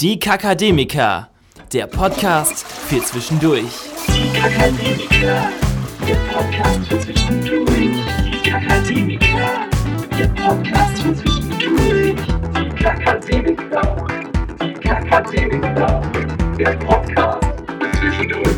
Die 0.00 0.16
Kakademiker, 0.20 1.28
der 1.72 1.88
Podcast 1.88 2.64
für 2.64 3.02
zwischendurch. 3.02 3.64
Die 4.06 4.38
Kakademiker, 4.38 5.50
der 6.06 6.14
Podcast 6.32 6.86
für 6.88 7.00
zwischendurch. 7.00 7.66
Die 8.24 8.48
Kakademiker, 8.48 9.68
der 10.16 10.28
Podcast 10.28 11.02
für 11.02 11.16
zwischendurch. 11.16 12.14
Die 12.54 12.68
Kakademiker, 12.80 14.06
die 14.62 14.72
Kakademiker, 14.74 16.12
der 16.56 16.76
Podcast 16.76 17.48
für 17.80 17.98
zwischendurch. 17.98 18.56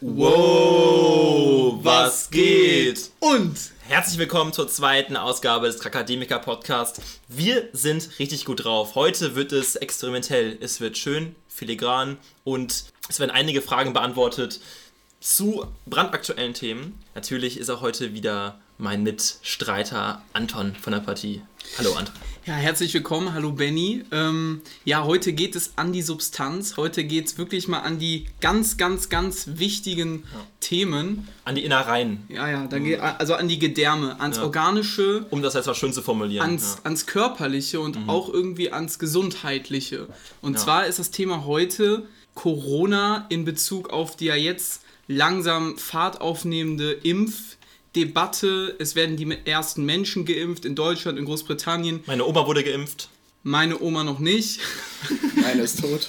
Wow, 0.00 1.78
was 1.84 2.28
geht? 2.28 3.12
Und 3.20 3.56
Herzlich 3.90 4.18
willkommen 4.18 4.52
zur 4.52 4.68
zweiten 4.68 5.16
Ausgabe 5.16 5.66
des 5.66 5.84
Akademiker 5.84 6.38
Podcast. 6.38 7.02
Wir 7.26 7.70
sind 7.72 8.20
richtig 8.20 8.44
gut 8.44 8.64
drauf. 8.64 8.94
Heute 8.94 9.34
wird 9.34 9.50
es 9.50 9.74
experimentell. 9.74 10.56
Es 10.60 10.80
wird 10.80 10.96
schön, 10.96 11.34
filigran 11.48 12.16
und 12.44 12.84
es 13.08 13.18
werden 13.18 13.32
einige 13.32 13.60
Fragen 13.60 13.92
beantwortet 13.92 14.60
zu 15.18 15.66
brandaktuellen 15.86 16.54
Themen. 16.54 17.02
Natürlich 17.16 17.58
ist 17.58 17.68
auch 17.68 17.80
heute 17.80 18.14
wieder 18.14 18.60
mein 18.78 19.02
Mitstreiter 19.02 20.22
Anton 20.34 20.76
von 20.76 20.92
der 20.92 21.00
Partie. 21.00 21.42
Hallo 21.76 21.92
Anton. 21.94 22.14
Ja, 22.46 22.54
herzlich 22.54 22.92
willkommen, 22.94 23.34
hallo 23.34 23.52
Benny. 23.52 24.02
Ähm, 24.12 24.62
ja, 24.84 25.04
heute 25.04 25.32
geht 25.32 25.54
es 25.56 25.72
an 25.76 25.92
die 25.92 26.02
Substanz. 26.02 26.76
Heute 26.76 27.04
geht 27.04 27.26
es 27.26 27.38
wirklich 27.38 27.68
mal 27.68 27.80
an 27.80 27.98
die 27.98 28.26
ganz, 28.40 28.76
ganz, 28.76 29.08
ganz 29.08 29.46
wichtigen 29.56 30.24
Themen. 30.60 31.28
An 31.44 31.54
die 31.54 31.64
Innereien, 31.64 32.24
Ja, 32.28 32.48
ja, 32.48 32.66
da 32.66 32.78
geht, 32.78 32.98
also 33.00 33.34
an 33.34 33.46
die 33.48 33.58
Gedärme, 33.58 34.20
ans 34.20 34.38
Ja. 34.38 34.44
Organische, 34.44 35.26
um 35.30 35.42
das 35.42 35.54
jetzt 35.54 35.66
mal 35.66 35.74
schön 35.74 35.92
zu 35.92 36.02
formulieren. 36.02 36.44
ans, 36.46 36.76
ja. 36.78 36.84
ans 36.84 37.06
Körperliche 37.06 37.78
und 37.80 37.98
auch 38.08 38.32
irgendwie 38.32 38.72
ans 38.72 38.98
Gesundheitliche. 38.98 40.08
Und 40.40 40.54
Ja. 40.54 40.58
zwar 40.60 40.86
ist 40.86 40.98
das 40.98 41.10
Thema 41.10 41.44
heute 41.44 42.06
Corona 42.34 43.26
in 43.28 43.44
Bezug 43.44 43.90
auf 43.90 44.16
die 44.16 44.26
ja 44.26 44.34
jetzt 44.36 44.82
langsam 45.08 45.76
Fahrt 45.76 46.20
aufnehmende 46.20 46.92
Impfdebatte. 47.92 48.76
Es 48.78 48.94
werden 48.94 49.16
die 49.16 49.36
ersten 49.44 49.84
Menschen 49.84 50.24
geimpft 50.24 50.64
in 50.64 50.74
Deutschland, 50.74 51.18
in 51.18 51.24
Großbritannien. 51.24 52.04
Meine 52.06 52.24
Oma 52.24 52.46
wurde 52.46 52.62
geimpft. 52.62 53.08
Meine 53.42 53.80
Oma 53.80 54.04
noch 54.04 54.18
nicht. 54.18 54.60
Einer 55.44 55.62
ist 55.62 55.80
tot. 55.80 56.08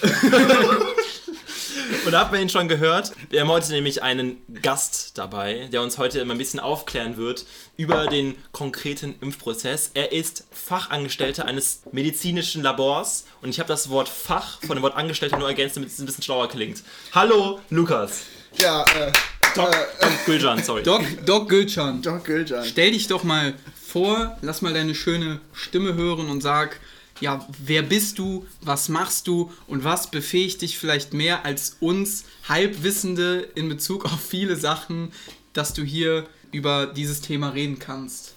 Und 2.06 2.12
da 2.12 2.22
habt 2.22 2.34
ihr 2.34 2.42
ihn 2.42 2.50
schon 2.50 2.68
gehört. 2.68 3.12
Wir 3.30 3.42
haben 3.42 3.48
heute 3.48 3.72
nämlich 3.72 4.04
einen 4.04 4.42
Gast 4.62 5.18
dabei, 5.18 5.70
der 5.72 5.82
uns 5.82 5.98
heute 5.98 6.20
immer 6.20 6.34
ein 6.34 6.38
bisschen 6.38 6.60
aufklären 6.60 7.18
wird 7.18 7.46
über 7.78 8.08
den 8.08 8.36
konkreten 8.52 9.16
Impfprozess. 9.22 9.92
Er 9.94 10.12
ist 10.12 10.46
Fachangestellter 10.52 11.46
eines 11.46 11.84
medizinischen 11.92 12.64
Labors 12.64 13.26
und 13.42 13.50
ich 13.50 13.60
habe 13.60 13.68
das 13.68 13.90
Wort 13.90 14.10
Fach 14.10 14.60
von 14.62 14.76
dem 14.76 14.84
Wort 14.84 14.96
Angestellter 14.96 15.38
nur 15.38 15.48
ergänzt, 15.48 15.78
damit 15.78 15.90
es 15.90 16.00
ein 16.00 16.06
bisschen 16.06 16.24
schlauer 16.24 16.50
klingt. 16.50 16.84
Hallo, 17.14 17.60
Lukas. 17.70 18.24
Ja, 18.58 18.84
äh, 18.84 19.12
Doc, 19.56 19.72
Doc 20.00 20.26
Gülcan, 20.26 20.64
sorry. 20.64 20.84
Doc, 20.84 21.02
Doc 21.26 21.50
Gülcan, 21.50 22.02
Doc 22.02 22.24
Gülcan. 22.24 22.66
stell 22.66 22.92
dich 22.92 23.08
doch 23.08 23.24
mal 23.24 23.54
vor, 23.76 24.38
lass 24.42 24.62
mal 24.62 24.74
deine 24.74 24.96
schöne 24.96 25.40
Stimme 25.54 25.96
hören 25.96 26.30
und 26.30 26.42
sag, 26.42 26.80
ja, 27.20 27.46
wer 27.64 27.84
bist 27.84 28.18
du, 28.18 28.46
was 28.62 28.90
machst 28.90 29.28
du 29.28 29.52
und 29.68 29.84
was 29.84 30.10
befähigt 30.10 30.62
dich 30.62 30.78
vielleicht 30.78 31.14
mehr 31.14 31.46
als 31.46 31.78
uns 31.80 32.26
Halbwissende 32.48 33.48
in 33.56 33.70
Bezug 33.70 34.06
auf 34.06 34.20
viele 34.22 34.56
Sachen, 34.56 35.12
dass 35.54 35.74
du 35.74 35.84
hier 35.84 36.26
über 36.52 36.88
dieses 36.88 37.22
Thema 37.22 37.50
reden 37.50 37.80
kannst. 37.80 38.34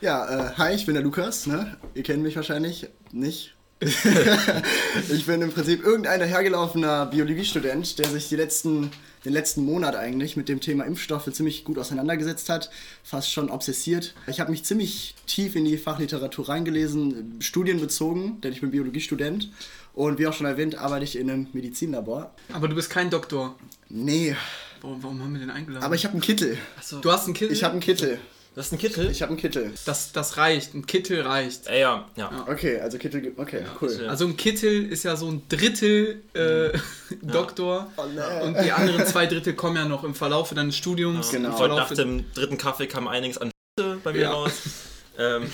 Ja, 0.00 0.50
äh, 0.50 0.52
hi, 0.56 0.74
ich 0.74 0.86
bin 0.86 0.94
der 0.94 1.02
Lukas, 1.02 1.46
ne? 1.46 1.76
Ihr 1.94 2.02
kennt 2.02 2.22
mich 2.22 2.36
wahrscheinlich 2.36 2.88
nicht. 3.10 3.54
ich 3.80 5.26
bin 5.26 5.42
im 5.42 5.52
Prinzip 5.52 5.84
irgendein 5.84 6.20
dahergelaufener 6.20 7.06
Biologiestudent, 7.06 7.98
der 7.98 8.08
sich 8.08 8.28
die 8.28 8.36
letzten, 8.36 8.90
den 9.24 9.32
letzten 9.32 9.64
Monat 9.64 9.96
eigentlich 9.96 10.36
mit 10.36 10.48
dem 10.48 10.60
Thema 10.60 10.84
Impfstoffe 10.84 11.32
ziemlich 11.32 11.64
gut 11.64 11.78
auseinandergesetzt 11.78 12.48
hat, 12.48 12.70
fast 13.02 13.32
schon 13.32 13.50
obsessiert. 13.50 14.14
Ich 14.26 14.40
habe 14.40 14.50
mich 14.50 14.64
ziemlich 14.64 15.14
tief 15.26 15.56
in 15.56 15.64
die 15.64 15.76
Fachliteratur 15.78 16.48
reingelesen, 16.48 17.36
studienbezogen, 17.40 18.40
denn 18.40 18.52
ich 18.52 18.60
bin 18.60 18.70
Biologiestudent. 18.70 19.50
Und 19.94 20.18
wie 20.18 20.26
auch 20.28 20.32
schon 20.32 20.46
erwähnt, 20.46 20.76
arbeite 20.76 21.04
ich 21.04 21.16
in 21.16 21.28
einem 21.28 21.46
Medizinlabor. 21.52 22.32
Aber 22.52 22.68
du 22.68 22.74
bist 22.74 22.90
kein 22.90 23.10
Doktor. 23.10 23.56
Nee, 23.88 24.36
Warum, 24.80 25.02
warum 25.02 25.20
haben 25.22 25.32
wir 25.32 25.40
den 25.40 25.50
eingeladen? 25.50 25.84
aber 25.84 25.96
ich 25.96 26.04
habe 26.04 26.12
einen 26.12 26.20
Kittel. 26.20 26.56
du 27.02 27.10
hast 27.10 27.24
einen 27.24 27.34
Kittel? 27.34 27.52
Ich 27.52 27.64
habe 27.64 27.72
einen 27.72 27.80
Kittel. 27.80 28.20
Das 28.58 28.66
ist 28.66 28.72
ein 28.72 28.78
Kittel? 28.78 29.08
Ich 29.08 29.22
habe 29.22 29.30
einen 29.30 29.40
Kittel. 29.40 29.70
das, 29.84 30.10
das 30.10 30.36
reicht, 30.36 30.74
ein 30.74 30.84
Kittel 30.84 31.20
reicht. 31.20 31.68
Äh, 31.68 31.78
ja, 31.82 32.08
ja. 32.16 32.44
Okay, 32.48 32.80
also 32.80 32.98
Kittel 32.98 33.20
gibt. 33.20 33.38
Okay, 33.38 33.62
cool. 33.80 33.96
Ja. 34.02 34.08
Also 34.08 34.24
ein 34.26 34.36
Kittel 34.36 34.84
ist 34.90 35.04
ja 35.04 35.14
so 35.14 35.28
ein 35.30 35.42
Drittel 35.48 36.22
äh, 36.34 36.76
Doktor 37.22 37.86
Oh, 37.96 38.02
nee. 38.12 38.44
und 38.48 38.60
die 38.60 38.72
anderen 38.72 39.06
zwei 39.06 39.26
Drittel 39.26 39.52
kommen 39.54 39.76
ja 39.76 39.84
noch 39.84 40.02
im 40.02 40.12
Verlauf 40.12 40.52
deines 40.52 40.76
Studiums. 40.76 41.30
Genau. 41.30 41.64
Im 41.64 41.70
nach 41.70 41.94
dem 41.94 42.24
dritten 42.34 42.58
Kaffee 42.58 42.88
kam 42.88 43.06
einiges 43.06 43.38
an 43.38 43.52
bei 44.02 44.12
mir 44.12 44.22
Ja. 44.22 44.32
raus. 44.32 44.54
Ähm. 45.16 45.44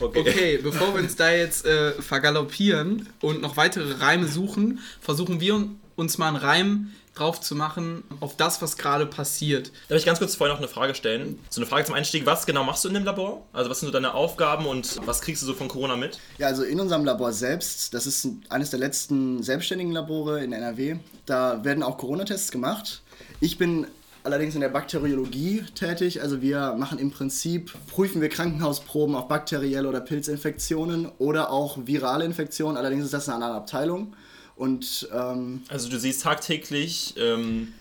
Okay. 0.00 0.20
Okay, 0.20 0.58
bevor 0.62 0.94
wir 0.94 1.00
uns 1.00 1.16
da 1.16 1.32
jetzt 1.32 1.66
äh, 1.66 1.90
vergaloppieren 2.00 3.08
und 3.20 3.40
noch 3.42 3.56
weitere 3.56 3.94
Reime 3.94 4.28
suchen, 4.28 4.78
versuchen 5.00 5.40
wir 5.40 5.68
uns 5.96 6.18
mal 6.18 6.28
einen 6.28 6.36
Reim 6.36 6.92
drauf 7.18 7.40
zu 7.40 7.54
machen 7.54 8.04
auf 8.20 8.36
das, 8.36 8.60
was 8.62 8.76
gerade 8.76 9.06
passiert. 9.06 9.72
Darf 9.88 9.98
ich 9.98 10.06
ganz 10.06 10.18
kurz 10.18 10.34
vorher 10.36 10.54
noch 10.54 10.60
eine 10.60 10.68
Frage 10.68 10.94
stellen? 10.94 11.38
So 11.50 11.60
eine 11.60 11.66
Frage 11.66 11.84
zum 11.86 11.94
Einstieg. 11.94 12.26
Was 12.26 12.46
genau 12.46 12.64
machst 12.64 12.84
du 12.84 12.88
in 12.88 12.94
dem 12.94 13.04
Labor? 13.04 13.46
Also 13.52 13.70
was 13.70 13.80
sind 13.80 13.86
so 13.88 13.92
deine 13.92 14.14
Aufgaben 14.14 14.66
und 14.66 14.98
was 15.06 15.20
kriegst 15.20 15.42
du 15.42 15.46
so 15.46 15.54
von 15.54 15.68
Corona 15.68 15.96
mit? 15.96 16.18
Ja, 16.38 16.46
also 16.46 16.62
in 16.62 16.80
unserem 16.80 17.04
Labor 17.04 17.32
selbst, 17.32 17.94
das 17.94 18.06
ist 18.06 18.24
ein- 18.24 18.42
eines 18.48 18.70
der 18.70 18.78
letzten 18.78 19.42
selbstständigen 19.42 19.92
Labore 19.92 20.42
in 20.44 20.52
NRW, 20.52 20.96
da 21.26 21.64
werden 21.64 21.82
auch 21.82 21.98
Corona-Tests 21.98 22.50
gemacht. 22.52 23.02
Ich 23.40 23.58
bin 23.58 23.86
allerdings 24.24 24.54
in 24.54 24.60
der 24.60 24.68
Bakteriologie 24.68 25.64
tätig, 25.74 26.20
also 26.20 26.42
wir 26.42 26.74
machen 26.76 26.98
im 26.98 27.10
Prinzip, 27.10 27.72
prüfen 27.90 28.20
wir 28.20 28.28
Krankenhausproben 28.28 29.14
auf 29.14 29.28
bakterielle 29.28 29.88
oder 29.88 30.00
Pilzinfektionen 30.00 31.08
oder 31.18 31.50
auch 31.50 31.78
virale 31.84 32.24
Infektionen, 32.24 32.76
allerdings 32.76 33.04
ist 33.04 33.14
das 33.14 33.26
in 33.28 33.32
einer 33.34 33.44
anderen 33.46 33.62
Abteilung. 33.62 34.14
Und 34.58 35.08
ähm, 35.14 35.62
Also 35.68 35.88
du 35.88 35.98
siehst 35.98 36.22
tagtäglich 36.22 37.14
ähm, 37.16 37.72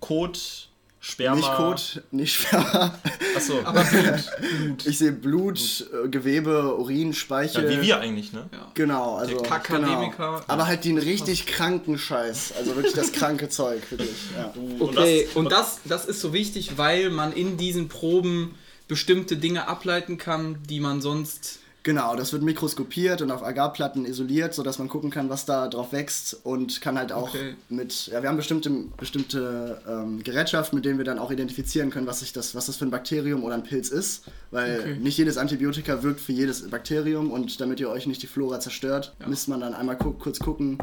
Kot, 0.00 0.68
Sperma. 0.98 1.36
nicht 1.36 1.52
Kot, 1.56 2.02
nicht 2.10 2.32
Sperma. 2.34 2.98
Achso. 3.36 3.60
Aber 3.64 3.84
Blut. 3.84 4.84
Ich 4.86 4.98
sehe 4.98 5.12
Blut, 5.12 5.86
äh, 6.04 6.08
Gewebe, 6.08 6.76
Urin, 6.76 7.12
Speichel. 7.12 7.64
Ja, 7.64 7.70
wie 7.70 7.86
wir 7.86 8.00
eigentlich, 8.00 8.32
ne? 8.32 8.48
Genau, 8.74 9.16
also. 9.16 9.34
Der 9.38 9.42
Kakademiker. 9.48 10.16
Genau. 10.36 10.44
Aber 10.46 10.66
halt 10.66 10.84
den 10.84 10.96
richtig 10.98 11.46
kranken 11.46 11.98
Scheiß. 11.98 12.54
Also 12.56 12.74
wirklich 12.76 12.94
das 12.94 13.12
kranke 13.12 13.48
Zeug, 13.50 13.82
wirklich. 13.90 14.10
Ja. 14.36 14.52
Und 14.56 14.80
Okay, 14.80 15.24
das- 15.26 15.36
und 15.36 15.52
das, 15.52 15.80
das 15.84 16.04
ist 16.06 16.20
so 16.20 16.32
wichtig, 16.32 16.78
weil 16.78 17.10
man 17.10 17.32
in 17.32 17.56
diesen 17.58 17.88
Proben 17.88 18.54
bestimmte 18.88 19.36
Dinge 19.36 19.68
ableiten 19.68 20.18
kann, 20.18 20.58
die 20.68 20.80
man 20.80 21.00
sonst 21.02 21.58
Genau, 21.84 22.14
das 22.14 22.32
wird 22.32 22.42
mikroskopiert 22.44 23.22
und 23.22 23.32
auf 23.32 23.42
Agarplatten 23.42 24.04
isoliert, 24.04 24.54
sodass 24.54 24.78
man 24.78 24.88
gucken 24.88 25.10
kann, 25.10 25.28
was 25.30 25.46
da 25.46 25.66
drauf 25.66 25.92
wächst 25.92 26.38
und 26.44 26.80
kann 26.80 26.96
halt 26.96 27.10
auch 27.10 27.30
Okay. 27.34 27.56
mit, 27.68 28.06
ja, 28.06 28.22
wir 28.22 28.28
haben 28.28 28.36
bestimmte, 28.36 28.70
bestimmte 28.96 29.80
ähm, 29.88 30.22
Gerätschaften, 30.22 30.76
mit 30.76 30.84
denen 30.84 30.98
wir 30.98 31.04
dann 31.04 31.18
auch 31.18 31.30
identifizieren 31.32 31.90
können, 31.90 32.06
was, 32.06 32.20
sich 32.20 32.32
das, 32.32 32.54
was 32.54 32.66
das 32.66 32.76
für 32.76 32.84
ein 32.84 32.90
Bakterium 32.92 33.42
oder 33.42 33.54
ein 33.54 33.64
Pilz 33.64 33.88
ist, 33.88 34.24
weil 34.52 34.78
Okay. 34.80 34.96
nicht 35.00 35.18
jedes 35.18 35.36
Antibiotika 35.38 36.02
wirkt 36.04 36.20
für 36.20 36.32
jedes 36.32 36.70
Bakterium 36.70 37.30
und 37.32 37.60
damit 37.60 37.80
ihr 37.80 37.88
euch 37.90 38.06
nicht 38.06 38.22
die 38.22 38.26
Flora 38.28 38.60
zerstört, 38.60 39.14
müsst 39.26 39.48
man 39.48 39.60
dann 39.60 39.74
einmal 39.74 39.96
gu 39.96 40.12
kurz 40.12 40.38
gucken, 40.38 40.78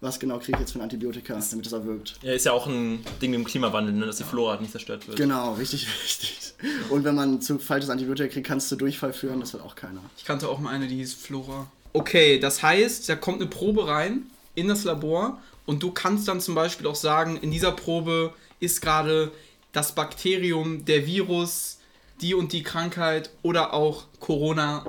was 0.00 0.20
genau 0.20 0.38
kriege 0.38 0.52
ich 0.54 0.60
jetzt 0.60 0.72
für 0.72 0.78
ein 0.78 0.82
Antibiotika, 0.82 1.38
damit 1.50 1.66
es 1.66 1.72
auch 1.72 1.84
wirkt. 1.84 2.16
Ja, 2.22 2.32
ist 2.32 2.44
ja 2.44 2.52
auch 2.52 2.66
ein 2.66 3.04
Ding 3.20 3.30
mit 3.30 3.40
dem 3.40 3.44
Klimawandel, 3.44 3.94
ne? 3.94 4.06
dass 4.06 4.18
die 4.18 4.24
Flora 4.24 4.60
nicht 4.60 4.72
zerstört 4.72 5.06
wird. 5.08 5.16
Genau, 5.16 5.54
richtig 5.54 5.86
wichtig. 6.04 6.54
Und 6.90 7.04
wenn 7.04 7.14
man 7.14 7.40
zu 7.40 7.58
falsches 7.58 7.90
Antibiotika 7.90 8.28
kriegt, 8.28 8.46
kannst 8.46 8.70
du 8.70 8.76
Durchfall 8.76 9.12
führen, 9.12 9.40
das 9.40 9.54
will 9.54 9.60
auch 9.60 9.74
keiner. 9.74 10.00
Ich 10.16 10.24
kannte 10.24 10.48
auch 10.48 10.58
mal 10.58 10.70
eine, 10.70 10.86
die 10.86 10.96
hieß 10.96 11.14
Flora. 11.14 11.66
Okay, 11.92 12.38
das 12.38 12.62
heißt, 12.62 13.08
da 13.08 13.16
kommt 13.16 13.40
eine 13.40 13.48
Probe 13.48 13.88
rein 13.88 14.26
in 14.54 14.68
das 14.68 14.84
Labor 14.84 15.40
und 15.64 15.82
du 15.82 15.90
kannst 15.90 16.28
dann 16.28 16.40
zum 16.40 16.54
Beispiel 16.54 16.86
auch 16.86 16.94
sagen, 16.94 17.38
in 17.38 17.50
dieser 17.50 17.72
Probe 17.72 18.34
ist 18.60 18.82
gerade 18.82 19.32
das 19.72 19.94
Bakterium, 19.94 20.84
der 20.84 21.06
Virus, 21.06 21.78
die 22.20 22.34
und 22.34 22.52
die 22.52 22.62
Krankheit 22.62 23.30
oder 23.42 23.74
auch 23.74 24.04
Corona 24.20 24.86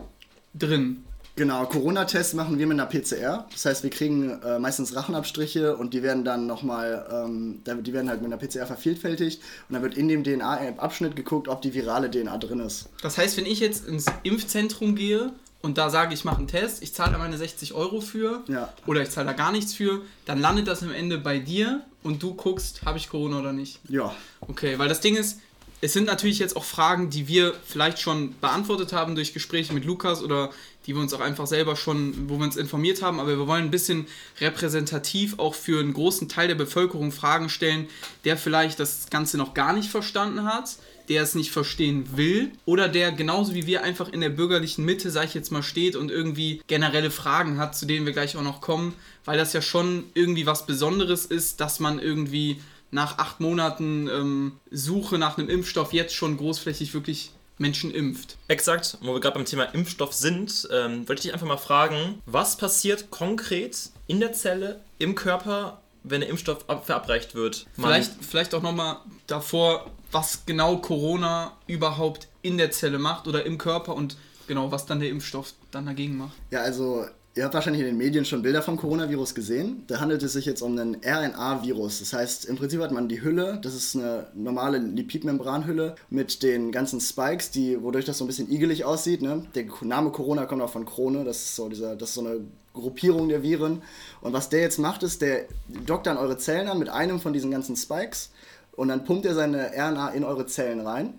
drin. 0.53 1.03
Genau, 1.37 1.65
Corona-Tests 1.67 2.33
machen 2.33 2.57
wir 2.57 2.65
mit 2.67 2.79
einer 2.79 2.87
PCR. 2.89 3.45
Das 3.51 3.63
heißt, 3.65 3.83
wir 3.83 3.89
kriegen 3.91 4.41
äh, 4.41 4.57
meistens 4.59 4.95
Rachenabstriche 4.95 5.77
und 5.77 5.93
die 5.93 6.01
werden 6.03 6.25
dann 6.25 6.47
nochmal, 6.47 7.07
ähm, 7.11 7.61
die 7.83 7.93
werden 7.93 8.09
halt 8.09 8.21
mit 8.23 8.33
einer 8.33 8.37
PCR 8.41 8.65
vervielfältigt 8.65 9.41
und 9.69 9.73
dann 9.75 9.83
wird 9.83 9.95
in 9.95 10.07
dem 10.07 10.23
DNA-Abschnitt 10.23 11.15
geguckt, 11.15 11.47
ob 11.47 11.61
die 11.61 11.73
virale 11.75 12.09
DNA 12.09 12.37
drin 12.39 12.59
ist. 12.59 12.89
Das 13.03 13.17
heißt, 13.19 13.37
wenn 13.37 13.45
ich 13.45 13.59
jetzt 13.59 13.87
ins 13.87 14.07
Impfzentrum 14.23 14.95
gehe 14.95 15.31
und 15.61 15.77
da 15.77 15.91
sage, 15.91 16.13
ich 16.15 16.25
mache 16.25 16.37
einen 16.39 16.47
Test, 16.47 16.81
ich 16.81 16.93
zahle 16.95 17.11
da 17.13 17.17
meine 17.19 17.37
60 17.37 17.73
Euro 17.73 18.01
für 18.01 18.43
Ja. 18.47 18.73
oder 18.87 19.03
ich 19.03 19.11
zahle 19.11 19.27
da 19.27 19.33
gar 19.33 19.51
nichts 19.51 19.73
für, 19.75 20.01
dann 20.25 20.39
landet 20.39 20.67
das 20.67 20.81
am 20.81 20.91
Ende 20.91 21.19
bei 21.19 21.37
dir 21.37 21.81
und 22.01 22.23
du 22.23 22.33
guckst, 22.33 22.83
habe 22.83 22.97
ich 22.97 23.09
Corona 23.09 23.39
oder 23.39 23.53
nicht. 23.53 23.79
Ja, 23.89 24.13
Okay, 24.41 24.79
weil 24.79 24.89
das 24.89 25.01
Ding 25.01 25.15
ist, 25.15 25.39
es 25.79 25.93
sind 25.93 26.05
natürlich 26.07 26.39
jetzt 26.39 26.55
auch 26.57 26.63
Fragen, 26.63 27.11
die 27.11 27.27
wir 27.27 27.53
vielleicht 27.63 27.99
schon 27.99 28.33
beantwortet 28.41 28.93
haben 28.93 29.13
durch 29.13 29.33
Gespräche 29.35 29.73
mit 29.73 29.85
Lukas 29.85 30.23
oder 30.23 30.49
die 30.87 30.95
wir 30.95 31.01
uns 31.01 31.13
auch 31.13 31.19
einfach 31.19 31.47
selber 31.47 31.75
schon, 31.75 32.29
wo 32.29 32.37
wir 32.37 32.45
uns 32.45 32.55
informiert 32.55 33.01
haben, 33.01 33.19
aber 33.19 33.37
wir 33.37 33.47
wollen 33.47 33.65
ein 33.65 33.71
bisschen 33.71 34.07
repräsentativ 34.39 35.37
auch 35.37 35.53
für 35.53 35.81
einen 35.81 35.93
großen 35.93 36.29
Teil 36.29 36.47
der 36.47 36.55
Bevölkerung 36.55 37.11
Fragen 37.11 37.49
stellen, 37.49 37.87
der 38.23 38.37
vielleicht 38.37 38.79
das 38.79 39.09
Ganze 39.09 39.37
noch 39.37 39.53
gar 39.53 39.73
nicht 39.73 39.89
verstanden 39.89 40.45
hat, 40.45 40.77
der 41.09 41.23
es 41.23 41.35
nicht 41.35 41.51
verstehen 41.51 42.17
will 42.17 42.51
oder 42.65 42.87
der 42.87 43.11
genauso 43.11 43.53
wie 43.53 43.67
wir 43.67 43.83
einfach 43.83 44.09
in 44.09 44.21
der 44.21 44.29
bürgerlichen 44.29 44.85
Mitte, 44.85 45.11
sag 45.11 45.25
ich 45.25 45.33
jetzt 45.33 45.51
mal, 45.51 45.63
steht 45.63 45.95
und 45.95 46.09
irgendwie 46.09 46.61
generelle 46.67 47.11
Fragen 47.11 47.57
hat, 47.57 47.75
zu 47.75 47.85
denen 47.85 48.05
wir 48.05 48.13
gleich 48.13 48.37
auch 48.37 48.43
noch 48.43 48.61
kommen, 48.61 48.93
weil 49.25 49.37
das 49.37 49.53
ja 49.53 49.61
schon 49.61 50.05
irgendwie 50.13 50.45
was 50.45 50.65
Besonderes 50.65 51.25
ist, 51.25 51.59
dass 51.59 51.79
man 51.79 51.99
irgendwie 51.99 52.61
nach 52.91 53.17
acht 53.17 53.41
Monaten 53.41 54.07
ähm, 54.07 54.53
Suche 54.71 55.17
nach 55.17 55.37
einem 55.37 55.49
Impfstoff 55.49 55.91
jetzt 55.91 56.15
schon 56.15 56.37
großflächig 56.37 56.93
wirklich 56.93 57.31
Menschen 57.57 57.91
impft. 57.91 58.37
Exakt, 58.47 58.97
wo 59.01 59.13
wir 59.13 59.19
gerade 59.19 59.35
beim 59.35 59.45
Thema 59.45 59.63
Impfstoff 59.63 60.13
sind, 60.13 60.67
ähm, 60.71 61.07
wollte 61.07 61.19
ich 61.19 61.21
dich 61.23 61.33
einfach 61.33 61.47
mal 61.47 61.57
fragen, 61.57 62.21
was 62.25 62.55
passiert 62.57 63.09
konkret 63.11 63.89
in 64.07 64.19
der 64.19 64.33
Zelle, 64.33 64.81
im 64.99 65.15
Körper, 65.15 65.81
wenn 66.03 66.21
der 66.21 66.29
Impfstoff 66.29 66.69
ab 66.69 66.85
verabreicht 66.85 67.35
wird? 67.35 67.65
Man- 67.75 67.91
Vielleicht, 67.91 68.11
vielleicht 68.23 68.53
auch 68.55 68.61
nochmal 68.61 68.97
davor, 69.27 69.89
was 70.11 70.45
genau 70.45 70.77
Corona 70.77 71.57
überhaupt 71.67 72.27
in 72.41 72.57
der 72.57 72.71
Zelle 72.71 72.99
macht 72.99 73.27
oder 73.27 73.45
im 73.45 73.57
Körper 73.57 73.95
und 73.95 74.17
genau, 74.47 74.71
was 74.71 74.85
dann 74.85 74.99
der 74.99 75.09
Impfstoff 75.09 75.53
dann 75.71 75.85
dagegen 75.85 76.17
macht. 76.17 76.37
Ja, 76.51 76.61
also 76.61 77.05
ihr 77.37 77.43
habt 77.43 77.53
wahrscheinlich 77.53 77.81
in 77.81 77.87
den 77.87 77.97
Medien 77.97 78.25
schon 78.25 78.41
Bilder 78.41 78.63
vom 78.63 78.77
Coronavirus 78.77 79.35
gesehen. 79.35 79.83
Da 79.87 79.99
handelt 79.99 80.23
es 80.23 80.33
sich 80.33 80.45
jetzt 80.45 80.61
um 80.61 80.77
einen 80.77 80.97
RNA-Virus. 81.05 81.99
Das 81.99 82.13
heißt, 82.13 82.45
im 82.45 82.55
Prinzip 82.55 82.81
hat 82.81 82.91
man 82.91 83.07
die 83.07 83.21
Hülle, 83.21 83.59
das 83.61 83.75
ist 83.75 83.95
eine 83.95 84.27
normale 84.33 84.79
Lipidmembranhülle 84.79 85.95
mit 86.09 86.41
den 86.41 86.71
ganzen 86.71 86.99
Spikes, 86.99 87.51
die, 87.51 87.81
wodurch 87.81 88.05
das 88.05 88.17
so 88.17 88.23
ein 88.23 88.27
bisschen 88.27 88.51
igelig 88.51 88.85
aussieht. 88.85 89.21
Ne? 89.21 89.45
Der 89.53 89.65
Name 89.81 90.09
Corona 90.11 90.45
kommt 90.45 90.63
auch 90.63 90.71
von 90.71 90.85
Krone, 90.85 91.23
das 91.23 91.37
ist 91.37 91.55
so 91.55 91.69
dieser, 91.69 91.95
das 91.95 92.09
ist 92.09 92.15
so 92.15 92.21
eine 92.21 92.41
Gruppierung 92.73 93.29
der 93.29 93.43
Viren. 93.43 93.83
Und 94.21 94.33
was 94.33 94.49
der 94.49 94.61
jetzt 94.61 94.79
macht, 94.79 95.03
ist, 95.03 95.21
der 95.21 95.45
dockt 95.85 96.07
dann 96.07 96.17
eure 96.17 96.37
Zellen 96.37 96.67
an 96.67 96.79
mit 96.79 96.89
einem 96.89 97.19
von 97.19 97.33
diesen 97.33 97.51
ganzen 97.51 97.75
Spikes 97.75 98.31
und 98.75 98.87
dann 98.87 99.05
pumpt 99.05 99.25
er 99.25 99.35
seine 99.35 99.71
RNA 99.75 100.09
in 100.09 100.23
eure 100.23 100.47
Zellen 100.47 100.79
rein 100.79 101.13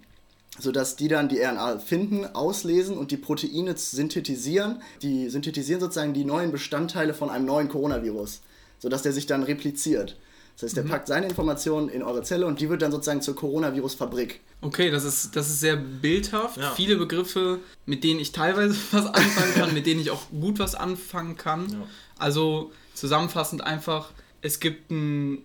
sodass 0.58 0.96
die 0.96 1.08
dann 1.08 1.28
die 1.28 1.40
RNA 1.40 1.78
finden, 1.78 2.26
auslesen 2.26 2.96
und 2.96 3.10
die 3.10 3.16
Proteine 3.16 3.76
synthetisieren. 3.76 4.82
Die 5.02 5.28
synthetisieren 5.28 5.81
sozusagen 5.81 6.14
die 6.14 6.25
neuen 6.25 6.52
Bestandteile 6.52 7.14
von 7.14 7.31
einem 7.31 7.44
neuen 7.44 7.69
Coronavirus, 7.69 8.40
sodass 8.78 9.02
der 9.02 9.12
sich 9.12 9.26
dann 9.26 9.43
repliziert. 9.43 10.16
Das 10.58 10.64
heißt, 10.64 10.76
der 10.76 10.82
packt 10.82 11.06
seine 11.06 11.28
Informationen 11.28 11.88
in 11.88 12.02
eure 12.02 12.25
Zelle 12.25 12.44
und 12.44 12.58
die 12.58 12.69
wird 12.69 12.82
dann 12.82 12.90
sozusagen 12.90 13.22
zur 13.22 13.37
Coronavirus-Fabrik. 13.37 14.40
Okay, 14.60 14.90
das 14.90 15.05
ist, 15.05 15.37
das 15.37 15.49
ist 15.49 15.60
sehr 15.60 15.76
bildhaft. 15.76 16.56
Ja. 16.56 16.72
Viele 16.72 16.96
Begriffe, 16.96 17.60
mit 17.87 18.02
denen 18.02 18.19
ich 18.19 18.32
teilweise 18.32 18.75
was 18.90 19.06
anfangen 19.06 19.55
kann, 19.55 19.72
mit 19.72 19.87
denen 19.87 20.00
ich 20.00 20.10
auch 20.10 20.28
gut 20.31 20.58
was 20.58 20.75
anfangen 20.75 21.37
kann. 21.37 21.70
Ja. 21.70 21.87
Also 22.19 22.72
zusammenfassend 22.94 23.62
einfach, 23.62 24.10
es 24.43 24.58
gibt 24.58 24.90
ein 24.90 25.44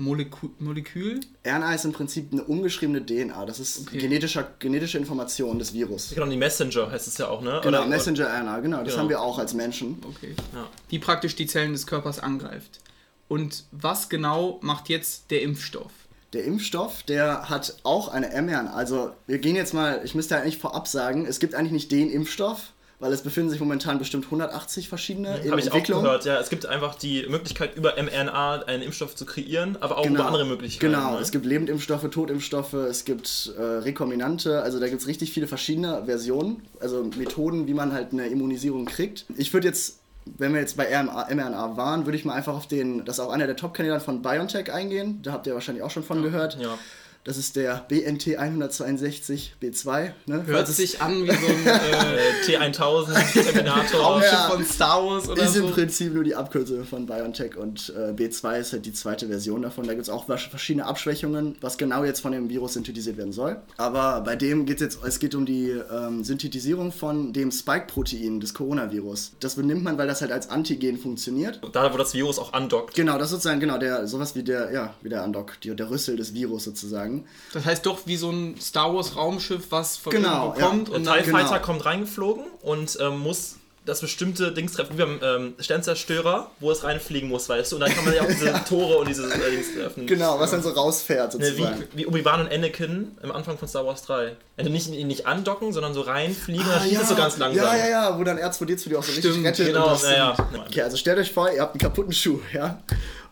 RNA-Molekül. 0.00 1.20
RNA 1.46 1.74
ist 1.74 1.84
im 1.84 1.92
Prinzip 1.92 2.32
eine 2.32 2.42
umgeschriebene 2.44 3.04
DNA. 3.04 3.44
Das 3.46 3.60
ist 3.60 3.82
Okay. 3.88 3.98
genetischer, 3.98 4.48
genetische 4.58 4.98
Information 4.98 5.58
des 5.58 5.72
Virus. 5.72 6.10
Genau, 6.14 6.26
die 6.26 6.36
Messenger 6.36 6.90
heißt 6.90 7.06
es 7.06 7.18
ja 7.18 7.28
auch, 7.28 7.42
ne? 7.42 7.60
Genau, 7.62 7.86
Messenger-RNA, 7.86 8.60
genau. 8.60 8.78
Das 8.78 8.88
Genau. 8.88 8.98
haben 8.98 9.08
wir 9.08 9.20
auch 9.20 9.38
als 9.38 9.54
Menschen. 9.54 9.98
Okay. 10.08 10.34
Ja. 10.54 10.68
Die 10.90 10.98
praktisch 10.98 11.36
die 11.36 11.46
Zellen 11.46 11.72
des 11.72 11.86
Körpers 11.86 12.18
angreift. 12.20 12.80
Und 13.28 13.64
was 13.70 14.08
genau 14.08 14.58
macht 14.62 14.88
jetzt 14.88 15.30
der 15.30 15.42
Impfstoff? 15.42 15.92
Der 16.32 16.44
Impfstoff, 16.44 17.02
der 17.04 17.48
hat 17.48 17.76
auch 17.82 18.08
eine 18.08 18.28
mRNA. 18.40 18.72
Also 18.72 19.10
wir 19.26 19.38
gehen 19.38 19.56
jetzt 19.56 19.74
mal, 19.74 20.00
ich 20.04 20.14
müsste 20.14 20.36
eigentlich 20.36 20.58
vorab 20.58 20.86
sagen, 20.88 21.26
es 21.26 21.40
gibt 21.40 21.54
eigentlich 21.54 21.72
nicht 21.72 21.92
den 21.92 22.10
Impfstoff, 22.10 22.72
weil 23.00 23.12
es 23.14 23.22
befinden 23.22 23.50
sich 23.50 23.60
momentan 23.60 23.98
bestimmt 23.98 24.26
180 24.26 24.88
verschiedene 24.88 25.38
in 25.38 25.50
Habe 25.50 25.60
ich 25.60 25.72
auch 25.72 25.82
gehört, 25.82 26.26
ja. 26.26 26.38
Es 26.38 26.50
gibt 26.50 26.66
einfach 26.66 26.94
die 26.94 27.26
Möglichkeit, 27.28 27.74
über 27.76 27.94
mRNA 28.00 28.62
einen 28.66 28.82
Impfstoff 28.82 29.16
zu 29.16 29.24
kreieren, 29.24 29.78
aber 29.80 29.98
auch 29.98 30.06
über 30.06 30.26
andere 30.26 30.44
Möglichkeiten. 30.44 30.92
Genau, 30.92 31.14
ne? 31.14 31.20
es 31.20 31.32
gibt 31.32 31.46
Lebendimpfstoffe, 31.46 32.08
Totimpfstoffe, 32.10 32.74
es 32.74 33.06
gibt 33.06 33.54
äh, 33.58 33.62
Rekombinante, 33.62 34.62
also 34.62 34.78
da 34.78 34.88
gibt 34.88 35.00
es 35.00 35.08
richtig 35.08 35.32
viele 35.32 35.46
verschiedene 35.46 36.04
Versionen, 36.04 36.62
also 36.78 37.02
Methoden, 37.16 37.66
wie 37.66 37.74
man 37.74 37.92
halt 37.92 38.12
eine 38.12 38.26
Immunisierung 38.26 38.84
kriegt. 38.84 39.24
Ich 39.36 39.52
würde 39.54 39.66
jetzt, 39.66 40.00
wenn 40.36 40.52
wir 40.52 40.60
jetzt 40.60 40.76
bei 40.76 40.86
mRNA 40.90 41.78
waren, 41.78 42.04
würde 42.04 42.18
ich 42.18 42.26
mal 42.26 42.34
einfach 42.34 42.54
auf 42.54 42.68
den, 42.68 43.06
das 43.06 43.18
ist 43.18 43.24
auch 43.24 43.32
einer 43.32 43.46
der 43.46 43.56
Top-Kandidaten 43.56 44.04
von 44.04 44.20
BioNTech 44.20 44.70
eingehen, 44.70 45.20
da 45.22 45.32
habt 45.32 45.46
ihr 45.46 45.54
wahrscheinlich 45.54 45.82
auch 45.82 45.90
schon 45.90 46.04
von 46.04 46.22
gehört. 46.22 46.58
Ja. 46.60 46.78
Das 47.24 47.36
ist 47.36 47.54
der 47.56 47.84
BNT 47.88 48.38
162 48.38 49.54
B2. 49.62 50.12
Ne? 50.26 50.46
Hört 50.46 50.68
sich 50.68 51.02
an 51.02 51.22
wie 51.24 51.30
so 51.30 51.46
ein 51.46 51.66
äh, 51.66 52.60
Äh, 52.60 52.70
T1000, 52.70 53.32
Terminator. 53.52 54.00
Raumschiff 54.00 54.32
Ja. 54.32 54.48
von 54.50 54.64
Star 54.64 55.04
Wars 55.06 55.28
oder 55.28 55.42
ist 55.42 55.54
so. 55.54 55.66
im 55.66 55.70
Prinzip 55.72 56.14
nur 56.14 56.24
die 56.24 56.34
Abkürzung 56.34 56.84
von 56.84 57.04
BioNTech 57.06 57.56
und 57.56 57.92
äh, 57.96 58.12
B2 58.12 58.60
ist 58.60 58.72
halt 58.72 58.86
die 58.86 58.92
zweite 58.94 59.26
Version 59.28 59.60
davon. 59.62 59.86
Da 59.86 59.92
gibt 59.92 60.04
es 60.04 60.08
auch 60.08 60.24
verschiedene 60.24 60.86
Abschwächungen, 60.86 61.56
was 61.60 61.76
genau 61.76 62.04
jetzt 62.04 62.20
von 62.20 62.32
dem 62.32 62.48
Virus 62.48 62.72
synthetisiert 62.74 63.16
werden 63.18 63.32
soll. 63.32 63.58
Aber 63.76 64.22
bei 64.22 64.34
dem 64.36 64.64
geht 64.64 64.76
es 64.76 64.94
jetzt, 64.94 65.04
es 65.04 65.18
geht 65.18 65.34
um 65.34 65.44
die 65.44 65.70
ähm, 65.70 66.24
Synthetisierung 66.24 66.90
von 66.90 67.32
dem 67.34 67.50
Spike-Protein 67.52 68.40
des 68.40 68.54
Coronavirus. 68.54 69.32
Das 69.40 69.56
benimmt 69.56 69.84
man, 69.84 69.98
weil 69.98 70.06
das 70.06 70.20
halt 70.22 70.32
als 70.32 70.48
Antigen 70.48 70.98
funktioniert. 70.98 71.60
Da, 71.72 71.92
wo 71.92 71.98
das 71.98 72.14
Virus 72.14 72.38
auch 72.38 72.52
andockt. 72.54 72.94
Genau, 72.94 73.14
das 73.18 73.26
ist 73.28 73.30
sozusagen, 73.32 73.60
genau, 73.60 73.76
der, 73.78 74.06
sowas 74.06 74.34
wie 74.34 74.42
der, 74.42 74.72
ja, 74.72 74.94
wie 75.02 75.08
der 75.10 75.22
Undock, 75.24 75.60
die, 75.60 75.74
der 75.76 75.90
Rüssel 75.90 76.16
des 76.16 76.32
Virus 76.34 76.64
sozusagen. 76.64 77.09
Das 77.52 77.64
heißt 77.64 77.86
doch 77.86 78.00
wie 78.06 78.16
so 78.16 78.30
ein 78.30 78.56
Star 78.60 78.94
Wars 78.94 79.16
Raumschiff, 79.16 79.66
was 79.70 79.96
von 79.96 80.12
Genau, 80.12 80.54
irgendwo 80.54 80.60
ja. 80.60 80.66
kommt 80.66 80.88
Der 80.88 80.94
und 80.96 81.02
TIE 81.04 81.10
dann 81.10 81.24
genau. 81.24 81.38
Fighter 81.38 81.58
kommt 81.60 81.84
reingeflogen 81.84 82.44
und 82.62 82.98
ähm, 83.00 83.18
muss 83.18 83.56
das 83.86 84.02
bestimmte 84.02 84.52
Dings 84.52 84.72
treffen, 84.74 84.92
wie 84.98 85.02
beim 85.02 85.18
ähm, 85.22 85.54
Sternzerstörer, 85.58 86.50
wo 86.60 86.70
es 86.70 86.84
reinfliegen 86.84 87.28
muss, 87.30 87.48
weißt 87.48 87.72
du? 87.72 87.76
Und 87.76 87.80
dann 87.80 87.90
kann 87.92 88.04
man 88.04 88.14
ja 88.14 88.22
auch 88.22 88.26
diese 88.28 88.52
Tore 88.68 88.98
und 88.98 89.08
diese 89.08 89.24
äh, 89.24 89.50
Dings 89.50 89.74
treffen. 89.74 90.06
Genau, 90.06 90.38
was 90.38 90.50
dann 90.50 90.62
so 90.62 90.68
rausfährt 90.68 91.34
Ne, 91.38 91.46
sozusagen. 91.46 91.84
wie, 91.94 92.00
wie 92.00 92.06
Obi-Wan 92.06 92.42
und 92.42 92.52
Anakin 92.52 93.16
am 93.22 93.32
Anfang 93.32 93.56
von 93.56 93.66
Star 93.66 93.86
Wars 93.86 94.02
3. 94.02 94.36
Also 94.58 94.70
nicht, 94.70 94.90
nicht 94.90 95.26
andocken, 95.26 95.72
sondern 95.72 95.94
so 95.94 96.02
reinfliegen 96.02 96.62
und 96.64 96.70
dann 96.72 96.88
es 97.02 97.08
so 97.08 97.16
ganz 97.16 97.38
langsam. 97.38 97.66
Ah, 97.66 97.74
Ja, 97.74 97.84
ja, 97.86 97.90
ja, 97.90 98.18
wo 98.18 98.22
dann 98.22 98.38
R2D2 98.38 98.88
die 98.90 98.96
auch 98.96 99.02
so 99.02 99.12
richtig 99.12 99.30
Stimmt, 99.30 99.46
rettet. 99.46 99.66
Genau, 99.68 99.84
und 99.86 99.92
das 99.92 100.02
ja, 100.02 100.16
ja. 100.36 100.36
Okay, 100.66 100.82
also 100.82 100.96
stellt 100.98 101.18
euch 101.18 101.32
vor, 101.32 101.50
ihr 101.50 101.62
habt 101.62 101.72
einen 101.74 101.80
kaputten 101.80 102.12
Schuh, 102.12 102.38
ja. 102.52 102.80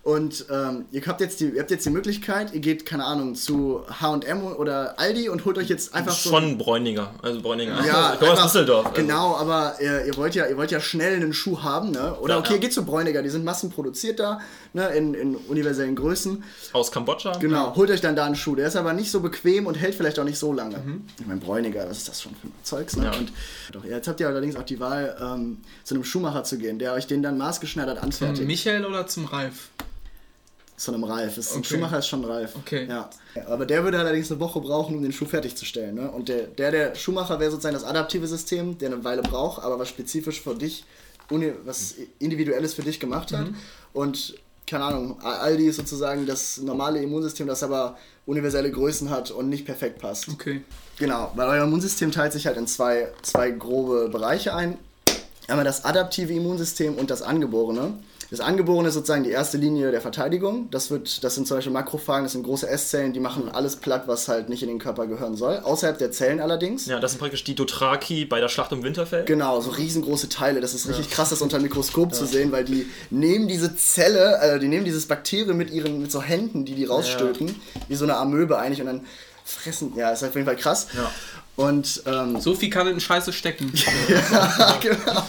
Und 0.08 0.46
ähm, 0.50 0.86
ihr, 0.90 1.02
habt 1.06 1.20
jetzt 1.20 1.38
die, 1.38 1.50
ihr 1.50 1.60
habt 1.60 1.70
jetzt 1.70 1.84
die 1.84 1.90
Möglichkeit, 1.90 2.54
ihr 2.54 2.60
geht, 2.60 2.86
keine 2.86 3.04
Ahnung, 3.04 3.34
zu 3.34 3.82
HM 4.00 4.42
oder 4.56 4.98
Aldi 4.98 5.28
und 5.28 5.44
holt 5.44 5.58
euch 5.58 5.68
jetzt 5.68 5.94
einfach 5.94 6.14
so. 6.14 6.30
Schon 6.30 6.56
Bräuninger. 6.56 7.12
Also 7.20 7.42
Bräuninger. 7.42 7.84
Ja, 7.84 8.14
ich 8.14 8.18
komme 8.18 8.32
aus 8.32 8.40
Düsseldorf. 8.44 8.86
Also. 8.86 9.02
Genau, 9.02 9.36
aber 9.36 9.74
ihr, 9.82 10.06
ihr, 10.06 10.16
wollt 10.16 10.34
ja, 10.34 10.46
ihr 10.46 10.56
wollt 10.56 10.70
ja 10.70 10.80
schnell 10.80 11.16
einen 11.16 11.34
Schuh 11.34 11.62
haben, 11.62 11.90
ne? 11.90 12.14
Oder 12.20 12.36
Ja, 12.36 12.40
okay, 12.40 12.54
ja. 12.54 12.58
geht 12.58 12.72
zu 12.72 12.86
Bräuniger, 12.86 13.22
die 13.22 13.28
sind 13.28 13.44
massenproduziert 13.44 14.18
da, 14.18 14.40
ne? 14.72 14.88
In, 14.94 15.12
in 15.12 15.36
universellen 15.36 15.94
Größen. 15.94 16.42
Aus 16.72 16.90
Kambodscha. 16.90 17.32
Genau, 17.32 17.76
holt 17.76 17.90
euch 17.90 18.00
dann 18.00 18.16
da 18.16 18.24
einen 18.24 18.34
Schuh. 18.34 18.54
Der 18.56 18.68
ist 18.68 18.76
aber 18.76 18.94
nicht 18.94 19.10
so 19.10 19.20
bequem 19.20 19.66
und 19.66 19.74
hält 19.74 19.94
vielleicht 19.94 20.18
auch 20.18 20.24
nicht 20.24 20.38
so 20.38 20.54
lange. 20.54 20.78
Mhm. 20.78 21.04
Ich 21.20 21.26
meine, 21.26 21.40
Bräuniger, 21.40 21.86
was 21.86 21.98
ist 21.98 22.08
das 22.08 22.22
schon 22.22 22.32
für 22.40 22.46
ein 22.46 22.52
Zeugs, 22.62 22.96
ne? 22.96 23.04
Ja. 23.04 23.12
Und 23.12 23.30
doch, 23.72 23.84
jetzt 23.84 24.08
habt 24.08 24.20
ihr 24.20 24.28
allerdings 24.28 24.56
auch 24.56 24.62
die 24.62 24.80
Wahl, 24.80 25.14
ähm, 25.20 25.58
zu 25.84 25.96
einem 25.96 26.04
Schuhmacher 26.04 26.44
zu 26.44 26.56
gehen, 26.56 26.78
der 26.78 26.94
euch 26.94 27.06
den 27.06 27.22
dann 27.22 27.36
maßgeschneidert 27.36 28.02
anfertigt. 28.02 28.38
Zum 28.38 28.46
Michael 28.46 28.86
oder 28.86 29.06
zum 29.06 29.26
Ralf? 29.26 29.68
Zu 30.78 30.94
einem. 30.94 31.02
Das 31.08 31.36
ist, 31.36 31.52
Ein 31.52 31.58
Okay. 31.58 31.68
Schuhmacher 31.74 31.98
ist 31.98 32.06
schon 32.06 32.20
ein 32.24 32.30
Ralf. 32.30 32.54
Okay. 32.56 32.86
Ja. 32.88 33.10
Aber 33.46 33.66
der 33.66 33.82
würde 33.84 33.98
allerdings 33.98 34.30
eine 34.30 34.40
Woche 34.40 34.60
brauchen, 34.60 34.96
um 34.96 35.02
den 35.02 35.12
Schuh 35.12 35.26
fertigzustellen. 35.26 35.94
Ne? 35.96 36.10
Und 36.10 36.28
der, 36.28 36.46
der, 36.46 36.70
der 36.70 36.94
Schuhmacher 36.94 37.38
wäre 37.40 37.50
sozusagen 37.50 37.74
das 37.74 37.84
adaptive 37.84 38.26
System, 38.26 38.78
der 38.78 38.92
eine 38.92 39.02
Weile 39.04 39.22
braucht, 39.22 39.62
aber 39.62 39.78
was 39.78 39.88
spezifisch 39.88 40.40
für 40.40 40.54
dich, 40.54 40.84
was 41.64 41.96
individuelles 42.20 42.74
für 42.74 42.82
dich 42.82 43.00
gemacht 43.00 43.32
Mhm. 43.32 43.36
hat. 43.36 43.46
Und 43.92 44.34
keine 44.66 44.84
Ahnung, 44.84 45.20
Aldi 45.22 45.66
ist 45.66 45.76
sozusagen 45.76 46.26
das 46.26 46.58
normale 46.58 47.02
Immunsystem, 47.02 47.46
das 47.46 47.62
aber 47.62 47.96
universelle 48.26 48.70
Größen 48.70 49.08
hat 49.10 49.30
und 49.30 49.48
nicht 49.48 49.64
perfekt 49.64 49.98
passt. 49.98 50.28
Okay. 50.28 50.62
Genau, 50.98 51.32
weil 51.34 51.48
euer 51.48 51.64
Immunsystem 51.64 52.12
teilt 52.12 52.32
sich 52.34 52.46
halt 52.46 52.56
in 52.58 52.66
zwei, 52.66 53.08
zwei 53.22 53.50
grobe 53.50 54.08
Bereiche 54.10 54.54
ein. 54.54 54.78
Einmal 55.48 55.64
das 55.64 55.84
adaptive 55.86 56.32
Immunsystem 56.34 56.94
und 56.96 57.10
das 57.10 57.22
angeborene. 57.22 57.94
Das 58.30 58.40
angeborene 58.40 58.88
ist 58.88 58.94
sozusagen 58.94 59.24
die 59.24 59.30
erste 59.30 59.56
Linie 59.56 59.90
der 59.90 60.02
Verteidigung. 60.02 60.68
Das, 60.70 60.90
wird, 60.90 61.24
das 61.24 61.34
sind 61.34 61.48
zum 61.48 61.56
Beispiel 61.56 61.72
Makrophagen, 61.72 62.24
das 62.24 62.32
sind 62.32 62.42
große 62.42 62.68
S-Zellen, 62.68 63.14
die 63.14 63.20
machen 63.20 63.48
alles 63.50 63.76
platt, 63.76 64.02
was 64.06 64.28
halt 64.28 64.50
nicht 64.50 64.62
in 64.62 64.68
den 64.68 64.78
Körper 64.78 65.06
gehören 65.06 65.34
soll. 65.34 65.58
Außerhalb 65.58 65.96
der 65.96 66.12
Zellen 66.12 66.38
allerdings. 66.38 66.86
Ja, 66.86 67.00
das 67.00 67.12
sind 67.12 67.20
praktisch 67.20 67.44
die 67.44 67.54
Dothraki 67.54 68.26
bei 68.26 68.40
der 68.40 68.48
Schlacht 68.48 68.72
um 68.72 68.82
Winterfell. 68.82 69.24
Genau, 69.24 69.60
so 69.62 69.70
riesengroße 69.70 70.28
Teile. 70.28 70.60
Das 70.60 70.74
ist 70.74 70.86
richtig 70.88 71.08
krass, 71.10 71.30
das 71.30 71.40
unter 71.40 71.58
dem 71.58 71.62
Mikroskop 71.62 72.14
zu 72.14 72.26
sehen, 72.26 72.52
weil 72.52 72.64
die 72.64 72.86
nehmen 73.10 73.48
diese 73.48 73.74
Zelle, 73.76 74.38
äh, 74.42 74.58
die 74.58 74.68
nehmen 74.68 74.84
dieses 74.84 75.06
Bakterium 75.06 75.56
mit 75.56 75.70
ihren, 75.70 76.02
mit 76.02 76.12
so 76.12 76.20
Händen, 76.20 76.66
die 76.66 76.74
die 76.74 76.84
rausstülpen, 76.84 77.58
wie 77.88 77.94
so 77.94 78.04
eine 78.04 78.16
Amöbe 78.16 78.58
eigentlich 78.58 78.80
und 78.80 78.86
dann 78.86 79.06
fressen. 79.48 79.94
Ja, 79.96 80.10
ist 80.10 80.22
auf 80.22 80.34
jeden 80.34 80.46
Fall 80.46 80.56
krass. 80.56 80.88
Ja. 80.94 81.10
Und 81.58 82.04
ähm, 82.06 82.40
So 82.40 82.54
viel 82.54 82.70
kann 82.70 82.86
in 82.86 83.00
Scheiße 83.00 83.32
stecken. 83.32 83.72
genau. 84.80 85.22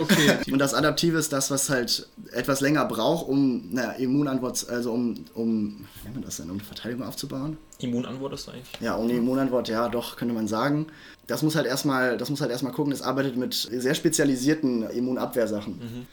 Okay. 0.00 0.38
Und 0.50 0.58
das 0.58 0.72
Adaptive 0.72 1.18
ist 1.18 1.34
das, 1.34 1.50
was 1.50 1.68
halt 1.68 2.08
etwas 2.32 2.62
länger 2.62 2.86
braucht, 2.86 3.28
um 3.28 3.68
eine 3.70 3.98
Immunantwort, 3.98 4.70
also 4.70 4.90
um, 4.90 5.26
um, 5.34 5.86
wie 5.96 6.04
nennt 6.04 6.14
man 6.14 6.24
das 6.24 6.38
denn, 6.38 6.48
um 6.48 6.60
Verteidigung 6.60 7.06
aufzubauen? 7.06 7.58
Immunantwort 7.78 8.32
ist 8.32 8.48
eigentlich. 8.48 8.70
Ja, 8.80 8.94
um 8.94 9.06
die 9.06 9.16
Immunantwort, 9.16 9.68
ja, 9.68 9.90
doch, 9.90 10.16
könnte 10.16 10.32
man 10.32 10.48
sagen. 10.48 10.86
Das 11.26 11.42
muss 11.42 11.54
halt 11.56 11.66
erstmal, 11.66 12.16
das 12.16 12.30
muss 12.30 12.40
halt 12.40 12.50
erstmal 12.50 12.72
gucken, 12.72 12.90
es 12.90 13.02
arbeitet 13.02 13.36
mit 13.36 13.52
sehr 13.52 13.94
spezialisierten 13.94 14.88
Immunabwehrsachen. 14.88 16.06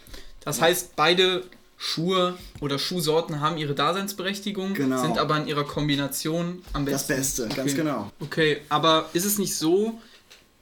Das 0.43 0.59
heißt, 0.59 0.97
beide 0.97 1.43
Schuhe 1.77 2.37
oder 2.59 2.79
Schuhsorten 2.79 3.39
haben 3.39 3.57
ihre 3.57 3.75
Daseinsberechtigung, 3.75 4.73
Genau. 4.73 5.01
sind 5.01 5.17
aber 5.19 5.37
in 5.37 5.47
ihrer 5.47 5.63
Kombination 5.63 6.63
am 6.73 6.85
Das 6.85 7.05
besten. 7.07 7.47
Beste, 7.47 7.55
ganz 7.55 7.71
Okay. 7.71 7.81
genau. 7.81 8.11
Okay, 8.19 8.57
aber 8.69 9.09
ist 9.13 9.25
es 9.25 9.37
nicht 9.37 9.55
so, 9.55 9.99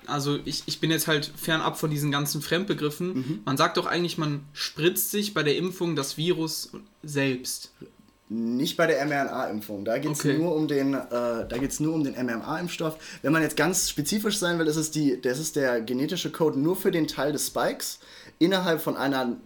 also 0.08 0.38
ich, 0.44 0.64
ich 0.66 0.80
bin 0.82 0.92
jetzt 0.92 1.08
halt 1.08 1.32
fernab 1.38 1.80
von 1.80 1.90
diesen 1.90 2.12
ganzen 2.12 2.42
Fremdbegriffen, 2.42 3.14
Mhm. 3.14 3.40
man 3.46 3.56
sagt 3.58 3.78
doch 3.78 3.86
eigentlich, 3.86 4.18
man 4.18 4.42
spritzt 4.54 5.10
sich 5.12 5.34
bei 5.34 5.42
der 5.44 5.56
Impfung 5.56 5.96
das 5.96 6.18
Virus 6.18 6.72
selbst. 7.02 7.72
Nicht 8.28 8.76
bei 8.76 8.88
der 8.88 9.06
mRNA-Impfung. 9.06 9.86
Da 9.86 10.00
geht 10.00 10.12
es 10.12 10.20
Okay. 10.20 10.36
nur 10.38 10.56
um 10.56 10.68
den, 10.68 10.96
äh, 10.96 11.00
da 11.12 11.58
geht's 11.60 11.80
nur 11.80 11.94
um 11.94 12.04
den 12.04 12.16
mRNA-Impfstoff. 12.16 12.98
Wenn 13.22 13.32
man 13.32 13.44
jetzt 13.44 13.56
ganz 13.56 13.88
spezifisch 13.88 14.40
sein 14.40 14.58
will, 14.58 14.66
ist 14.66 14.78
es 14.78 14.90
die, 14.90 15.22
das 15.22 15.38
ist 15.40 15.56
der 15.56 15.80
genetische 15.80 16.32
Code 16.32 16.60
nur 16.60 16.76
für 16.76 16.90
den 16.92 17.08
Teil 17.08 17.32
des 17.34 17.48
Spikes 17.48 18.00
innerhalb 18.40 18.82
von 18.82 18.98
einer 18.98 19.38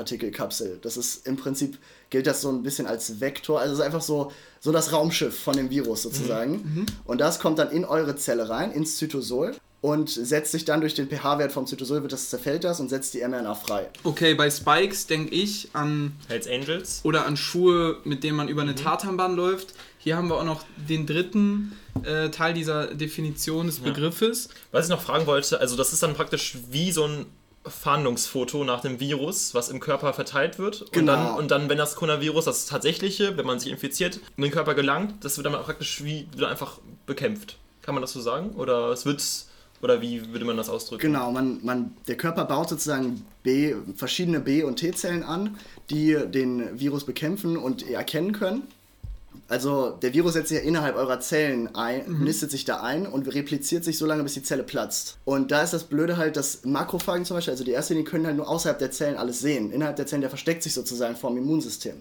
Lipid-Nanopartikelkapsel. 0.00 0.78
Das 0.82 0.96
ist 0.96 1.26
im 1.26 1.36
Prinzip 1.36 1.78
gilt 2.10 2.26
das 2.26 2.40
so 2.40 2.50
ein 2.50 2.62
bisschen 2.62 2.86
als 2.86 3.20
Vektor, 3.20 3.60
also 3.60 3.72
es 3.74 3.78
ist 3.80 3.84
einfach 3.84 4.02
so, 4.02 4.32
so 4.60 4.72
das 4.72 4.92
Raumschiff 4.92 5.38
von 5.38 5.56
dem 5.56 5.70
Virus 5.70 6.02
sozusagen. 6.02 6.86
Und 7.04 7.20
das 7.20 7.38
kommt 7.38 7.58
dann 7.58 7.70
in 7.70 7.84
eure 7.84 8.16
Zelle 8.16 8.48
rein, 8.48 8.72
ins 8.72 8.96
Zytosol 8.96 9.54
und 9.80 10.10
setzt 10.10 10.52
sich 10.52 10.64
dann 10.66 10.80
durch 10.80 10.94
den 10.94 11.08
pH-Wert 11.08 11.52
vom 11.52 11.66
Zytosol, 11.66 12.02
wird 12.02 12.12
das 12.12 12.28
zerfällt 12.28 12.64
das 12.64 12.80
und 12.80 12.88
setzt 12.90 13.14
die 13.14 13.20
mRNA 13.26 13.54
frei. 13.54 13.88
Okay, 14.04 14.34
bei 14.34 14.50
Spikes 14.50 15.06
denke 15.06 15.34
ich 15.34 15.70
an 15.72 16.12
Hells 16.28 16.46
Angels. 16.46 17.00
oder 17.04 17.26
an 17.26 17.36
Schuhe, 17.36 17.96
mit 18.04 18.22
denen 18.24 18.36
man 18.36 18.48
über 18.48 18.62
Mhm. 18.62 18.70
eine 18.70 18.78
Tartanbahn 18.78 19.36
läuft. 19.36 19.74
Hier 19.98 20.16
haben 20.16 20.28
wir 20.28 20.36
auch 20.36 20.44
noch 20.44 20.64
den 20.88 21.06
dritten 21.06 21.72
äh, 22.04 22.30
Teil 22.30 22.54
dieser 22.54 22.94
Definition 22.94 23.66
des 23.66 23.78
Begriffes. 23.80 24.48
Was 24.72 24.86
ich 24.86 24.90
noch 24.90 25.00
fragen 25.02 25.26
wollte, 25.26 25.60
also 25.60 25.76
das 25.76 25.92
ist 25.92 26.02
dann 26.02 26.14
praktisch 26.14 26.56
wie 26.70 26.92
so 26.92 27.04
ein 27.04 27.26
Fahndungsfoto 27.66 28.64
nach 28.64 28.80
dem 28.80 29.00
Virus, 29.00 29.54
was 29.54 29.68
im 29.68 29.80
Körper 29.80 30.12
verteilt 30.14 30.58
wird. 30.58 30.82
Und, 30.82 30.92
Genau. 30.92 31.12
dann, 31.14 31.34
und 31.36 31.50
dann, 31.50 31.68
wenn 31.68 31.78
das 31.78 31.94
Coronavirus, 31.94 32.46
das 32.46 32.66
tatsächliche, 32.66 33.36
wenn 33.36 33.46
man 33.46 33.60
sich 33.60 33.70
infiziert, 33.70 34.20
in 34.36 34.42
den 34.42 34.50
Körper 34.52 34.74
gelangt, 34.74 35.22
das 35.24 35.36
wird 35.36 35.46
dann 35.46 35.52
praktisch 35.62 36.02
wie 36.02 36.26
wieder 36.34 36.48
einfach 36.48 36.78
bekämpft. 37.06 37.58
Kann 37.82 37.94
man 37.94 38.02
das 38.02 38.12
so 38.12 38.20
sagen? 38.20 38.50
Oder 38.56 38.88
es 38.90 39.04
wird, 39.04 39.22
oder 39.82 40.00
wie 40.00 40.32
würde 40.32 40.44
man 40.44 40.56
das 40.56 40.68
ausdrücken? 40.70 41.02
Genau, 41.02 41.30
man, 41.32 41.60
man, 41.62 41.96
der 42.08 42.16
Körper 42.16 42.44
baut 42.44 42.68
sozusagen 42.70 43.24
B, 43.42 43.74
verschiedene 43.96 44.40
B- 44.40 44.62
und 44.62 44.76
T-Zellen 44.76 45.22
an, 45.22 45.58
die 45.90 46.16
den 46.28 46.78
Virus 46.78 47.04
bekämpfen 47.04 47.56
und 47.56 47.88
erkennen 47.88 48.32
können. 48.32 48.62
Also 49.48 49.90
der 50.02 50.14
Virus 50.14 50.34
setzt 50.34 50.48
sich 50.48 50.58
ja 50.58 50.64
innerhalb 50.64 50.94
eurer 50.96 51.18
Zellen 51.20 51.74
ein, 51.74 52.04
nistet 52.20 52.50
sich 52.52 52.64
da 52.64 52.80
ein 52.82 53.06
und 53.06 53.26
repliziert 53.34 53.82
sich 53.84 53.98
so 53.98 54.06
lange, 54.06 54.22
bis 54.22 54.34
die 54.34 54.42
Zelle 54.42 54.62
platzt. 54.62 55.18
Und 55.24 55.50
da 55.50 55.62
ist 55.62 55.72
das 55.72 55.84
Blöde 55.84 56.16
halt, 56.16 56.36
dass 56.36 56.64
Makrophagen 56.64 57.24
zum 57.24 57.36
Beispiel, 57.36 57.52
also 57.52 57.64
die 57.64 57.72
ersten, 57.72 57.94
die 57.96 58.04
können 58.04 58.26
halt 58.26 58.36
nur 58.36 58.48
außerhalb 58.48 58.78
der 58.78 58.92
Zellen 58.92 59.16
alles 59.16 59.40
sehen. 59.40 59.72
Innerhalb 59.72 59.96
der 59.96 60.06
Zellen, 60.06 60.20
der 60.22 60.30
versteckt 60.30 60.62
sich 60.62 60.72
sozusagen 60.74 61.16
vor 61.16 61.30
dem 61.30 61.38
Immunsystem. 61.38 61.94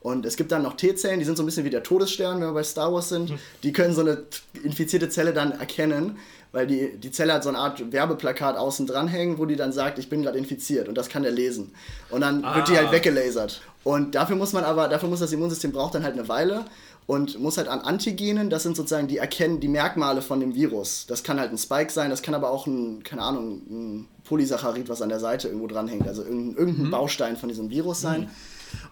Und 0.00 0.26
es 0.26 0.36
gibt 0.36 0.52
dann 0.52 0.62
noch 0.62 0.74
T-Zellen, 0.76 1.18
die 1.18 1.24
sind 1.24 1.36
so 1.36 1.42
ein 1.42 1.46
bisschen 1.46 1.64
wie 1.64 1.70
der 1.70 1.82
Todesstern, 1.82 2.40
wenn 2.40 2.48
wir 2.48 2.52
bei 2.54 2.62
Star 2.62 2.92
Wars 2.92 3.08
sind. 3.08 3.32
Die 3.64 3.72
können 3.72 3.94
so 3.94 4.00
eine 4.00 4.22
infizierte 4.62 5.08
Zelle 5.08 5.32
dann 5.32 5.52
erkennen, 5.52 6.18
weil 6.52 6.66
die, 6.68 6.96
die 6.96 7.10
Zelle 7.10 7.32
hat 7.34 7.42
so 7.42 7.48
eine 7.48 7.58
Art 7.58 7.92
Werbeplakat 7.92 8.56
außen 8.56 8.86
dran 8.86 9.08
hängen, 9.08 9.38
wo 9.38 9.44
die 9.44 9.56
dann 9.56 9.72
sagt, 9.72 9.98
ich 9.98 10.08
bin 10.08 10.22
gerade 10.22 10.38
infiziert 10.38 10.88
und 10.88 10.94
das 10.96 11.08
kann 11.08 11.24
der 11.24 11.32
lesen. 11.32 11.72
Und 12.10 12.20
dann 12.20 12.42
wird 12.42 12.68
die 12.68 12.76
halt 12.76 12.88
Ah. 12.88 12.92
weggelasert. 12.92 13.60
Und 13.84 14.14
dafür 14.14 14.36
muss 14.36 14.52
man 14.52 14.64
aber, 14.64 14.88
dafür 14.88 15.08
muss 15.08 15.20
das 15.20 15.32
Immunsystem 15.32 15.72
braucht 15.72 15.94
dann 15.94 16.02
halt 16.02 16.14
eine 16.14 16.28
Weile 16.28 16.64
und 17.06 17.40
muss 17.40 17.56
halt 17.56 17.68
an 17.68 17.80
Antigenen, 17.80 18.50
das 18.50 18.64
sind 18.64 18.76
sozusagen 18.76 19.08
die 19.08 19.16
erkennen 19.16 19.60
die 19.60 19.68
Merkmale 19.68 20.20
von 20.20 20.40
dem 20.40 20.54
Virus. 20.54 21.06
Das 21.06 21.22
kann 21.22 21.40
halt 21.40 21.50
ein 21.50 21.58
Spike 21.58 21.90
sein, 21.90 22.10
das 22.10 22.20
kann 22.22 22.34
aber 22.34 22.50
auch 22.50 22.66
ein, 22.66 23.02
keine 23.02 23.22
Ahnung, 23.22 23.62
ein 23.70 24.08
Polysaccharid, 24.24 24.88
was 24.90 25.00
an 25.00 25.08
der 25.08 25.20
Seite 25.20 25.48
irgendwo 25.48 25.68
dranhängt, 25.68 26.06
also 26.06 26.22
irgendein, 26.22 26.56
irgendein 26.56 26.90
Baustein 26.90 27.36
von 27.38 27.48
diesem 27.48 27.70
Virus 27.70 28.02
sein. 28.02 28.30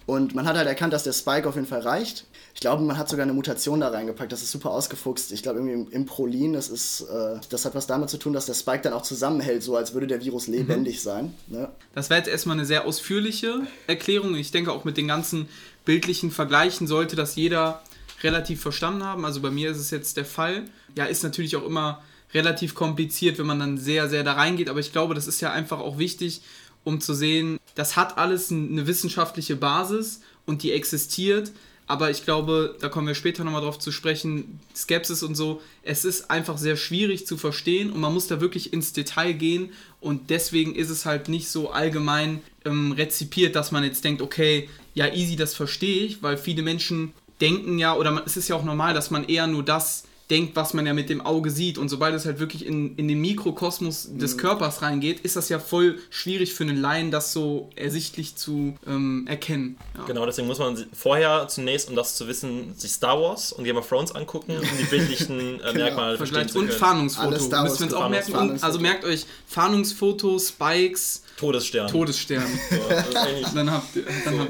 Und 0.07 0.35
man 0.35 0.47
hat 0.47 0.57
halt 0.57 0.69
erkannt, 0.69 0.93
dass 0.93 1.03
der 1.03 1.13
Spike 1.13 1.49
auf 1.49 1.57
jeden 1.57 1.67
Fall 1.67 1.81
reicht. 1.81 2.27
Ich 2.55 2.61
glaube, 2.61 2.83
man 2.83 2.97
hat 2.97 3.09
sogar 3.09 3.25
eine 3.25 3.33
Mutation 3.33 3.81
da 3.81 3.89
reingepackt. 3.89 4.33
Das 4.33 4.43
ist 4.43 4.51
super 4.51 4.71
ausgefuchst. 4.71 5.33
Ich 5.33 5.43
glaube, 5.43 5.59
irgendwie 5.59 5.75
im, 5.75 5.91
im 5.91 6.07
Prolin, 6.07 6.53
das 6.53 6.69
ist, 6.69 7.03
äh, 7.03 7.39
das 7.51 7.65
hat 7.65 7.75
was 7.75 7.87
damit 7.87 8.09
zu 8.09 8.19
tun, 8.19 8.33
dass 8.33 8.47
der 8.47 8.55
Spike 8.55 8.83
dann 8.83 8.93
auch 8.93 9.03
zusammenhält, 9.03 9.63
so 9.63 9.77
als 9.77 9.95
würde 9.95 10.07
der 10.07 10.23
Virus 10.23 10.47
lebendig 10.47 11.03
sein. 11.03 11.35
Ne? 11.49 11.69
Das 11.95 12.09
war 12.09 12.17
jetzt 12.17 12.29
erstmal 12.29 12.57
eine 12.57 12.67
sehr 12.67 12.87
ausführliche 12.87 13.67
Erklärung. 13.87 14.35
Ich 14.37 14.53
denke 14.53 14.73
auch 14.73 14.85
mit 14.85 14.97
den 14.97 15.09
ganzen 15.09 15.49
bildlichen 15.85 16.31
Vergleichen 16.31 16.87
sollte 16.87 17.17
das 17.17 17.37
jeder 17.37 17.83
relativ 18.23 18.61
verstanden 18.61 19.05
haben. 19.05 19.25
Also 19.25 19.41
bei 19.41 19.51
mir 19.51 19.71
ist 19.71 19.79
es 19.79 19.91
jetzt 19.91 20.17
der 20.17 20.25
Fall. 20.25 20.65
Ja, 20.97 21.05
ist 21.05 21.23
natürlich 21.23 21.57
auch 21.57 21.65
immer 21.65 22.03
relativ 22.35 22.75
kompliziert, 22.75 23.39
wenn 23.39 23.47
man 23.47 23.59
dann 23.59 23.79
sehr, 23.79 24.09
sehr 24.09 24.25
da 24.25 24.33
reingeht. 24.33 24.69
Aber 24.69 24.81
ich 24.81 24.93
glaube, 24.93 25.15
das 25.15 25.27
ist 25.27 25.41
ja 25.41 25.53
einfach 25.53 25.81
auch 25.81 25.99
wichtig, 25.99 26.43
um 26.87 27.01
zu 27.01 27.15
sehen, 27.15 27.59
das 27.75 27.97
hat 27.97 28.17
alles 28.17 28.53
eine 28.53 28.87
wissenschaftliche 28.87 29.57
Basis 29.57 30.21
und 30.47 30.63
die 30.63 30.71
existiert. 30.73 31.51
Aber 31.89 32.11
ich 32.11 32.25
glaube, 32.25 32.77
da 32.81 32.89
kommen 32.89 33.07
wir 33.07 33.15
später 33.15 33.45
nochmal 33.45 33.61
drauf 33.61 33.79
zu 33.79 33.93
sprechen, 33.93 34.61
Skepsis 34.75 35.23
und 35.23 35.35
so, 35.35 35.61
es 35.83 36.05
ist 36.05 36.31
einfach 36.31 36.59
sehr 36.59 36.77
schwierig 36.77 37.27
zu 37.27 37.37
verstehen 37.37 37.91
und 37.91 38.01
man 38.01 38.13
muss 38.13 38.27
da 38.27 38.41
wirklich 38.41 38.73
ins 38.73 38.93
Detail 38.93 39.33
gehen 39.33 39.71
und 40.01 40.31
deswegen 40.31 40.75
ist 40.75 40.91
es 40.91 41.07
halt 41.07 41.29
nicht 41.29 41.49
so 41.49 41.71
allgemein 41.71 42.41
ähm, 42.65 42.91
rezipiert, 42.93 43.55
dass 43.55 43.71
man 43.71 43.85
jetzt 43.85 44.05
denkt, 44.05 44.21
okay, 44.21 44.69
ja 44.95 45.13
easy, 45.13 45.37
das 45.37 45.55
verstehe 45.55 46.05
ich, 46.05 46.23
weil 46.23 46.37
viele 46.37 46.63
Menschen 46.63 47.13
denken 47.41 47.79
ja, 47.79 47.95
oder 47.95 48.23
es 48.27 48.37
ist 48.37 48.49
ja 48.49 48.57
auch 48.57 48.65
normal, 48.65 48.95
dass 48.95 49.11
man 49.11 49.25
eher 49.25 49.47
nur 49.47 49.63
das 49.63 50.05
denkt, 50.31 50.57
was 50.57 50.75
man 50.75 50.87
ja 50.87 50.93
mit 50.93 51.09
dem 51.09 51.21
Auge 51.21 51.51
sieht. 51.51 51.79
Und 51.79 51.89
sobald 51.89 52.15
es 52.15 52.27
halt 52.27 52.41
wirklich 52.41 52.67
in, 52.67 52.97
in 52.97 53.07
den 53.07 53.21
Mikrokosmos 53.21 54.09
des 54.13 54.37
Körpers 54.37 54.83
reingeht, 54.83 55.21
ist 55.21 55.37
das 55.37 55.49
ja 55.49 55.59
voll 55.59 55.99
schwierig 56.11 56.55
für 56.55 56.65
einen 56.65 56.77
Laien, 56.77 57.11
das 57.11 57.33
so 57.33 57.71
ersichtlich 57.77 58.37
zu 58.37 58.77
ähm, 58.87 59.27
erkennen. 59.29 59.77
Ja. 59.97 60.05
Genau, 60.05 60.27
deswegen 60.27 60.49
muss 60.49 60.59
man 60.59 60.85
vorher 60.93 61.47
zunächst, 61.49 61.89
um 61.89 61.95
das 61.95 62.17
zu 62.17 62.27
wissen, 62.27 62.75
sich 62.77 62.93
Star 62.93 63.21
Wars 63.21 63.53
und 63.53 63.65
Game 63.65 63.77
of 63.77 63.89
Thrones 63.89 64.13
angucken, 64.13 64.57
um 64.59 64.79
die 64.79 64.85
bildlichen 64.85 65.61
äh, 65.61 65.73
Merkmale 65.75 66.17
verstehen 66.17 66.49
zu 66.49 66.59
und 66.59 66.67
können. 66.69 66.79
Fahndungsfoto. 66.79 67.29
Alles 67.29 67.45
Star 67.45 67.63
Wars 67.63 67.71
Müssen 67.79 67.91
wir 67.91 67.97
uns 67.97 68.05
auch 68.05 68.09
merken. 68.09 68.33
Und, 68.33 68.37
Fahndungsfoto. 68.37 68.67
also 68.67 68.81
merkt 68.81 69.05
euch 69.05 69.27
Fahndungsfoto, 69.47 70.39
Spikes, 70.39 71.23
Todesstern. 71.37 71.89
Todesstern. 71.89 72.47
So, 72.71 73.55
dann 73.55 73.71
habt 73.71 73.95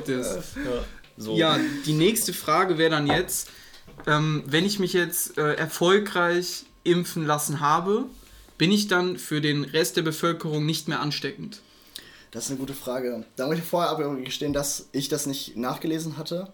ihr 0.08 0.18
es. 0.18 0.54
ja, 0.56 0.84
so. 1.16 1.36
Ja, 1.36 1.58
die 1.84 1.92
nächste 1.92 2.32
Frage 2.32 2.78
wäre 2.78 2.90
dann 2.90 3.06
jetzt, 3.06 3.48
ähm, 4.06 4.42
wenn 4.46 4.64
ich 4.64 4.78
mich 4.78 4.92
jetzt 4.92 5.38
äh, 5.38 5.54
erfolgreich 5.54 6.64
impfen 6.84 7.26
lassen 7.26 7.60
habe, 7.60 8.04
bin 8.58 8.72
ich 8.72 8.88
dann 8.88 9.18
für 9.18 9.40
den 9.40 9.64
Rest 9.64 9.96
der 9.96 10.02
Bevölkerung 10.02 10.64
nicht 10.64 10.88
mehr 10.88 11.00
ansteckend? 11.00 11.60
Das 12.30 12.44
ist 12.44 12.50
eine 12.50 12.58
gute 12.60 12.74
Frage. 12.74 13.24
Da 13.36 13.46
muss 13.46 13.56
ich 13.58 13.64
vorher 13.64 13.90
aber 13.90 14.14
gestehen, 14.16 14.52
dass 14.52 14.88
ich 14.92 15.08
das 15.08 15.26
nicht 15.26 15.56
nachgelesen 15.56 16.16
hatte. 16.16 16.48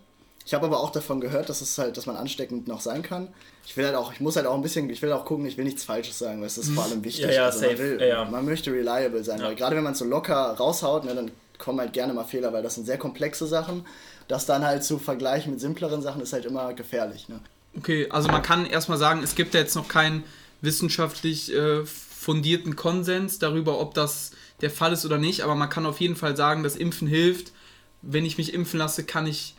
Ich 0.45 0.55
habe 0.55 0.67
aber 0.67 0.81
auch 0.81 0.91
davon 0.91 1.21
gehört, 1.21 1.49
dass 1.49 1.61
es 1.61 1.79
halt, 1.79 1.97
dass 1.97 2.07
man 2.07 2.17
ansteckend 2.17 2.67
noch 2.67 2.81
sein 2.81 3.03
kann. 3.03 3.29
Ich 3.65 3.77
will 3.77 3.87
halt 3.87 3.95
auch, 3.95 4.13
ich 4.13 4.21
muss 4.21 4.35
halt 4.35 4.47
auch 4.47 4.55
ein 4.57 4.63
bisschen, 4.63 4.91
ich 4.91 5.01
will 5.01 5.13
auch 5.13 5.25
gucken, 5.25 5.47
ich 5.47 5.57
will 5.57 5.65
nichts 5.65 5.85
Falsches 5.85 6.19
sagen, 6.19 6.41
weil 6.41 6.49
es 6.49 6.59
ist 6.59 6.71
vor 6.71 6.85
allem 6.85 7.05
wichtig. 7.05 7.27
Ja, 7.27 7.31
ja, 7.33 7.45
also 7.47 7.61
man, 7.61 7.71
safe. 7.71 7.79
will, 7.83 8.01
Ja, 8.01 8.07
ja. 8.07 8.25
man 8.25 8.45
möchte 8.45 8.73
reliable 8.73 9.23
sein, 9.23 9.39
Ja. 9.39 9.47
weil 9.47 9.55
gerade 9.55 9.77
wenn 9.77 9.85
man 9.85 9.93
es 9.93 10.01
so 10.01 10.05
locker 10.05 10.35
raushaut, 10.55 11.05
ne, 11.05 11.15
dann 11.15 11.31
kommen 11.59 11.79
halt 11.79 11.93
gerne 11.93 12.13
mal 12.13 12.25
Fehler, 12.25 12.53
weil 12.53 12.65
das 12.65 12.75
sind 12.75 12.87
sehr 12.87 12.99
komplexe 12.99 13.47
Sachen. 13.47 13.87
Das 14.33 14.47
dann 14.47 14.65
halt 14.65 14.83
zu 14.83 14.99
vergleichen 14.99 15.51
mit 15.53 15.61
simpleren 15.61 16.01
Sachen 16.01 16.23
ist 16.23 16.33
halt 16.33 16.47
immer 16.47 16.73
gefährlich. 16.73 17.29
Ne? 17.29 17.39
Okay, 17.77 18.09
also 18.09 18.31
man 18.31 18.41
kann 18.41 18.65
erstmal 18.65 18.97
sagen, 18.97 19.23
es 19.23 19.35
gibt 19.35 19.53
ja 19.53 19.61
jetzt 19.61 19.77
noch 19.77 19.89
keinen 19.89 20.25
wissenschaftlich 20.63 21.53
äh, 21.53 21.85
fundierten 21.85 22.75
Konsens 22.75 23.39
darüber, 23.39 23.79
ob 23.79 23.93
das 23.93 24.31
der 24.63 24.71
Fall 24.71 24.95
ist 24.95 25.05
oder 25.05 25.19
nicht, 25.19 25.43
aber 25.43 25.55
man 25.55 25.69
kann 25.69 25.85
auf 25.85 26.01
jeden 26.01 26.17
Fall 26.17 26.35
sagen, 26.35 26.63
dass 26.63 26.77
Impfen 26.77 27.09
hilft. 27.09 27.53
Wenn 28.01 28.25
ich 28.25 28.39
mich 28.39 28.55
impfen 28.55 28.79
lasse, 28.79 29.05
kann 29.05 29.27
ich 29.27 29.55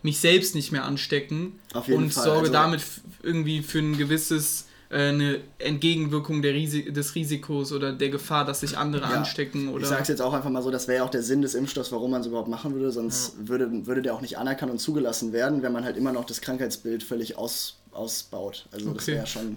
mich 0.00 0.20
selbst 0.20 0.54
nicht 0.54 0.72
mehr 0.72 0.84
anstecken 0.84 1.60
und 1.74 2.10
Fall, 2.10 2.24
sorge 2.24 2.40
also- 2.40 2.52
damit 2.52 2.82
irgendwie 3.22 3.60
für 3.60 3.80
ein 3.80 3.98
gewisses 3.98 4.68
eine 4.94 5.40
Entgegenwirkung 5.58 6.40
der 6.42 6.54
Risi 6.54 6.92
des 6.92 7.14
Risikos 7.14 7.72
oder 7.72 7.92
der 7.92 8.10
Gefahr, 8.10 8.44
dass 8.44 8.60
sich 8.60 8.78
andere 8.78 9.02
Ja. 9.02 9.08
anstecken 9.10 9.68
oder 9.68 9.82
Ich 9.82 9.88
sage 9.88 10.02
es 10.02 10.08
jetzt 10.08 10.22
auch 10.22 10.32
einfach 10.32 10.50
mal 10.50 10.62
so, 10.62 10.70
das 10.70 10.86
wäre 10.88 10.98
ja 10.98 11.04
auch 11.04 11.10
der 11.10 11.22
Sinn 11.22 11.42
des 11.42 11.54
Impfstoffs, 11.54 11.90
warum 11.92 12.10
man 12.12 12.20
es 12.20 12.26
überhaupt 12.26 12.48
machen 12.48 12.74
würde, 12.74 12.92
sonst 12.92 13.34
würde, 13.48 13.86
würde 13.86 14.02
der 14.02 14.14
auch 14.14 14.20
nicht 14.20 14.38
anerkannt 14.38 14.70
und 14.70 14.78
zugelassen 14.78 15.32
werden, 15.32 15.62
wenn 15.62 15.72
man 15.72 15.84
halt 15.84 15.96
immer 15.96 16.12
noch 16.12 16.24
das 16.24 16.40
Krankheitsbild 16.40 17.02
völlig 17.02 17.36
aus, 17.36 17.76
ausbaut. 17.92 18.66
Also 18.70 18.92
das 18.92 19.02
Okay. 19.04 19.14
wäre 19.16 19.26
schon. 19.26 19.56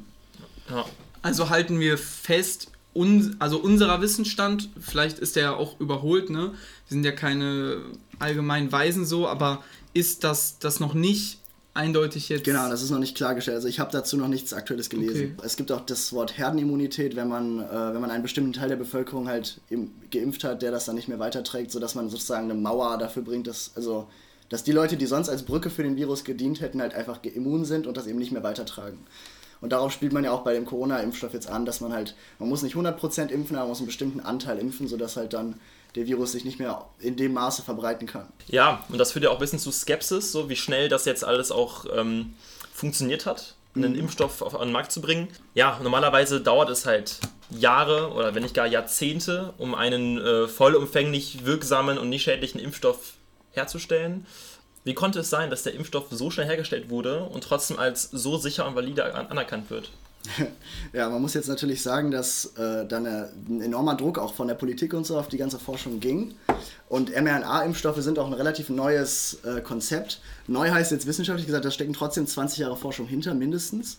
Ja. 0.69 0.85
Also 1.21 1.49
halten 1.49 1.79
wir 1.79 1.97
fest, 1.97 2.69
un, 2.95 3.35
also 3.39 3.59
unserer 3.59 4.01
Wissensstand, 4.01 4.69
vielleicht 4.79 5.19
ist 5.19 5.35
der 5.35 5.43
ja 5.43 5.55
auch 5.55 5.79
überholt, 5.79 6.29
ne? 6.29 6.51
Wir 6.51 6.53
sind 6.89 7.03
ja 7.03 7.11
keine 7.11 7.77
allgemeinen 8.19 8.71
Weisen 8.71 9.05
so, 9.05 9.27
aber 9.27 9.63
ist 9.93 10.23
das, 10.23 10.57
das 10.59 10.79
noch 10.79 10.93
nicht 10.93 11.39
eindeutig 11.77 12.27
jetzt. 12.27 12.43
Genau, 12.43 12.69
das 12.69 12.81
ist 12.81 12.89
noch 12.89 12.99
nicht 12.99 13.15
klargestellt. 13.15 13.55
Also 13.55 13.67
ich 13.67 13.79
habe 13.79 13.91
dazu 13.91 14.17
noch 14.17 14.27
nichts 14.27 14.51
Aktuelles 14.53 14.89
gelesen. 14.89 15.35
Okay. 15.37 15.45
Es 15.45 15.55
gibt 15.55 15.71
auch 15.71 15.81
das 15.81 16.11
Wort 16.11 16.37
Herdenimmunität, 16.37 17.15
wenn 17.15 17.29
man, 17.29 17.59
äh, 17.59 17.93
wenn 17.93 18.01
man 18.01 18.11
einen 18.11 18.23
bestimmten 18.23 18.53
Teil 18.53 18.69
der 18.69 18.75
Bevölkerung 18.75 19.27
halt 19.27 19.61
im, 19.69 19.91
geimpft 20.11 20.43
hat, 20.43 20.61
der 20.61 20.71
das 20.71 20.85
dann 20.85 20.95
nicht 20.95 21.07
mehr 21.07 21.19
weiterträgt, 21.19 21.71
sodass 21.71 21.95
man 21.95 22.09
sozusagen 22.09 22.45
eine 22.45 22.59
Mauer 22.59 22.97
dafür 22.97 23.21
bringt, 23.21 23.47
dass, 23.47 23.71
also, 23.75 24.07
dass 24.49 24.63
die 24.63 24.71
Leute, 24.71 24.97
die 24.97 25.05
sonst 25.05 25.29
als 25.29 25.43
Brücke 25.43 25.69
für 25.69 25.83
den 25.83 25.95
Virus 25.95 26.23
gedient 26.23 26.59
hätten, 26.59 26.81
halt 26.81 26.93
einfach 26.93 27.23
immun 27.23 27.63
sind 27.63 27.87
und 27.87 27.95
das 27.95 28.07
eben 28.07 28.19
nicht 28.19 28.31
mehr 28.31 28.43
weitertragen. 28.43 28.97
Und 29.61 29.71
darauf 29.71 29.91
spielt 29.91 30.13
man 30.13 30.23
ja 30.23 30.31
auch 30.31 30.43
bei 30.43 30.53
dem 30.53 30.65
Corona-Impfstoff 30.65 31.33
jetzt 31.33 31.49
an, 31.49 31.65
dass 31.65 31.81
man 31.81 31.93
halt, 31.93 32.15
man 32.39 32.49
muss 32.49 32.61
nicht 32.61 32.75
100% 32.75 33.29
impfen, 33.29 33.55
aber 33.55 33.65
man 33.65 33.69
muss 33.69 33.79
einen 33.79 33.87
bestimmten 33.87 34.19
Anteil 34.19 34.59
impfen, 34.59 34.87
sodass 34.87 35.17
halt 35.17 35.33
dann 35.33 35.55
der 35.97 36.05
Virus 36.05 36.31
sich 36.31 36.45
nicht 36.45 36.59
mehr 36.59 36.85
in 36.99 37.15
dem 37.15 37.33
Maße 37.33 37.63
verbreiten 37.63 38.07
kann. 38.07 38.27
Ja, 38.47 38.85
und 38.89 38.99
das 38.99 39.11
führt 39.11 39.25
ja 39.25 39.31
auch 39.31 39.35
ein 39.35 39.39
bisschen 39.39 39.59
zu 39.59 39.71
Skepsis, 39.71 40.31
so 40.31 40.47
wie 40.47 40.55
schnell 40.55 40.89
das 40.89 41.05
jetzt 41.05 41.23
alles 41.23 41.51
auch 41.51 41.85
ähm, 41.93 42.35
funktioniert 42.71 43.25
hat, 43.25 43.55
einen 43.75 43.95
Impfstoff 43.95 44.41
auf, 44.41 44.55
an 44.55 44.69
den 44.69 44.73
Markt 44.73 44.91
zu 44.91 45.01
bringen. 45.01 45.27
Ja, 45.55 45.79
normalerweise 45.81 46.39
dauert 46.39 46.69
es 46.69 46.85
halt 46.85 47.19
Jahre 47.49 48.11
oder 48.11 48.35
wenn 48.35 48.43
nicht 48.43 48.53
gar 48.53 48.67
Jahrzehnte, 48.67 49.53
um 49.57 49.73
einen 49.73 50.19
äh, 50.19 50.47
vollumfänglich 50.47 51.45
wirksamen 51.45 51.97
und 51.97 52.09
nicht 52.09 52.23
schädlichen 52.23 52.59
Impfstoff 52.59 53.13
herzustellen. 53.51 54.25
Wie 54.83 54.93
konnte 54.93 55.19
es 55.19 55.29
sein, 55.29 55.49
dass 55.49 55.63
der 55.63 55.73
Impfstoff 55.73 56.05
so 56.11 56.29
schnell 56.29 56.45
hergestellt 56.45 56.89
wurde 56.89 57.23
und 57.23 57.43
trotzdem 57.43 57.79
als 57.79 58.03
so 58.03 58.37
sicher 58.37 58.67
und 58.67 58.75
valide 58.75 59.13
an 59.15 59.27
anerkannt 59.27 59.69
wird? 59.69 59.91
Ja, 60.93 61.09
man 61.09 61.21
muss 61.21 61.33
jetzt 61.33 61.49
natürlich 61.49 61.81
sagen, 61.81 62.11
dass 62.11 62.53
äh, 62.57 62.85
dann 62.87 63.05
äh, 63.05 63.27
ein 63.49 63.61
enormer 63.61 63.95
Druck 63.95 64.17
auch 64.17 64.33
von 64.33 64.47
der 64.47 64.55
Politik 64.55 64.93
und 64.93 65.05
so 65.05 65.17
auf 65.19 65.27
die 65.27 65.37
ganze 65.37 65.59
Forschung 65.59 65.99
ging. 65.99 66.33
Und 66.89 67.09
mRNA-Impfstoffe 67.09 68.01
sind 68.01 68.17
auch 68.19 68.27
ein 68.27 68.33
relativ 68.33 68.69
neues 68.69 69.39
äh, 69.43 69.61
Konzept. 69.61 70.21
Neu 70.47 70.71
heißt 70.71 70.91
jetzt 70.91 71.05
wissenschaftlich 71.05 71.45
gesagt, 71.45 71.65
da 71.65 71.71
stecken 71.71 71.93
trotzdem 71.93 72.25
20 72.25 72.59
Jahre 72.59 72.77
Forschung 72.77 73.07
hinter, 73.07 73.33
mindestens. 73.33 73.97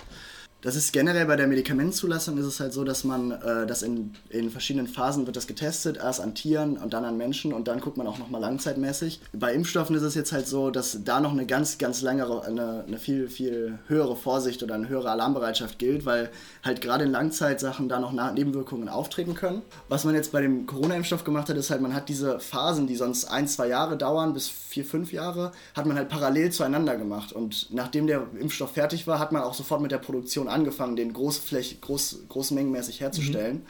Das 0.60 0.74
ist 0.74 0.92
generell 0.92 1.26
bei 1.26 1.36
der 1.36 1.46
Medikamentzulassung 1.46 2.36
ist 2.36 2.44
es 2.44 2.58
halt 2.58 2.72
so, 2.72 2.82
dass 2.82 3.04
man 3.04 3.30
äh, 3.30 3.64
das 3.64 3.82
in, 3.82 4.14
in 4.28 4.50
verschiedenen 4.50 4.88
Phasen 4.88 5.24
wird 5.26 5.36
das 5.36 5.46
getestet, 5.46 5.98
erst 5.98 6.20
an 6.20 6.34
Tieren 6.34 6.78
und 6.78 6.92
dann 6.92 7.04
an 7.04 7.16
Menschen 7.16 7.52
und 7.52 7.68
dann 7.68 7.78
guckt 7.78 7.96
man 7.96 8.08
auch 8.08 8.18
nochmal 8.18 8.40
langzeitmäßig. 8.40 9.20
Bei 9.32 9.54
Impfstoffen 9.54 9.94
ist 9.94 10.02
es 10.02 10.16
jetzt 10.16 10.32
halt 10.32 10.48
so, 10.48 10.70
dass 10.70 10.98
da 11.04 11.20
noch 11.20 11.30
eine 11.30 11.46
ganz, 11.46 11.78
ganz 11.78 12.02
längere, 12.02 12.44
eine, 12.44 12.82
eine 12.88 12.98
viel, 12.98 13.28
viel 13.28 13.78
höhere 13.86 14.16
Vorsicht 14.16 14.60
oder 14.64 14.74
eine 14.74 14.88
höhere 14.88 15.12
Alarmbereitschaft 15.12 15.78
gilt, 15.78 16.04
weil 16.04 16.28
halt 16.64 16.80
gerade 16.80 17.04
in 17.04 17.12
Langzeitsachen 17.12 17.88
da 17.88 18.00
noch 18.00 18.10
Nebenwirkungen 18.32 18.88
auftreten 18.88 19.36
können. 19.36 19.62
Was 19.88 20.04
man 20.04 20.16
jetzt 20.16 20.32
bei 20.32 20.40
dem 20.40 20.66
Corona-Impfstoff 20.66 21.22
gemacht 21.22 21.48
hat, 21.48 21.56
ist 21.56 21.70
halt, 21.70 21.82
man 21.82 21.94
hat 21.94 22.08
diese 22.08 22.40
Phasen, 22.40 22.88
die 22.88 22.96
sonst 22.96 23.26
ein, 23.26 23.46
zwei 23.46 23.68
Jahre 23.68 23.96
dauern, 23.96 24.34
bis 24.34 24.48
vier, 24.48 24.84
fünf 24.84 25.12
Jahre, 25.12 25.52
hat 25.76 25.86
man 25.86 25.96
halt 25.96 26.08
parallel 26.08 26.50
zueinander 26.50 26.96
gemacht. 26.96 27.32
Und 27.32 27.68
nachdem 27.72 28.08
der 28.08 28.26
Impfstoff 28.40 28.72
fertig 28.72 29.06
war, 29.06 29.20
hat 29.20 29.30
man 29.30 29.42
auch 29.42 29.54
sofort 29.54 29.80
mit 29.80 29.92
der 29.92 29.98
Produktion 29.98 30.47
angefangen, 30.48 30.96
den 30.96 31.12
großfläch, 31.12 31.80
groß, 31.80 32.24
großmengenmäßig 32.28 33.00
herzustellen. 33.00 33.62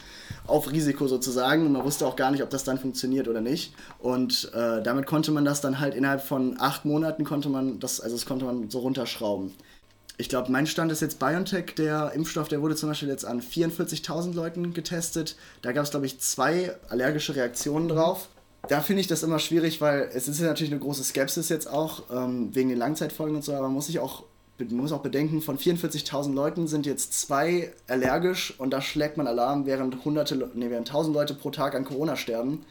Auf 0.46 0.70
Risiko 0.70 1.06
sozusagen. 1.08 1.66
Und 1.66 1.72
man 1.72 1.84
wusste 1.84 2.06
auch 2.06 2.16
gar 2.16 2.30
nicht, 2.30 2.42
ob 2.42 2.50
das 2.50 2.64
dann 2.64 2.78
funktioniert 2.78 3.28
oder 3.28 3.40
nicht. 3.40 3.74
Und 3.98 4.50
äh, 4.54 4.82
damit 4.82 5.06
konnte 5.06 5.30
man 5.30 5.44
das 5.44 5.60
dann 5.60 5.80
halt 5.80 5.94
innerhalb 5.94 6.22
von 6.22 6.56
acht 6.58 6.84
Monaten 6.84 7.24
konnte 7.24 7.48
man 7.48 7.78
das, 7.80 8.00
also 8.00 8.16
das 8.16 8.26
konnte 8.26 8.44
man 8.44 8.70
so 8.70 8.78
runterschrauben. 8.78 9.52
Ich 10.20 10.28
glaube, 10.28 10.50
mein 10.50 10.66
Stand 10.66 10.90
ist 10.90 11.00
jetzt 11.00 11.20
BioNTech, 11.20 11.76
der 11.76 12.12
Impfstoff, 12.12 12.48
der 12.48 12.60
wurde 12.60 12.74
zum 12.74 12.88
Beispiel 12.88 13.08
jetzt 13.08 13.24
an 13.24 13.40
44.000 13.40 14.34
Leuten 14.34 14.74
getestet. 14.74 15.36
Da 15.62 15.70
gab 15.70 15.84
es, 15.84 15.92
glaube 15.92 16.06
ich, 16.06 16.18
zwei 16.18 16.74
allergische 16.88 17.36
Reaktionen 17.36 17.88
drauf. 17.88 18.28
Da 18.68 18.80
finde 18.80 19.00
ich 19.00 19.06
das 19.06 19.22
immer 19.22 19.38
schwierig, 19.38 19.80
weil 19.80 20.10
es 20.12 20.26
ist 20.26 20.40
ja 20.40 20.46
natürlich 20.46 20.72
eine 20.72 20.80
große 20.80 21.04
Skepsis 21.04 21.48
jetzt 21.48 21.70
auch, 21.70 22.02
ähm, 22.10 22.54
wegen 22.54 22.68
den 22.68 22.78
Langzeitfolgen 22.78 23.36
und 23.36 23.44
so, 23.44 23.52
aber 23.52 23.62
man 23.62 23.74
muss 23.74 23.86
sich 23.86 24.00
auch, 24.00 24.24
man 24.58 24.76
muss 24.76 24.92
auch 24.92 25.02
bedenken, 25.02 25.40
von 25.40 25.58
44.000 25.58 26.34
Leuten 26.34 26.66
sind 26.66 26.86
jetzt 26.86 27.18
zwei 27.18 27.72
allergisch 27.86 28.54
und 28.58 28.70
da 28.70 28.82
schlägt 28.82 29.16
man 29.16 29.26
Alarm, 29.26 29.66
während 29.66 30.04
hunderte, 30.04 30.50
nee, 30.54 30.70
während 30.70 30.88
1000 30.88 31.14
Leute 31.14 31.34
pro 31.34 31.50
Tag 31.50 31.74
an 31.74 31.84
Corona 31.84 32.16
sterben. 32.16 32.64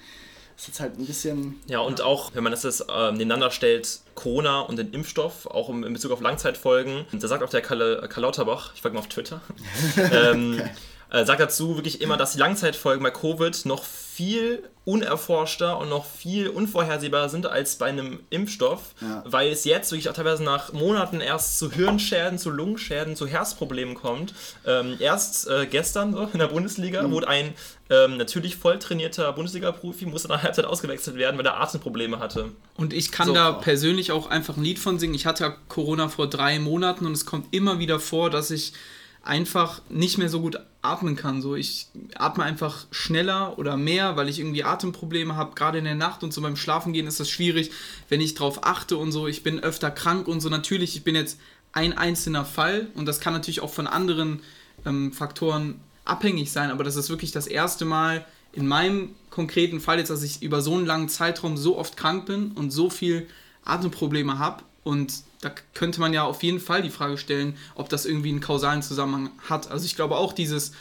Das 0.56 0.64
ist 0.64 0.68
jetzt 0.70 0.80
halt 0.80 0.98
ein 0.98 1.06
bisschen 1.06 1.62
Ja, 1.68 1.80
und 1.80 2.02
auch, 2.02 2.32
wenn 2.34 2.44
man 2.44 2.52
das 2.52 2.64
jetzt 2.64 2.82
äh, 2.90 3.12
nebeneinander 3.12 3.52
stellt, 3.52 4.00
Corona 4.16 4.62
und 4.62 4.78
den 4.78 4.92
Impfstoff, 4.92 5.46
auch 5.46 5.70
in 5.70 5.82
Bezug 5.94 6.12
auf 6.12 6.20
Langzeitfolgen, 6.20 7.06
da 7.12 7.28
sagt 7.28 7.44
auch 7.44 7.50
der 7.50 7.62
Karl, 7.62 8.08
Karl 8.10 8.24
Lauterbach, 8.24 8.72
ich 8.74 8.82
folge 8.82 8.96
mal 8.96 9.02
auf 9.02 9.08
Twitter, 9.08 9.40
ähm, 10.12 10.60
äh, 11.10 11.26
sagt 11.26 11.40
dazu 11.40 11.76
wirklich 11.76 12.02
immer, 12.02 12.18
dass 12.18 12.34
die 12.34 12.40
Langzeitfolgen 12.40 13.04
bei 13.04 13.12
Covid 13.12 13.66
noch 13.66 13.84
viel 13.84 14.64
unerforschter 14.84 15.78
und 15.80 15.90
noch 15.90 16.06
viel 16.06 16.48
unvorhersehbarer 16.48 17.30
sind 17.30 17.46
als 17.46 17.76
bei 17.76 17.88
einem 17.88 18.20
Impfstoff, 18.30 18.96
Ja. 19.02 19.22
weil 19.28 19.52
es 19.52 19.64
jetzt 19.66 19.92
wirklich 19.92 20.10
auch 20.10 20.14
teilweise 20.14 20.44
nach 20.44 20.74
Monaten 20.74 21.20
erst 21.22 21.60
zu 21.60 21.72
Hirnschäden, 21.72 22.38
zu 22.40 22.50
Lungenschäden, 22.50 23.16
zu 23.16 23.28
Herzproblemen 23.28 23.96
kommt. 23.96 24.34
Ähm, 24.66 24.96
erst 25.00 25.48
äh, 25.50 25.68
gestern 25.70 26.14
so 26.14 26.28
in 26.32 26.40
der 26.40 26.48
Bundesliga 26.48 27.10
wurde 27.12 27.28
ein 27.28 27.54
ähm, 27.90 28.18
natürlich 28.18 28.56
voll 28.56 28.80
trainierter 28.80 29.32
Bundesliga-Profi, 29.34 30.06
musste 30.08 30.30
nach 30.30 30.38
der 30.38 30.44
Halbzeit 30.44 30.66
ausgewechselt 30.66 31.16
werden, 31.18 31.38
weil 31.38 31.46
er 31.46 31.60
Atemprobleme 31.62 32.20
hatte. 32.20 32.52
Und 32.76 32.94
ich 32.94 33.12
kann 33.12 33.28
So. 33.28 33.34
da 33.34 33.52
persönlich 33.54 34.12
auch 34.12 34.30
einfach 34.30 34.58
ein 34.58 34.64
Lied 34.64 34.80
von 34.80 35.00
singen. 35.00 35.14
Ich 35.14 35.26
hatte 35.26 35.44
ja 35.44 35.56
Corona 35.68 36.10
vor 36.10 36.28
drei 36.30 36.60
Monaten 36.60 37.06
und 37.06 37.12
es 37.14 37.26
kommt 37.26 37.54
immer 37.54 37.80
wieder 37.80 38.00
vor, 38.00 38.30
dass 38.30 38.52
ich 38.52 38.74
einfach 39.28 39.82
nicht 39.90 40.18
mehr 40.18 40.30
so 40.30 40.42
gut 40.42 40.60
atmen 40.82 41.16
kann. 41.16 41.42
So, 41.42 41.56
ich 41.56 41.88
atme 42.16 42.44
einfach 42.44 42.86
schneller 42.92 43.60
oder 43.60 43.78
mehr, 43.78 44.16
weil 44.16 44.30
ich 44.30 44.40
irgendwie 44.40 44.64
Atemprobleme 44.64 45.36
habe. 45.36 45.56
Gerade 45.56 45.78
in 45.78 45.84
der 45.84 45.96
Nacht 45.96 46.24
und 46.24 46.34
so 46.34 46.42
beim 46.42 46.56
Schlafengehen 46.56 47.08
ist 47.08 47.20
das 47.20 47.30
schwierig, 47.30 47.72
wenn 48.10 48.22
ich 48.22 48.36
drauf 48.36 48.64
achte 48.64 48.98
und 48.98 49.12
so. 49.12 49.28
Ich 49.28 49.44
bin 49.44 49.60
öfter 49.60 49.92
krank 49.92 50.28
und 50.28 50.40
so. 50.40 50.50
Natürlich, 50.50 50.96
ich 50.96 51.04
bin 51.04 51.16
jetzt 51.16 51.40
ein 51.74 51.98
einzelner 51.98 52.46
Fall 52.46 52.88
und 52.96 53.06
das 53.06 53.20
kann 53.20 53.34
natürlich 53.34 53.62
auch 53.62 53.74
von 53.74 53.88
anderen 53.88 54.42
ähm, 54.86 55.12
Faktoren 55.12 55.80
abhängig 56.06 56.52
sein, 56.52 56.72
aber 56.72 56.86
das 56.86 56.96
ist 56.96 57.10
wirklich 57.10 57.32
das 57.32 57.48
erste 57.48 57.84
Mal 57.84 58.26
in 58.54 58.66
meinem 58.66 59.14
konkreten 59.30 59.80
Fall 59.80 60.00
jetzt, 60.00 60.10
dass 60.10 60.24
ich 60.24 60.42
über 60.42 60.62
so 60.62 60.74
einen 60.74 60.86
langen 60.86 61.10
Zeitraum 61.10 61.58
so 61.58 61.78
oft 61.78 61.98
krank 61.98 62.26
bin 62.26 62.52
und 62.54 62.72
so 62.72 62.90
viel 62.90 63.28
Atemprobleme 63.66 64.40
habe. 64.40 64.64
Und 64.84 65.14
da 65.42 65.52
könnte 65.74 66.00
man 66.00 66.14
ja 66.14 66.24
auf 66.24 66.44
jeden 66.44 66.60
Fall 66.60 66.82
die 66.82 66.90
Frage 66.90 67.18
stellen, 67.18 67.58
ob 67.76 67.90
das 67.90 68.06
irgendwie 68.06 68.30
einen 68.30 68.40
kausalen 68.40 68.82
Zusammenhang 68.82 69.32
hat. 69.50 69.70
Also 69.70 69.86
ich 69.86 69.96
glaube 69.96 70.18
auch 70.18 70.34
dieses 70.34 70.72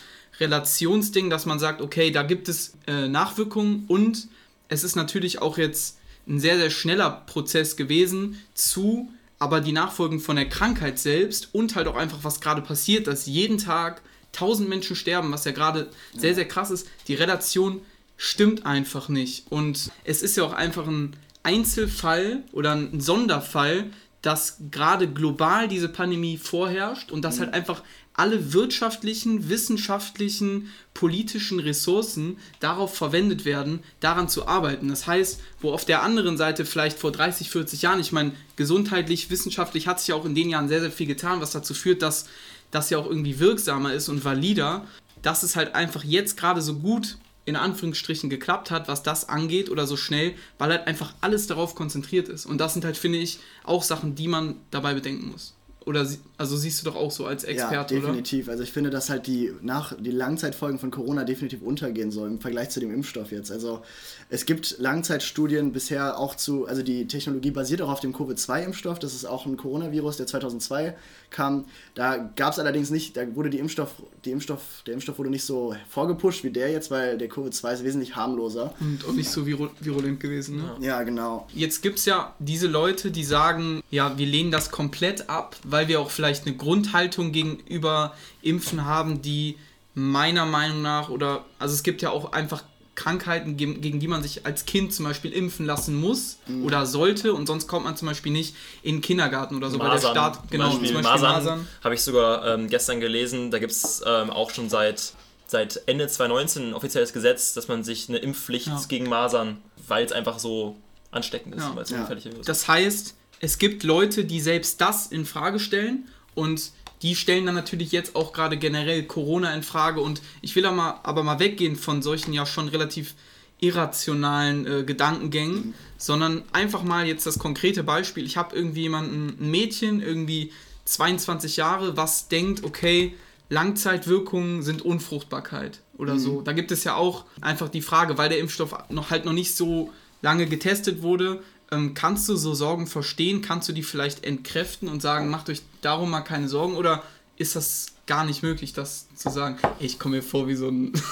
Relationsding, 0.40 1.30
dass 1.30 1.46
man 1.46 1.58
sagt, 1.58 1.80
okay, 1.80 2.10
da 2.10 2.22
gibt 2.22 2.48
es 2.48 2.74
äh, 2.86 3.08
Nachwirkungen 3.08 3.84
und 3.88 4.28
es 4.68 4.84
ist 4.84 4.96
natürlich 4.96 5.42
auch 5.42 5.58
jetzt 5.58 5.98
ein 6.26 6.40
sehr, 6.40 6.56
sehr 6.56 6.70
schneller 6.70 7.10
Prozess 7.26 7.76
gewesen 7.76 8.40
zu, 8.54 9.10
aber 9.38 9.60
die 9.60 9.72
Nachfolgen 9.72 10.20
von 10.20 10.36
der 10.36 10.48
Krankheit 10.48 10.98
selbst 10.98 11.50
und 11.52 11.76
halt 11.76 11.86
auch 11.86 11.96
einfach, 11.96 12.18
was 12.22 12.40
gerade 12.40 12.62
passiert, 12.62 13.06
dass 13.06 13.26
jeden 13.26 13.58
Tag 13.58 14.02
tausend 14.32 14.68
Menschen 14.68 14.96
sterben, 14.96 15.32
was 15.32 15.44
ja 15.44 15.52
gerade 15.52 15.88
sehr, 16.16 16.34
sehr 16.34 16.48
krass 16.48 16.70
ist, 16.70 16.88
die 17.08 17.14
Relation 17.14 17.80
stimmt 18.16 18.66
einfach 18.66 19.08
nicht. 19.08 19.44
Und 19.50 19.90
es 20.04 20.22
ist 20.22 20.36
ja 20.36 20.44
auch 20.44 20.52
einfach 20.52 20.86
ein 20.86 21.16
Einzelfall 21.42 22.42
oder 22.52 22.72
ein 22.72 23.00
Sonderfall, 23.00 23.90
dass 24.22 24.58
gerade 24.70 25.08
global 25.08 25.68
diese 25.68 25.88
Pandemie 25.88 26.36
vorherrscht 26.36 27.12
und 27.12 27.22
dass 27.22 27.38
halt 27.38 27.54
einfach 27.54 27.82
alle 28.16 28.52
wirtschaftlichen, 28.54 29.50
wissenschaftlichen, 29.50 30.70
politischen 30.94 31.60
Ressourcen 31.60 32.38
darauf 32.60 32.94
verwendet 32.96 33.44
werden, 33.44 33.80
daran 34.00 34.28
zu 34.28 34.48
arbeiten. 34.48 34.88
Das 34.88 35.06
heißt, 35.06 35.40
wo 35.60 35.72
auf 35.72 35.84
der 35.84 36.02
anderen 36.02 36.38
Seite 36.38 36.64
vielleicht 36.64 36.98
vor 36.98 37.12
30, 37.12 37.50
40 37.50 37.82
Jahren, 37.82 38.00
ich 38.00 38.12
meine, 38.12 38.32
gesundheitlich, 38.56 39.30
wissenschaftlich 39.30 39.86
hat 39.86 40.00
sich 40.00 40.08
ja 40.08 40.14
auch 40.14 40.24
in 40.24 40.34
den 40.34 40.48
Jahren 40.48 40.68
sehr, 40.68 40.80
sehr 40.80 40.90
viel 40.90 41.06
getan, 41.06 41.40
was 41.40 41.50
dazu 41.50 41.74
führt, 41.74 42.00
dass 42.00 42.26
das 42.70 42.90
ja 42.90 42.98
auch 42.98 43.06
irgendwie 43.06 43.38
wirksamer 43.38 43.92
ist 43.92 44.08
und 44.08 44.24
valider, 44.24 44.86
dass 45.20 45.42
es 45.42 45.54
halt 45.54 45.74
einfach 45.74 46.02
jetzt 46.02 46.36
gerade 46.38 46.62
so 46.62 46.76
gut 46.76 47.18
in 47.46 47.56
Anführungsstrichen 47.56 48.28
geklappt 48.28 48.70
hat, 48.70 48.88
was 48.88 49.02
das 49.02 49.28
angeht 49.28 49.70
oder 49.70 49.86
so 49.86 49.96
schnell, 49.96 50.34
weil 50.58 50.70
halt 50.70 50.86
einfach 50.86 51.14
alles 51.22 51.46
darauf 51.46 51.74
konzentriert 51.74 52.28
ist. 52.28 52.44
Und 52.44 52.58
das 52.58 52.74
sind 52.74 52.84
halt, 52.84 52.96
finde 52.98 53.18
ich, 53.18 53.38
auch 53.64 53.82
Sachen, 53.82 54.14
die 54.14 54.28
man 54.28 54.56
dabei 54.70 54.92
bedenken 54.94 55.30
muss. 55.30 55.54
Oder 55.84 56.04
sie- 56.04 56.18
also 56.36 56.56
siehst 56.56 56.80
du 56.80 56.86
doch 56.86 56.96
auch 56.96 57.12
so 57.12 57.26
als 57.26 57.44
Experte, 57.44 57.94
ja, 57.94 58.00
oder? 58.00 58.08
definitiv. 58.08 58.48
Also 58.48 58.64
ich 58.64 58.72
finde, 58.72 58.90
dass 58.90 59.08
halt 59.08 59.28
die, 59.28 59.52
nach, 59.62 59.94
die 59.96 60.10
Langzeitfolgen 60.10 60.80
von 60.80 60.90
Corona 60.90 61.22
definitiv 61.22 61.62
untergehen 61.62 62.10
sollen 62.10 62.34
im 62.34 62.40
Vergleich 62.40 62.70
zu 62.70 62.80
dem 62.80 62.92
Impfstoff 62.92 63.30
jetzt. 63.30 63.52
Also 63.52 63.82
es 64.28 64.44
gibt 64.44 64.76
Langzeitstudien 64.78 65.72
bisher 65.72 66.18
auch 66.18 66.34
zu, 66.34 66.66
also 66.66 66.82
die 66.82 67.06
Technologie 67.06 67.52
basiert 67.52 67.80
auch 67.80 67.88
auf 67.88 68.00
dem 68.00 68.12
Covid-2-Impfstoff. 68.12 68.98
Das 68.98 69.14
ist 69.14 69.24
auch 69.24 69.46
ein 69.46 69.56
Coronavirus, 69.56 70.16
der 70.16 70.26
2002 70.26 70.96
kam. 71.30 71.66
Da 71.94 72.16
gab 72.16 72.52
es 72.52 72.58
allerdings 72.58 72.90
nicht, 72.90 73.16
da 73.16 73.22
wurde 73.36 73.50
die 73.50 73.60
Impfstoff, 73.60 74.02
die 74.24 74.32
Impfstoff, 74.32 74.82
der 74.86 74.94
Impfstoff 74.94 75.18
wurde 75.18 75.30
nicht 75.30 75.44
so 75.44 75.76
vorgepusht 75.88 76.42
wie 76.42 76.50
der 76.50 76.72
jetzt, 76.72 76.90
weil 76.90 77.18
der 77.18 77.30
Covid-2 77.30 77.74
ist 77.74 77.84
wesentlich 77.84 78.16
harmloser. 78.16 78.74
Und 78.80 79.04
auch 79.08 79.12
nicht 79.12 79.30
so 79.30 79.46
viru 79.46 79.68
virulent 79.80 80.18
gewesen, 80.18 80.56
ne? 80.56 80.76
Ja, 80.80 81.04
genau. 81.04 81.46
Jetzt 81.54 81.82
gibt 81.82 81.98
es 82.00 82.04
ja 82.04 82.34
diese 82.40 82.66
Leute, 82.66 83.12
die 83.12 83.24
sagen, 83.24 83.80
ja, 83.90 84.18
wir 84.18 84.26
lehnen 84.26 84.50
das 84.50 84.72
komplett 84.72 85.30
ab, 85.30 85.56
weil 85.62 85.86
wir 85.86 86.00
auch 86.00 86.10
vielleicht 86.10 86.46
eine 86.46 86.56
Grundhaltung 86.56 87.30
gegenüber 87.30 88.14
Impfen 88.42 88.84
haben, 88.84 89.22
die 89.22 89.56
meiner 89.94 90.46
Meinung 90.46 90.82
nach 90.82 91.08
oder 91.08 91.46
also 91.58 91.74
es 91.74 91.82
gibt 91.82 92.02
ja 92.02 92.10
auch 92.10 92.32
einfach 92.32 92.62
Krankheiten, 92.96 93.56
ge- 93.56 93.74
gegen 93.74 94.00
die 94.00 94.08
man 94.08 94.22
sich 94.22 94.44
als 94.44 94.64
Kind 94.66 94.92
zum 94.92 95.04
Beispiel 95.04 95.32
impfen 95.32 95.64
lassen 95.66 95.94
muss 95.94 96.38
Mhm. 96.48 96.64
oder 96.64 96.84
sollte 96.86 97.32
und 97.34 97.46
sonst 97.46 97.68
kommt 97.68 97.84
man 97.84 97.96
zum 97.96 98.08
Beispiel 98.08 98.32
nicht 98.32 98.56
in 98.82 98.96
den 98.96 99.00
Kindergarten 99.02 99.54
oder 99.56 99.70
so, 99.70 99.78
weil 99.78 99.90
der 99.90 99.98
Staat, 100.00 100.50
genau, 100.50 100.70
zum 100.72 100.80
Beispiel, 100.80 101.02
Masern, 101.02 101.66
habe 101.84 101.94
ich 101.94 102.02
sogar 102.02 102.44
ähm, 102.54 102.68
gestern 102.68 102.98
gelesen, 103.00 103.50
da 103.52 103.58
gibt 103.60 103.70
es 103.72 104.02
ähm, 104.04 104.30
auch 104.30 104.50
schon 104.50 104.68
seit, 104.68 105.12
seit 105.46 105.80
Ende 105.86 106.08
2019 106.08 106.70
ein 106.70 106.74
offizielles 106.74 107.12
Gesetz, 107.12 107.54
dass 107.54 107.68
man 107.68 107.84
sich 107.84 108.08
eine 108.08 108.18
Impfpflicht 108.18 108.66
Ja. 108.66 108.82
gegen 108.88 109.08
Masern, 109.08 109.58
weil 109.86 110.04
es 110.04 110.10
einfach 110.12 110.38
so 110.40 110.76
ansteckend 111.12 111.54
ist, 111.54 111.62
Ja. 111.62 111.76
weil 111.76 111.82
es 111.84 111.90
so 111.90 111.94
Ja. 111.94 112.00
gefährlich 112.00 112.26
ist. 112.26 112.48
Das 112.48 112.66
heißt, 112.66 113.14
es 113.40 113.58
gibt 113.58 113.82
Leute, 113.84 114.24
die 114.24 114.40
selbst 114.40 114.80
das 114.80 115.06
in 115.06 115.24
Frage 115.26 115.58
stellen 115.60 116.08
und 116.34 116.72
die 117.02 117.14
stellen 117.14 117.46
dann 117.46 117.54
natürlich 117.54 117.92
jetzt 117.92 118.16
auch 118.16 118.32
gerade 118.32 118.56
generell 118.56 119.02
Corona 119.04 119.54
in 119.54 119.62
Frage 119.62 120.00
und 120.00 120.22
ich 120.40 120.56
will 120.56 120.64
aber 120.66 120.76
mal, 120.76 121.00
aber 121.02 121.22
mal 121.22 121.38
weggehen 121.38 121.76
von 121.76 122.02
solchen 122.02 122.32
ja 122.32 122.46
schon 122.46 122.68
relativ 122.68 123.14
irrationalen 123.58 124.66
äh, 124.66 124.84
Gedankengängen, 124.84 125.74
sondern 125.98 126.42
einfach 126.52 126.82
mal 126.82 127.06
jetzt 127.06 127.26
das 127.26 127.38
konkrete 127.38 127.82
Beispiel. 127.84 128.24
Ich 128.24 128.36
habe 128.36 128.54
irgendwie 128.54 128.82
jemanden, 128.82 129.36
ein 129.40 129.50
Mädchen, 129.50 130.02
irgendwie 130.02 130.52
22 130.84 131.56
Jahre, 131.56 131.96
was 131.96 132.28
denkt, 132.28 132.64
okay, 132.64 133.14
Langzeitwirkungen 133.48 134.62
sind 134.62 134.82
Unfruchtbarkeit 134.82 135.80
oder 135.96 136.18
so. 136.18 136.42
Da 136.42 136.52
gibt 136.52 136.72
es 136.72 136.84
ja 136.84 136.96
auch 136.96 137.24
einfach 137.40 137.68
die 137.68 137.80
Frage, 137.80 138.18
weil 138.18 138.28
der 138.28 138.40
Impfstoff 138.40 138.74
noch 138.90 139.10
halt 139.10 139.24
noch 139.24 139.32
nicht 139.32 139.54
so 139.54 139.92
lange 140.20 140.46
getestet 140.46 141.02
wurde, 141.02 141.42
ähm, 141.70 141.94
kannst 141.94 142.28
du 142.28 142.36
so 142.36 142.54
Sorgen 142.54 142.86
verstehen? 142.86 143.42
Kannst 143.42 143.68
du 143.68 143.72
die 143.72 143.82
vielleicht 143.82 144.24
entkräften 144.24 144.88
und 144.88 145.02
sagen, 145.02 145.30
macht 145.30 145.48
euch 145.50 145.62
darum 145.80 146.10
mal 146.10 146.20
keine 146.20 146.48
Sorgen? 146.48 146.76
Oder 146.76 147.02
ist 147.36 147.56
das 147.56 147.95
gar 148.06 148.24
nicht 148.24 148.42
möglich, 148.42 148.72
das 148.72 149.06
zu 149.16 149.30
sagen? 149.30 149.58
Ey, 149.80 149.86
Ich 149.86 149.98
komme 149.98 150.16
mir 150.16 150.22
vor 150.22 150.46
wie 150.46 150.54
so 150.54 150.68
ein, 150.68 150.92
so, 150.94 151.02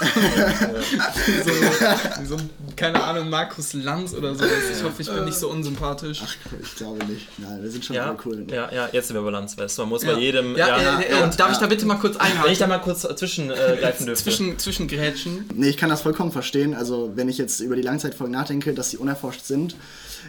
wie 2.21 2.27
so 2.27 2.37
ein, 2.37 2.51
keine 2.77 3.03
Ahnung, 3.03 3.29
Markus 3.31 3.73
Lanz 3.73 4.15
oder 4.15 4.35
so. 4.35 4.45
Ich 4.45 4.83
hoffe, 4.85 5.03
ich 5.03 5.11
bin 5.11 5.25
nicht 5.25 5.37
so 5.39 5.51
unsympathisch. 5.51 6.23
Ich 6.63 6.77
glaube 6.77 7.05
nicht. 7.07 7.27
Nein, 7.39 7.63
wir 7.63 7.71
sind 7.71 7.85
schon 7.85 7.97
ja, 7.97 8.17
cool. 8.25 8.47
ja, 8.49 8.71
ja, 8.73 8.89
jetzt 8.93 9.09
sind 9.09 9.17
wir 9.17 9.23
Balance, 9.23 9.59
weißt 9.59 9.77
du, 9.79 9.83
man 9.83 9.89
muss 9.91 10.05
Ja. 10.05 10.15
bei 10.15 10.21
jedem... 10.21 10.57
Ja, 10.57 10.69
ja, 10.81 11.01
äh, 11.01 11.21
äh, 11.21 11.23
und 11.25 11.39
darf 11.39 11.51
ich 11.53 11.59
da 11.59 11.67
bitte 11.67 11.85
mal 11.87 11.97
kurz 11.97 12.15
wenn 12.17 12.27
ich 12.27 12.33
einhaken? 12.33 12.59
da 12.59 12.67
mal 12.69 12.79
kurz 12.79 13.03
dazwischen 13.03 13.51
äh, 13.51 13.77
greifen 13.81 14.07
dürfte. 14.07 14.23
Zwischen, 14.23 14.59
zwischen 14.59 14.87
Grätschen. 14.87 15.47
Nee, 15.55 15.71
ich 15.71 15.77
kann 15.77 15.91
das 15.91 16.03
vollkommen 16.03 16.31
verstehen. 16.33 16.75
Also, 16.75 17.13
wenn 17.17 17.29
ich 17.29 17.39
jetzt 17.39 17.61
über 17.61 17.75
die 17.77 17.83
Langzeitfolgen 17.83 18.33
nachdenke, 18.33 18.73
dass 18.73 18.91
sie 18.91 18.99
unerforscht 18.99 19.45
sind, 19.45 19.75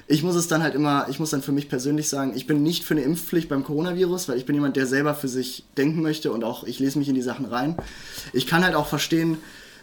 ich 0.08 0.24
muss 0.24 0.36
es 0.36 0.48
dann 0.48 0.62
halt 0.62 0.76
immer, 0.76 1.08
ich 1.10 1.20
muss 1.20 1.30
dann 1.30 1.42
für 1.42 1.52
mich 1.52 1.70
persönlich 1.70 2.10
sagen, 2.10 2.34
ich 2.36 2.48
bin 2.48 2.64
nicht 2.64 2.84
für 2.84 2.94
eine 2.94 3.02
Impfpflicht 3.04 3.50
beim 3.50 3.64
Coronavirus, 3.64 4.28
weil 4.30 4.38
ich 4.38 4.46
bin 4.46 4.56
jemand, 4.56 4.76
der 4.76 4.86
selber 4.88 5.16
für 5.16 5.28
sich 5.28 5.64
denken 5.78 6.02
möchte 6.02 6.32
und 6.32 6.44
auch 6.44 6.55
ich 6.64 6.80
lese 6.80 6.98
mich 7.00 7.10
in 7.10 7.16
die 7.16 7.22
Sachen 7.22 7.46
rein. 7.46 7.76
Ich 8.34 8.48
kann 8.48 8.64
halt 8.64 8.76
auch 8.76 8.88
verstehen, 8.88 9.38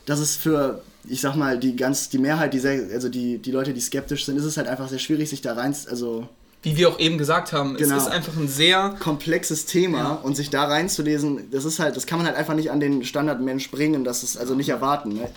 dass 0.06 0.18
es 0.18 0.34
für, 0.36 0.82
ich 1.04 1.20
sag 1.20 1.36
mal, 1.36 1.58
die 1.58 1.76
ganz, 1.76 2.08
die 2.08 2.18
Mehrheit, 2.18 2.54
die 2.54 2.58
sehr, 2.58 2.88
also 2.92 3.08
die, 3.08 3.38
die 3.38 3.50
Leute, 3.52 3.72
die 3.74 3.80
skeptisch 3.80 4.24
sind, 4.24 4.36
ist 4.36 4.44
es 4.44 4.56
halt 4.56 4.66
einfach 4.66 4.88
sehr 4.88 4.98
schwierig, 4.98 5.30
sich 5.30 5.42
da 5.42 5.54
rein, 5.54 5.74
also 5.90 6.26
Wie 6.62 6.76
wir 6.76 6.88
auch 6.88 6.98
eben 6.98 7.18
gesagt 7.18 7.52
haben, 7.52 7.76
Genau. 7.76 7.96
es 7.96 8.04
ist 8.04 8.08
einfach 8.10 8.36
ein 8.36 8.48
sehr 8.48 8.96
komplexes 8.98 9.64
Thema 9.66 9.98
Ja. 9.98 10.10
und 10.14 10.36
sich 10.36 10.50
da 10.50 10.64
reinzulesen, 10.64 11.50
das 11.52 11.64
ist 11.64 11.78
halt, 11.78 11.96
das 11.96 12.06
kann 12.06 12.18
man 12.18 12.26
halt 12.26 12.36
einfach 12.36 12.54
nicht 12.54 12.70
an 12.72 12.80
den 12.80 13.04
Standardmensch 13.04 13.70
bringen, 13.70 14.02
das 14.04 14.22
ist 14.24 14.36
also 14.36 14.54
nicht 14.56 14.68
erwarten. 14.70 15.10
Ne? 15.14 15.28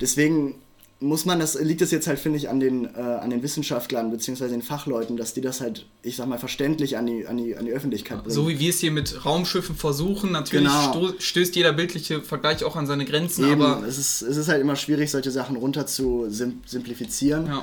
Deswegen 0.00 0.54
muss 0.98 1.26
man 1.26 1.38
das, 1.38 1.60
liegt 1.60 1.82
es 1.82 1.90
jetzt 1.90 2.06
halt, 2.06 2.18
finde 2.18 2.38
ich, 2.38 2.48
an 2.48 2.58
den, 2.58 2.86
äh, 2.86 2.98
an 2.98 3.28
den 3.30 3.42
Wissenschaftlern 3.42 4.10
bzw. 4.10 4.48
den 4.48 4.62
Fachleuten, 4.62 5.16
dass 5.18 5.34
die 5.34 5.42
das 5.42 5.60
halt, 5.60 5.84
ich 6.02 6.16
sag 6.16 6.26
mal, 6.26 6.38
verständlich 6.38 6.96
an 6.96 7.06
die, 7.06 7.26
an 7.26 7.36
die, 7.36 7.54
an 7.56 7.66
die 7.66 7.72
Öffentlichkeit 7.72 8.22
bringen. 8.22 8.34
So 8.34 8.48
wie 8.48 8.58
wir 8.58 8.70
es 8.70 8.78
hier 8.78 8.90
mit 8.90 9.24
Raumschiffen 9.26 9.76
versuchen, 9.76 10.32
natürlich 10.32 10.66
Genau. 10.68 11.12
stößt 11.18 11.54
jeder 11.54 11.74
bildliche 11.74 12.22
Vergleich 12.22 12.64
auch 12.64 12.76
an 12.76 12.86
seine 12.86 13.04
Grenzen, 13.04 13.44
Eben, 13.50 13.60
aber 13.62 13.86
es, 13.86 13.98
ist, 13.98 14.22
es 14.22 14.36
ist 14.38 14.48
halt 14.48 14.60
immer 14.62 14.76
schwierig, 14.76 15.10
solche 15.10 15.30
Sachen 15.30 15.56
runter 15.56 15.86
zu 15.86 16.26
sim 16.30 16.60
simplifizieren. 16.66 17.46
ja. 17.46 17.62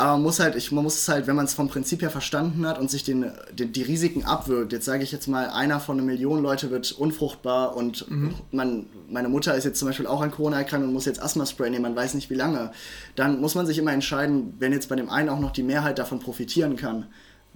Aber 0.00 0.12
man 0.12 0.22
muss 0.22 0.40
halt, 0.40 0.56
ich, 0.56 0.72
man 0.72 0.82
muss 0.82 0.94
es 0.94 1.08
halt, 1.10 1.26
wenn 1.26 1.36
man 1.36 1.44
es 1.44 1.52
vom 1.52 1.68
Prinzip 1.68 2.00
her 2.00 2.08
verstanden 2.08 2.66
hat 2.66 2.78
und 2.78 2.90
sich 2.90 3.04
den, 3.04 3.30
den, 3.52 3.74
die 3.74 3.82
Risiken 3.82 4.24
abwirkt, 4.24 4.72
jetzt 4.72 4.86
sage 4.86 5.04
ich 5.04 5.12
jetzt 5.12 5.28
mal, 5.28 5.50
einer 5.50 5.78
von 5.78 5.98
einer 5.98 6.06
Million 6.06 6.42
Leute 6.42 6.70
wird 6.70 6.92
unfruchtbar 6.92 7.76
und 7.76 8.06
man, 8.50 8.86
meine 9.10 9.28
Mutter 9.28 9.54
ist 9.54 9.64
jetzt 9.64 9.78
zum 9.78 9.88
Beispiel 9.88 10.06
auch 10.06 10.22
an 10.22 10.30
Corona 10.30 10.56
erkrankt 10.56 10.86
und 10.86 10.94
muss 10.94 11.04
jetzt 11.04 11.22
Asthma-Spray 11.22 11.68
nehmen, 11.68 11.82
man 11.82 11.94
weiß 11.94 12.14
nicht 12.14 12.30
wie 12.30 12.34
lange, 12.34 12.70
dann 13.14 13.42
muss 13.42 13.54
man 13.54 13.66
sich 13.66 13.76
immer 13.76 13.92
entscheiden, 13.92 14.54
wenn 14.58 14.72
jetzt 14.72 14.88
bei 14.88 14.96
dem 14.96 15.10
einen 15.10 15.28
auch 15.28 15.38
noch 15.38 15.50
die 15.50 15.62
Mehrheit 15.62 15.98
davon 15.98 16.18
profitieren 16.18 16.76
kann. 16.76 17.04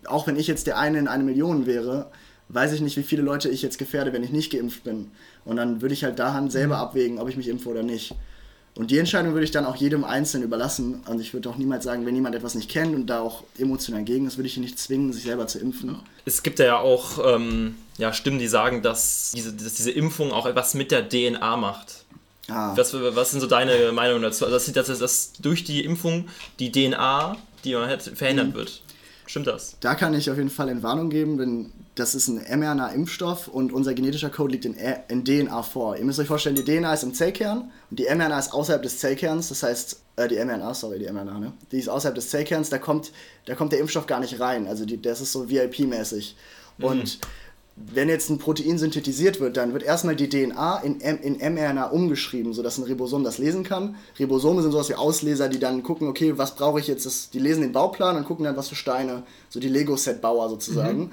Auch 0.04 0.26
wenn 0.26 0.36
ich 0.36 0.46
jetzt 0.46 0.66
der 0.66 0.76
eine 0.76 0.98
in 0.98 1.08
eine 1.08 1.24
Million 1.24 1.64
wäre, 1.64 2.10
weiß 2.50 2.74
ich 2.74 2.82
nicht, 2.82 2.98
wie 2.98 3.04
viele 3.04 3.22
Leute 3.22 3.48
ich 3.48 3.62
jetzt 3.62 3.78
gefährde, 3.78 4.12
wenn 4.12 4.22
ich 4.22 4.32
nicht 4.32 4.52
geimpft 4.52 4.84
bin. 4.84 5.12
Und 5.46 5.56
dann 5.56 5.80
würde 5.80 5.94
ich 5.94 6.04
halt 6.04 6.18
daran 6.18 6.50
selber 6.50 6.76
abwägen, 6.76 7.18
ob 7.18 7.30
ich 7.30 7.38
mich 7.38 7.48
impfe 7.48 7.70
oder 7.70 7.82
nicht. 7.82 8.14
Und 8.76 8.90
die 8.90 8.98
Entscheidung 8.98 9.34
würde 9.34 9.44
ich 9.44 9.52
dann 9.52 9.64
auch 9.66 9.76
jedem 9.76 10.02
Einzelnen 10.02 10.44
überlassen. 10.46 11.00
Und 11.08 11.20
ich 11.20 11.32
würde 11.32 11.48
auch 11.48 11.56
niemals 11.56 11.84
sagen, 11.84 12.06
wenn 12.06 12.14
jemand 12.16 12.34
etwas 12.34 12.56
nicht 12.56 12.68
kennt 12.68 12.94
und 12.94 13.06
da 13.06 13.20
auch 13.20 13.44
emotional 13.56 14.02
gegen 14.02 14.26
ist, 14.26 14.36
würde 14.36 14.48
ich 14.48 14.56
ihn 14.56 14.64
nicht 14.64 14.78
zwingen, 14.80 15.12
sich 15.12 15.22
selber 15.22 15.46
zu 15.46 15.60
impfen. 15.60 15.96
Es 16.24 16.42
gibt 16.42 16.58
ja 16.58 16.78
auch 16.78 17.18
ähm, 17.36 17.76
ja, 17.98 18.12
Stimmen, 18.12 18.40
die 18.40 18.48
sagen, 18.48 18.82
dass 18.82 19.30
diese, 19.34 19.52
dass 19.52 19.74
diese 19.74 19.92
Impfung 19.92 20.32
auch 20.32 20.46
etwas 20.46 20.74
mit 20.74 20.90
der 20.90 21.08
DNA 21.08 21.56
macht. 21.56 22.04
Ah, 22.48 22.76
Was, 22.76 22.92
was 22.92 23.30
sind 23.30 23.40
so 23.40 23.46
deine 23.46 23.92
Meinungen 23.92 24.22
dazu? 24.22 24.44
Also, 24.44 24.72
dass, 24.72 24.86
dass, 24.88 24.98
dass 24.98 25.32
durch 25.40 25.62
die 25.64 25.84
Impfung 25.84 26.28
die 26.58 26.72
DNA, 26.72 27.36
die 27.64 27.74
man 27.74 27.88
hat, 27.88 28.02
verändert 28.02 28.48
Mhm. 28.48 28.54
wird. 28.54 28.82
Stimmt 29.26 29.46
das? 29.46 29.76
da 29.80 29.94
kann 29.94 30.12
ich 30.14 30.30
auf 30.30 30.36
jeden 30.36 30.50
Fall 30.50 30.68
Entwarnung 30.68 31.08
geben, 31.10 31.38
denn 31.38 31.72
das 31.94 32.14
ist 32.14 32.28
ein 32.28 32.44
mRNA-Impfstoff 32.60 33.48
und 33.48 33.72
unser 33.72 33.94
genetischer 33.94 34.28
Code 34.30 34.52
liegt 34.52 34.64
in, 34.64 34.76
R- 34.76 35.04
in 35.08 35.24
DNA 35.24 35.62
vor. 35.62 35.96
Ihr 35.96 36.04
müsst 36.04 36.18
euch 36.18 36.26
vorstellen, 36.26 36.56
die 36.56 36.64
DNA 36.64 36.92
ist 36.94 37.04
im 37.04 37.14
Zellkern 37.14 37.70
und 37.90 37.98
die 37.98 38.04
mRNA 38.04 38.38
ist 38.38 38.52
außerhalb 38.52 38.82
des 38.82 38.98
Zellkerns. 38.98 39.48
Das 39.48 39.62
heißt, 39.62 40.00
äh, 40.16 40.28
die 40.28 40.36
mRNA, 40.44 40.74
sorry, 40.74 40.98
die 40.98 41.06
mRNA, 41.10 41.38
ne? 41.38 41.52
Die 41.72 41.78
ist 41.78 41.88
außerhalb 41.88 42.14
des 42.14 42.30
Zellkerns, 42.30 42.68
da 42.68 42.78
kommt, 42.78 43.12
da 43.46 43.54
kommt 43.54 43.72
der 43.72 43.78
Impfstoff 43.80 44.06
gar 44.06 44.20
nicht 44.20 44.40
rein. 44.40 44.66
Also 44.66 44.84
die, 44.84 45.00
das 45.00 45.20
ist 45.20 45.32
so 45.32 45.48
VIP-mäßig. 45.48 46.34
Und 46.80 47.20
wenn 47.76 48.08
jetzt 48.08 48.30
ein 48.30 48.38
Protein 48.38 48.78
synthetisiert 48.78 49.40
wird, 49.40 49.56
dann 49.56 49.72
wird 49.72 49.82
erstmal 49.82 50.14
die 50.14 50.28
DNA 50.28 50.78
in, 50.78 51.00
M 51.00 51.18
in 51.22 51.54
mRNA 51.54 51.86
umgeschrieben, 51.86 52.54
sodass 52.54 52.78
ein 52.78 52.84
Ribosom 52.84 53.24
das 53.24 53.38
lesen 53.38 53.64
kann. 53.64 53.96
Ribosome 54.18 54.62
sind 54.62 54.70
sowas 54.70 54.88
wie 54.90 54.94
Ausleser, 54.94 55.48
die 55.48 55.58
dann 55.58 55.82
gucken, 55.82 56.06
okay, 56.06 56.38
was 56.38 56.54
brauche 56.54 56.78
ich 56.78 56.86
jetzt? 56.86 57.04
Das, 57.04 57.30
die 57.30 57.40
lesen 57.40 57.62
den 57.62 57.72
Bauplan 57.72 58.16
und 58.16 58.26
gucken 58.26 58.44
dann, 58.44 58.56
was 58.56 58.68
für 58.68 58.76
Steine, 58.76 59.24
so 59.48 59.58
die 59.58 59.68
Lego-Set-Bauer 59.68 60.48
sozusagen. 60.50 61.10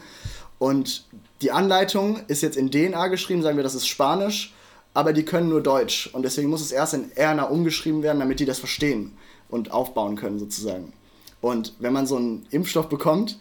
Und 0.60 1.06
die 1.42 1.52
Anleitung 1.52 2.20
ist 2.28 2.44
jetzt 2.44 2.58
in 2.58 2.70
DNA 2.70 3.08
geschrieben, 3.08 3.42
sagen 3.42 3.58
wir, 3.58 3.64
das 3.64 3.74
ist 3.74 3.88
Spanisch, 3.88 4.54
aber 4.94 5.14
die 5.14 5.26
können 5.26 5.50
nur 5.50 5.64
Deutsch. 5.64 6.12
Und 6.14 6.22
deswegen 6.22 6.52
muss 6.52 6.62
es 6.62 6.72
erst 6.72 6.94
in 6.94 7.12
RNA 7.18 7.46
umgeschrieben 7.46 8.04
werden, 8.04 8.20
damit 8.20 8.40
die 8.40 8.46
das 8.46 8.60
verstehen 8.60 9.14
und 9.50 9.72
aufbauen 9.72 10.16
können 10.16 10.38
sozusagen. 10.38 10.94
Und 11.42 11.74
wenn 11.80 11.94
man 11.94 12.06
so 12.06 12.18
einen 12.18 12.46
Impfstoff 12.52 12.88
bekommt, 12.88 13.40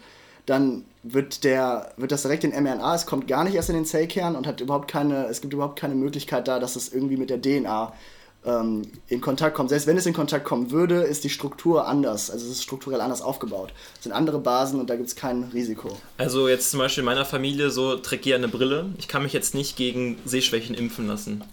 dann 0.51 0.85
wird, 1.03 1.45
der, 1.45 1.93
wird 1.97 2.13
das 2.13 2.23
direkt 2.23 2.45
in 2.45 2.51
mRNA, 2.51 2.95
es 2.95 3.07
kommt 3.07 3.29
gar 3.29 3.45
nicht 3.45 3.55
erst 3.55 3.71
in 3.71 3.77
den 3.77 3.85
Zellkern 3.87 4.37
und 4.37 4.47
hat 4.47 4.61
überhaupt 4.61 4.91
keine, 4.91 5.27
es 5.27 5.41
gibt 5.41 5.55
überhaupt 5.55 5.79
keine 5.79 5.95
Möglichkeit 5.95 6.49
da, 6.49 6.59
dass 6.59 6.77
es 6.77 6.93
irgendwie 6.93 7.17
mit 7.17 7.31
der 7.31 7.41
DNA 7.41 7.93
ähm, 8.44 8.83
in 9.09 9.20
Kontakt 9.20 9.55
kommt. 9.55 9.68
Selbst 9.70 9.87
wenn 9.87 9.96
es 9.98 10.07
in 10.07 10.14
Kontakt 10.14 10.44
kommen 10.46 10.70
würde, 10.70 11.03
ist 11.03 11.24
die 11.24 11.31
Struktur 11.31 11.87
anders. 11.87 12.31
Also 12.31 12.46
es 12.46 12.53
ist 12.53 12.62
strukturell 12.62 13.00
anders 13.00 13.20
aufgebaut. 13.22 13.72
Es 13.98 14.05
sind 14.05 14.12
andere 14.12 14.38
Basen 14.38 14.81
und 14.81 14.88
da 14.88 14.96
gibt 14.96 15.09
es 15.09 15.14
kein 15.16 15.44
Risiko. 15.53 15.96
Also 16.16 16.48
jetzt 16.48 16.70
zum 16.70 16.79
Beispiel 16.81 17.03
in 17.03 17.07
meiner 17.07 17.24
Familie 17.26 17.70
so 17.70 17.96
trägt 17.96 18.24
jeder 18.24 18.38
eine 18.38 18.48
Brille. 18.48 18.87
Ich 18.98 19.09
kann 19.09 19.22
mich 19.22 19.33
jetzt 19.35 19.55
nicht 19.55 19.76
gegen 19.76 20.18
Sehschwächen 20.24 20.74
impfen 20.74 21.07
lassen. 21.07 21.44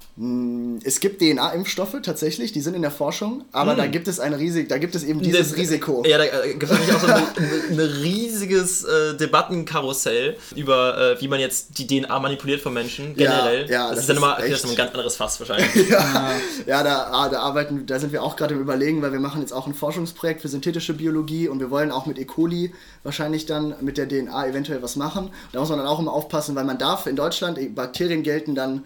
Es 0.83 0.99
gibt 0.99 1.21
DNA-Impfstoffe 1.21 1.95
tatsächlich, 2.01 2.51
die 2.53 2.61
sind 2.61 2.73
in 2.73 2.81
der 2.81 2.91
Forschung, 2.91 3.43
aber 3.51 3.75
da 3.75 3.85
gibt 3.85 4.07
es 4.07 4.19
eine 4.19 4.39
Risik, 4.39 4.69
da 4.69 4.77
gibt 4.77 4.95
es 4.95 5.03
eben 5.03 5.21
dieses 5.21 5.49
Das- 5.49 5.57
Risiko. 5.57 6.03
Ja, 6.07 6.17
da 6.17 6.23
äh, 6.23 6.53
gibt 6.53 6.63
es 6.71 6.71
auch 6.95 6.99
so 7.01 7.07
ein 7.07 7.23
ein 7.71 7.79
riesiges 7.79 8.83
äh, 8.83 9.15
Debattenkarussell 9.17 10.37
über, 10.55 11.15
äh, 11.17 11.21
wie 11.21 11.27
man 11.27 11.39
jetzt 11.39 11.77
die 11.77 11.85
DNA 11.85 12.19
manipuliert 12.19 12.61
von 12.61 12.73
Menschen 12.73 13.15
generell. 13.15 13.69
ja, 13.69 13.89
das, 13.89 13.89
das 13.89 13.99
ist 13.99 14.09
dann 14.09 14.15
ist 14.17 14.23
immer 14.23 14.35
das 14.35 14.45
echt- 14.45 14.53
ist 14.55 14.63
noch 14.63 14.71
ein 14.71 14.75
ganz 14.77 14.91
anderes 14.91 15.15
Fass 15.15 15.39
wahrscheinlich. 15.39 15.89
Ja, 15.89 16.37
da, 16.65 16.76
ah, 16.85 17.29
da 17.29 17.39
arbeiten, 17.41 17.85
da 17.85 17.99
sind 17.99 18.11
wir 18.11 18.23
auch 18.23 18.35
gerade 18.35 18.53
im 18.53 18.61
Überlegen, 18.61 19.01
weil 19.01 19.11
wir 19.11 19.19
machen 19.19 19.41
jetzt 19.41 19.51
auch 19.51 19.67
ein 19.67 19.73
Forschungsprojekt 19.73 20.41
für 20.41 20.47
synthetische 20.47 20.93
Biologie 20.93 21.47
und 21.47 21.59
wir 21.59 21.71
wollen 21.71 21.91
auch 21.91 22.05
mit 22.05 22.19
E. 22.19 22.25
coli 22.25 22.73
wahrscheinlich 23.03 23.45
dann 23.45 23.75
mit 23.81 23.97
der 23.97 24.07
DNA 24.07 24.47
eventuell 24.47 24.81
was 24.81 24.95
machen. 24.95 25.31
Da 25.51 25.59
muss 25.59 25.69
man 25.69 25.79
dann 25.79 25.87
auch 25.87 25.99
immer 25.99 26.13
aufpassen, 26.13 26.55
weil 26.55 26.65
man 26.65 26.77
darf 26.77 27.07
in 27.07 27.15
Deutschland, 27.15 27.59
Bakterien 27.75 28.23
gelten 28.23 28.55
dann, 28.55 28.85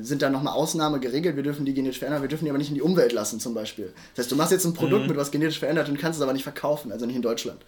sind 0.00 0.22
dann 0.22 0.32
nochmal 0.32 0.54
Ausnahme 0.54 1.00
geregelt, 1.00 1.36
wir 1.36 1.42
dürfen 1.42 1.64
die 1.64 1.74
genetisch 1.74 1.98
verändern, 1.98 2.22
wir 2.22 2.28
dürfen 2.28 2.44
die 2.44 2.50
aber 2.50 2.58
nicht 2.58 2.68
in 2.68 2.74
die 2.74 2.82
Umwelt 2.82 3.12
lassen 3.12 3.40
zum 3.40 3.52
Beispiel. 3.52 3.92
Das 4.14 4.24
heißt, 4.24 4.32
du 4.32 4.36
machst 4.36 4.52
jetzt 4.52 4.64
ein 4.64 4.74
Produkt 4.74 5.08
mit 5.08 5.16
was 5.16 5.30
genetisch 5.30 5.58
verändert 5.58 5.88
und 5.88 5.98
kannst 5.98 6.18
es 6.18 6.22
aber 6.22 6.32
nicht 6.32 6.44
verkaufen, 6.44 6.92
also 6.92 7.04
nicht 7.04 7.16
in 7.16 7.22
Deutschland. 7.22 7.60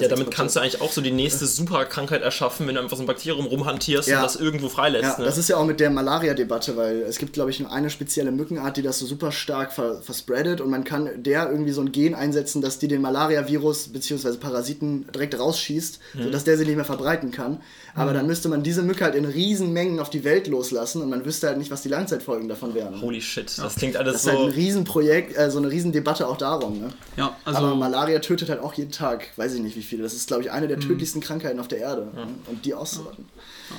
Ja, 0.00 0.08
damit 0.08 0.30
kannst 0.30 0.56
du 0.56 0.60
eigentlich 0.60 0.80
auch 0.80 0.90
so 0.90 1.00
die 1.00 1.10
nächste 1.10 1.46
Superkrankheit 1.46 2.22
erschaffen, 2.22 2.66
wenn 2.66 2.76
du 2.76 2.80
einfach 2.80 2.96
so 2.96 3.02
ein 3.02 3.06
Bakterium 3.06 3.46
rumhantierst 3.46 4.08
Ja. 4.08 4.18
und 4.18 4.22
das 4.24 4.36
irgendwo 4.36 4.68
freilässt. 4.68 5.04
Ja, 5.04 5.18
ne? 5.18 5.24
das 5.24 5.36
ist 5.36 5.48
ja 5.48 5.56
auch 5.56 5.66
mit 5.66 5.78
der 5.78 5.90
Malaria-Debatte, 5.90 6.76
weil 6.76 7.02
es 7.02 7.18
gibt, 7.18 7.34
glaube 7.34 7.50
ich, 7.50 7.60
nur 7.60 7.70
eine 7.70 7.90
spezielle 7.90 8.32
Mückenart, 8.32 8.76
die 8.76 8.82
das 8.82 8.98
so 8.98 9.06
super 9.06 9.30
stark 9.30 9.72
ver 9.72 10.00
verspreadet 10.02 10.60
und 10.60 10.70
man 10.70 10.84
kann 10.84 11.22
der 11.22 11.50
irgendwie 11.50 11.72
so 11.72 11.80
ein 11.82 11.92
Gen 11.92 12.14
einsetzen, 12.14 12.62
dass 12.62 12.78
die 12.78 12.88
den 12.88 13.02
Malaria-Virus 13.02 13.88
bzw. 13.88 14.36
Parasiten 14.38 15.06
direkt 15.12 15.38
rausschießt, 15.38 15.98
sodass 16.22 16.44
der 16.44 16.56
sie 16.56 16.64
nicht 16.64 16.76
mehr 16.76 16.84
verbreiten 16.84 17.30
kann. 17.30 17.60
Aber 17.94 18.12
dann 18.12 18.26
müsste 18.26 18.48
man 18.48 18.62
diese 18.62 18.82
Mücke 18.82 19.04
halt 19.04 19.14
in 19.14 19.24
riesen 19.24 19.72
Mengen 19.72 20.00
auf 20.00 20.10
die 20.10 20.22
Welt 20.24 20.46
loslassen 20.48 21.02
und 21.02 21.08
man 21.10 21.24
wüsste 21.26 21.48
halt 21.48 21.58
nicht, 21.58 21.70
was 21.70 21.82
die 21.82 21.88
Langzeitfolgen 21.88 22.48
davon 22.48 22.74
wären. 22.74 23.00
Holy 23.00 23.20
shit, 23.20 23.52
das 23.58 23.74
klingt 23.74 23.96
alles 23.96 24.14
Das 24.14 24.22
ist 24.22 24.28
halt 24.28 24.38
so. 24.38 24.44
ein 24.46 24.52
Riesenprojekt, 24.52 25.36
äh, 25.36 25.50
so 25.50 25.58
eine 25.58 25.70
Riesendebatte 25.70 26.26
auch 26.26 26.38
darum. 26.38 26.80
Ne? 26.80 26.88
Ja, 27.16 27.36
also 27.44 27.58
Aber 27.58 27.74
Malaria 27.74 28.20
tötet 28.20 28.48
halt 28.48 28.60
auch 28.60 28.72
jeden 28.74 28.92
Tag, 28.92 29.28
weiß 29.36 29.54
ich 29.54 29.60
nicht 29.60 29.76
wie 29.76 29.82
viele. 29.82 30.02
Das 30.04 30.14
ist, 30.14 30.28
glaube 30.28 30.42
ich, 30.44 30.50
eine 30.50 30.68
der 30.68 30.80
tödlichsten 30.80 31.20
Krankheiten 31.20 31.60
auf 31.60 31.68
der 31.68 31.78
Erde. 31.78 32.08
Ne? 32.14 32.28
Und 32.46 32.64
die 32.64 32.72
auszurotten. 32.72 33.26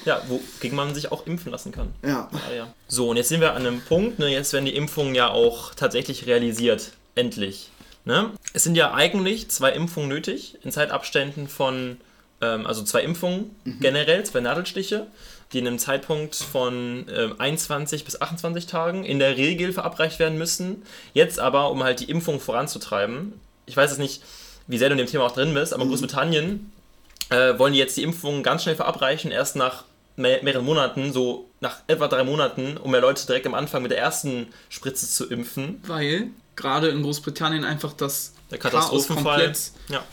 Ja, 0.06 0.22
wogegen 0.28 0.76
man 0.76 0.94
sich 0.94 1.12
auch 1.12 1.26
impfen 1.26 1.52
lassen 1.52 1.72
kann. 1.72 1.94
Ja. 2.04 2.30
Ja. 2.56 2.74
So, 2.88 3.10
und 3.10 3.18
jetzt 3.18 3.30
sind 3.30 3.42
wir 3.42 3.54
an 3.54 3.66
einem 3.66 3.82
Punkt, 3.82 4.20
ne, 4.20 4.28
jetzt 4.28 4.54
werden 4.54 4.66
die 4.66 4.76
Impfungen 4.76 5.16
ja 5.16 5.30
auch 5.30 5.74
tatsächlich 5.74 6.28
realisiert. 6.28 6.92
Endlich. 7.16 7.70
Ne? 8.06 8.32
Es 8.54 8.64
sind 8.64 8.76
ja 8.76 8.94
eigentlich 8.94 9.50
zwei 9.50 9.72
Impfungen 9.72 10.08
nötig, 10.10 10.58
in 10.64 10.72
Zeitabständen 10.72 11.48
von, 11.48 11.98
ähm, 12.42 12.66
also 12.66 12.84
zwei 12.84 13.02
Impfungen 13.02 13.56
generell, 13.82 14.24
zwei 14.26 14.40
Nadelstiche, 14.40 15.08
die 15.54 15.60
in 15.60 15.68
einem 15.68 15.80
Zeitpunkt 15.80 16.36
von 16.36 17.06
ähm, 17.14 17.36
21 17.38 18.04
bis 18.06 18.20
28 18.22 18.66
Tagen 18.68 19.06
in 19.06 19.20
der 19.20 19.38
Regel 19.38 19.72
verabreicht 19.74 20.20
werden 20.20 20.38
müssen. 20.38 20.84
Jetzt 21.14 21.40
aber, 21.40 21.72
um 21.72 21.84
halt 21.84 22.00
die 22.02 22.10
Impfung 22.10 22.40
voranzutreiben, 22.40 23.34
ich 23.66 23.78
weiß 23.78 23.92
es 23.92 23.98
nicht, 23.98 24.22
wie 24.68 24.78
sehr 24.78 24.90
du 24.90 24.94
in 24.94 24.98
dem 25.00 25.08
Thema 25.08 25.26
auch 25.26 25.32
drin 25.32 25.54
bist, 25.54 25.74
aber 25.74 25.84
in 25.84 25.90
Großbritannien 25.90 26.72
äh, 27.30 27.58
wollen 27.58 27.74
die 27.74 27.80
jetzt 27.80 27.96
die 27.98 28.04
Impfung 28.04 28.44
ganz 28.44 28.64
schnell 28.64 28.76
verabreichen, 28.76 29.32
erst 29.32 29.56
nach 29.56 29.86
mehr, 30.18 30.44
mehreren 30.44 30.66
Monaten, 30.66 31.14
so 31.14 31.50
nach 31.62 31.78
etwa 31.88 32.08
drei 32.08 32.24
Monaten, 32.24 32.76
um 32.78 32.92
mehr 32.92 33.02
Leute 33.02 33.26
direkt 33.26 33.46
am 33.48 33.54
Anfang 33.54 33.82
mit 33.82 33.92
der 33.92 34.00
ersten 34.00 34.48
Spritze 34.70 35.08
zu 35.08 35.30
impfen. 35.30 35.82
weil 35.88 36.28
gerade 36.58 36.90
in 36.90 37.04
Großbritannien 37.04 37.64
einfach 37.64 37.94
das 37.94 38.34
Der 38.52 38.58
Chaos 38.58 38.74
Katastrophenfall. 38.74 39.24
komplett 39.38 39.72
Ja. 39.90 40.04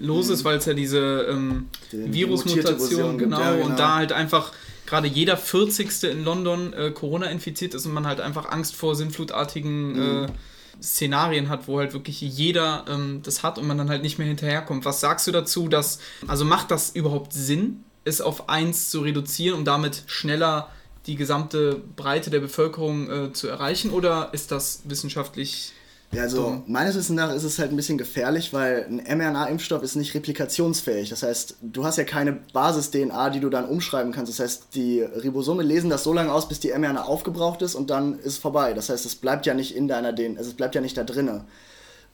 los 0.00 0.28
ist, 0.28 0.44
weil 0.44 0.58
es 0.58 0.66
ja 0.66 0.74
diese 0.74 1.26
ähm, 1.30 1.68
Virusmutation, 1.90 3.18
genau, 3.18 3.40
ja, 3.40 3.52
genau. 3.54 3.66
und 3.66 3.78
da 3.78 3.96
halt 3.96 4.12
einfach 4.12 4.52
gerade 4.86 5.08
jeder 5.08 5.36
40. 5.36 6.04
in 6.04 6.24
London 6.24 6.72
äh, 6.72 6.90
Corona 6.90 7.26
infiziert 7.26 7.74
ist 7.74 7.86
und 7.86 7.92
man 7.92 8.06
halt 8.06 8.20
einfach 8.20 8.50
Angst 8.50 8.74
vor 8.74 8.94
sinnflutartigen 8.94 9.92
Mhm. 9.92 10.24
äh, 10.24 10.28
Szenarien 10.82 11.48
hat, 11.48 11.68
wo 11.68 11.78
halt 11.78 11.94
wirklich 11.94 12.20
jeder 12.20 12.84
ähm, 12.88 13.20
das 13.22 13.42
hat 13.42 13.58
und 13.58 13.66
man 13.66 13.78
dann 13.78 13.88
halt 13.88 14.02
nicht 14.02 14.18
mehr 14.18 14.26
hinterherkommt. 14.26 14.84
Was 14.84 15.00
sagst 15.00 15.26
du 15.26 15.32
dazu, 15.32 15.68
dass, 15.68 15.98
also 16.26 16.44
macht 16.44 16.70
das 16.70 16.90
überhaupt 16.90 17.32
Sinn, 17.32 17.82
es 18.04 18.20
auf 18.20 18.48
eins 18.48 18.90
zu 18.90 19.00
reduzieren, 19.00 19.58
um 19.58 19.64
damit 19.64 20.02
schneller 20.06 20.70
die 21.06 21.16
gesamte 21.16 21.80
Breite 21.96 22.30
der 22.30 22.40
Bevölkerung 22.40 23.10
äh, 23.10 23.32
zu 23.32 23.48
erreichen 23.48 23.90
oder 23.90 24.30
ist 24.32 24.50
das 24.52 24.82
wissenschaftlich 24.84 25.72
Ja, 26.16 26.22
also 26.22 26.62
meines 26.66 26.96
Wissens 26.96 27.14
nach 27.14 27.34
ist 27.34 27.44
es 27.44 27.58
halt 27.58 27.72
ein 27.72 27.76
bisschen 27.76 27.98
gefährlich, 27.98 28.54
weil 28.54 28.86
ein 28.88 29.18
mRNA-Impfstoff 29.18 29.82
ist 29.82 29.96
nicht 29.96 30.14
replikationsfähig. 30.14 31.10
Das 31.10 31.22
heißt, 31.22 31.56
du 31.60 31.84
hast 31.84 31.98
ja 31.98 32.04
keine 32.04 32.32
Basis-DNA, 32.32 33.28
die 33.28 33.40
du 33.40 33.50
dann 33.50 33.66
umschreiben 33.66 34.12
kannst. 34.12 34.32
Das 34.32 34.40
heißt, 34.40 34.74
die 34.74 35.02
Ribosome 35.02 35.62
lesen 35.62 35.90
das 35.90 36.04
so 36.04 36.14
lange 36.14 36.32
aus, 36.32 36.48
bis 36.48 36.58
die 36.58 36.70
mRNA 36.70 37.02
aufgebraucht 37.02 37.60
ist 37.60 37.74
und 37.74 37.90
dann 37.90 38.18
ist 38.18 38.38
vorbei. 38.38 38.72
Das 38.72 38.88
heißt, 38.88 39.04
es 39.04 39.14
bleibt 39.14 39.44
ja 39.44 39.52
nicht 39.52 39.76
in 39.76 39.88
deiner 39.88 40.14
DNA, 40.14 40.38
also 40.38 40.48
es 40.48 40.56
bleibt 40.56 40.74
ja 40.74 40.80
nicht 40.80 40.96
da 40.96 41.04
drinne. 41.04 41.44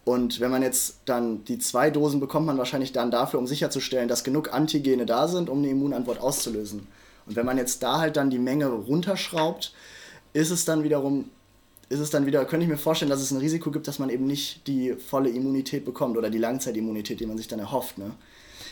Und 0.04 0.40
wenn 0.40 0.50
man 0.50 0.62
jetzt 0.62 0.96
dann 1.04 1.44
die 1.44 1.60
zwei 1.60 1.90
Dosen 1.90 2.18
bekommt, 2.18 2.46
man 2.46 2.58
wahrscheinlich 2.58 2.92
dann 2.92 3.12
dafür, 3.12 3.38
um 3.38 3.46
sicherzustellen, 3.46 4.08
dass 4.08 4.24
genug 4.24 4.52
Antigene 4.52 5.06
da 5.06 5.28
sind, 5.28 5.48
um 5.48 5.58
eine 5.58 5.68
Immunantwort 5.68 6.18
auszulösen. 6.18 6.88
Und 7.26 7.36
wenn 7.36 7.46
man 7.46 7.56
jetzt 7.56 7.84
da 7.84 8.00
halt 8.00 8.16
dann 8.16 8.30
die 8.30 8.40
Menge 8.40 8.66
runterschraubt, 8.66 9.72
ist 10.32 10.50
es 10.50 10.64
dann 10.64 10.82
wiederum 10.82 11.26
ist 11.92 12.00
es 12.00 12.10
dann 12.10 12.26
wieder, 12.26 12.44
könnte 12.44 12.64
ich 12.64 12.70
mir 12.70 12.78
vorstellen, 12.78 13.10
dass 13.10 13.20
es 13.20 13.30
ein 13.30 13.38
Risiko 13.38 13.70
gibt, 13.70 13.86
dass 13.86 13.98
man 13.98 14.08
eben 14.08 14.26
nicht 14.26 14.66
die 14.66 14.94
volle 14.94 15.28
Immunität 15.28 15.84
bekommt 15.84 16.16
oder 16.16 16.30
die 16.30 16.38
Langzeitimmunität, 16.38 17.20
die 17.20 17.26
man 17.26 17.36
sich 17.36 17.48
dann 17.48 17.58
erhofft. 17.58 17.98
Ne? 17.98 18.12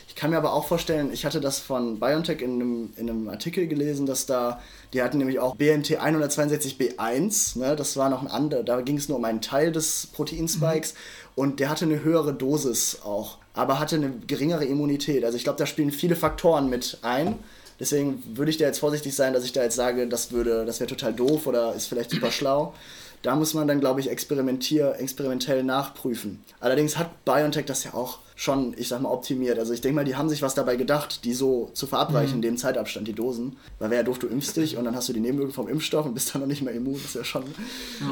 Ich 0.09 0.15
kann 0.15 0.31
mir 0.31 0.39
aber 0.39 0.55
auch 0.55 0.67
vorstellen, 0.67 1.11
ich 1.13 1.25
hatte 1.25 1.41
das 1.41 1.59
von 1.61 2.01
BioNTech 2.01 2.41
in 2.41 2.55
einem, 2.55 2.93
in 2.97 3.11
einem 3.11 3.29
Artikel 3.29 3.69
gelesen, 3.69 4.07
dass 4.07 4.27
da, 4.27 4.61
die 4.93 5.03
hatten 5.03 5.19
nämlich 5.19 5.39
auch 5.39 5.55
BNT 5.55 6.01
162b1, 6.01 7.59
ne? 7.59 7.77
das 7.77 7.97
war 7.97 8.09
noch 8.09 8.23
ein 8.23 8.29
anderer, 8.29 8.63
da 8.65 8.81
ging 8.81 8.97
es 8.97 9.09
nur 9.09 9.19
um 9.19 9.25
einen 9.25 9.43
Teil 9.43 9.71
des 9.71 10.09
Proteinspikes 10.13 10.95
und 11.35 11.61
der 11.61 11.69
hatte 11.69 11.85
eine 11.85 12.03
höhere 12.03 12.33
Dosis 12.33 13.01
auch, 13.05 13.39
aber 13.55 13.79
hatte 13.79 13.97
eine 13.97 14.13
geringere 14.27 14.65
Immunität. 14.65 15.25
Also 15.25 15.37
ich 15.37 15.45
glaube, 15.45 15.59
da 15.59 15.67
spielen 15.67 15.93
viele 15.93 16.17
Faktoren 16.17 16.71
mit 16.71 16.99
ein. 17.03 17.37
Deswegen 17.79 18.23
würde 18.37 18.51
ich 18.51 18.59
da 18.59 18.67
jetzt 18.67 18.79
vorsichtig 18.79 19.15
sein, 19.15 19.33
dass 19.33 19.45
ich 19.45 19.53
da 19.53 19.63
jetzt 19.63 19.77
sage, 19.77 20.07
das 20.07 20.33
würde, 20.33 20.67
das 20.67 20.81
wäre 20.81 20.89
total 20.89 21.15
doof 21.15 21.47
oder 21.47 21.75
ist 21.75 21.87
vielleicht 21.87 22.11
super 22.11 22.31
schlau. 22.31 22.75
Da 23.23 23.37
muss 23.37 23.53
man 23.53 23.69
dann, 23.69 23.81
glaube 23.81 24.01
ich, 24.01 24.09
experimentier, 24.11 24.95
experimentell 24.99 25.63
nachprüfen. 25.63 26.43
Allerdings 26.59 26.97
hat 26.97 27.25
BioNTech 27.27 27.67
das 27.67 27.85
ja 27.85 27.93
auch 27.93 28.21
schon, 28.35 28.73
ich 28.79 28.89
sag 28.89 29.03
mal, 29.03 29.11
optimiert. 29.11 29.59
Also 29.59 29.75
ich 29.75 29.83
denke 29.83 29.97
mal, 29.97 30.05
die 30.07 30.17
haben 30.17 30.31
sich 30.31 30.41
was 30.41 30.55
dabei 30.55 30.77
gedacht, 30.77 31.25
die 31.27 31.35
so 31.35 31.71
zu 31.75 31.87
verabreichen 31.87 32.37
in 32.37 32.43
dem 32.43 32.57
Zeitabstand, 32.57 33.07
die 33.07 33.13
Dosen. 33.13 33.59
Weil 33.79 33.91
wäre 33.91 34.01
ja 34.01 34.03
doof, 34.05 34.19
du 34.19 34.27
impfst 34.29 34.57
dich 34.57 34.79
und 34.79 34.87
dann 34.87 34.97
hast 34.97 35.11
du 35.11 35.13
die 35.13 35.21
Nebenwirkungen 35.21 35.53
vom 35.55 35.69
Impfstoff 35.69 36.07
und 36.07 36.15
bist 36.15 36.35
dann 36.35 36.41
noch 36.41 36.49
nicht 36.49 36.63
mehr 36.63 36.73
immun. 36.73 36.95
Das 36.95 37.05
ist 37.05 37.15
ja 37.17 37.25
schon 37.25 37.45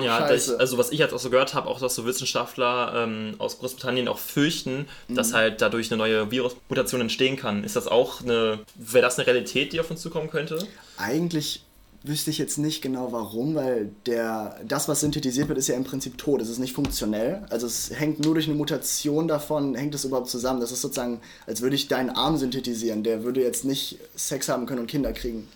Ja, 0.02 0.28
das, 0.28 0.50
also 0.50 0.76
was 0.76 0.90
ich 0.90 0.98
jetzt 0.98 1.14
auch 1.14 1.18
so 1.18 1.30
gehört 1.30 1.54
habe, 1.54 1.66
auch 1.68 1.80
dass 1.80 1.94
so 1.94 2.04
Wissenschaftler 2.04 2.92
ähm, 2.94 3.36
aus 3.38 3.58
Großbritannien 3.60 4.08
auch 4.08 4.18
fürchten, 4.18 4.86
Mhm. 5.08 5.14
dass 5.14 5.32
halt 5.32 5.62
dadurch 5.62 5.90
eine 5.90 5.96
neue 5.96 6.30
Virusmutation 6.30 7.00
entstehen 7.00 7.36
kann. 7.38 7.64
Ist 7.64 7.76
das 7.76 7.86
auch 7.88 8.20
eine, 8.20 8.58
wäre 8.74 9.02
das 9.02 9.18
eine 9.18 9.26
Realität, 9.26 9.72
die 9.72 9.80
auf 9.80 9.90
uns 9.90 10.02
zukommen 10.02 10.28
könnte? 10.28 10.58
Eigentlich 10.98 11.62
wüsste 12.08 12.30
ich 12.30 12.38
jetzt 12.38 12.58
nicht 12.58 12.82
genau 12.82 13.12
warum, 13.12 13.54
weil 13.54 13.90
der, 14.06 14.58
das, 14.66 14.88
was 14.88 15.00
synthetisiert 15.00 15.48
wird, 15.48 15.58
ist 15.58 15.68
ja 15.68 15.76
im 15.76 15.84
Prinzip 15.84 16.18
tot. 16.18 16.40
Es 16.40 16.48
ist 16.48 16.58
nicht 16.58 16.72
funktionell. 16.72 17.44
Also 17.50 17.66
es 17.66 17.90
hängt 17.90 18.24
nur 18.24 18.34
durch 18.34 18.46
eine 18.46 18.56
Mutation 18.56 19.28
davon, 19.28 19.74
hängt 19.74 19.94
es 19.94 20.04
überhaupt 20.04 20.28
zusammen. 20.28 20.60
Das 20.60 20.72
ist 20.72 20.80
sozusagen, 20.80 21.20
als 21.46 21.60
würde 21.60 21.76
ich 21.76 21.88
deinen 21.88 22.10
Arm 22.10 22.36
synthetisieren. 22.38 23.02
Der 23.02 23.22
würde 23.24 23.42
jetzt 23.42 23.64
nicht 23.64 23.98
Sex 24.16 24.48
haben 24.48 24.66
können 24.66 24.80
und 24.80 24.86
Kinder 24.86 25.12
kriegen. 25.12 25.48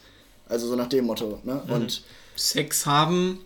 Also 0.49 0.69
so 0.69 0.77
nach 0.77 0.88
dem 0.88 1.07
Motto. 1.07 1.41
Ne? 1.45 1.62
Und 1.69 2.03
Sex 2.37 2.87
haben 2.87 3.41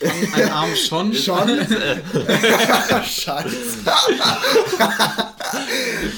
ein 0.00 0.50
Arm 0.50 0.74
schon. 0.76 1.12
schon. 1.14 1.48
Scheiße. 3.04 3.56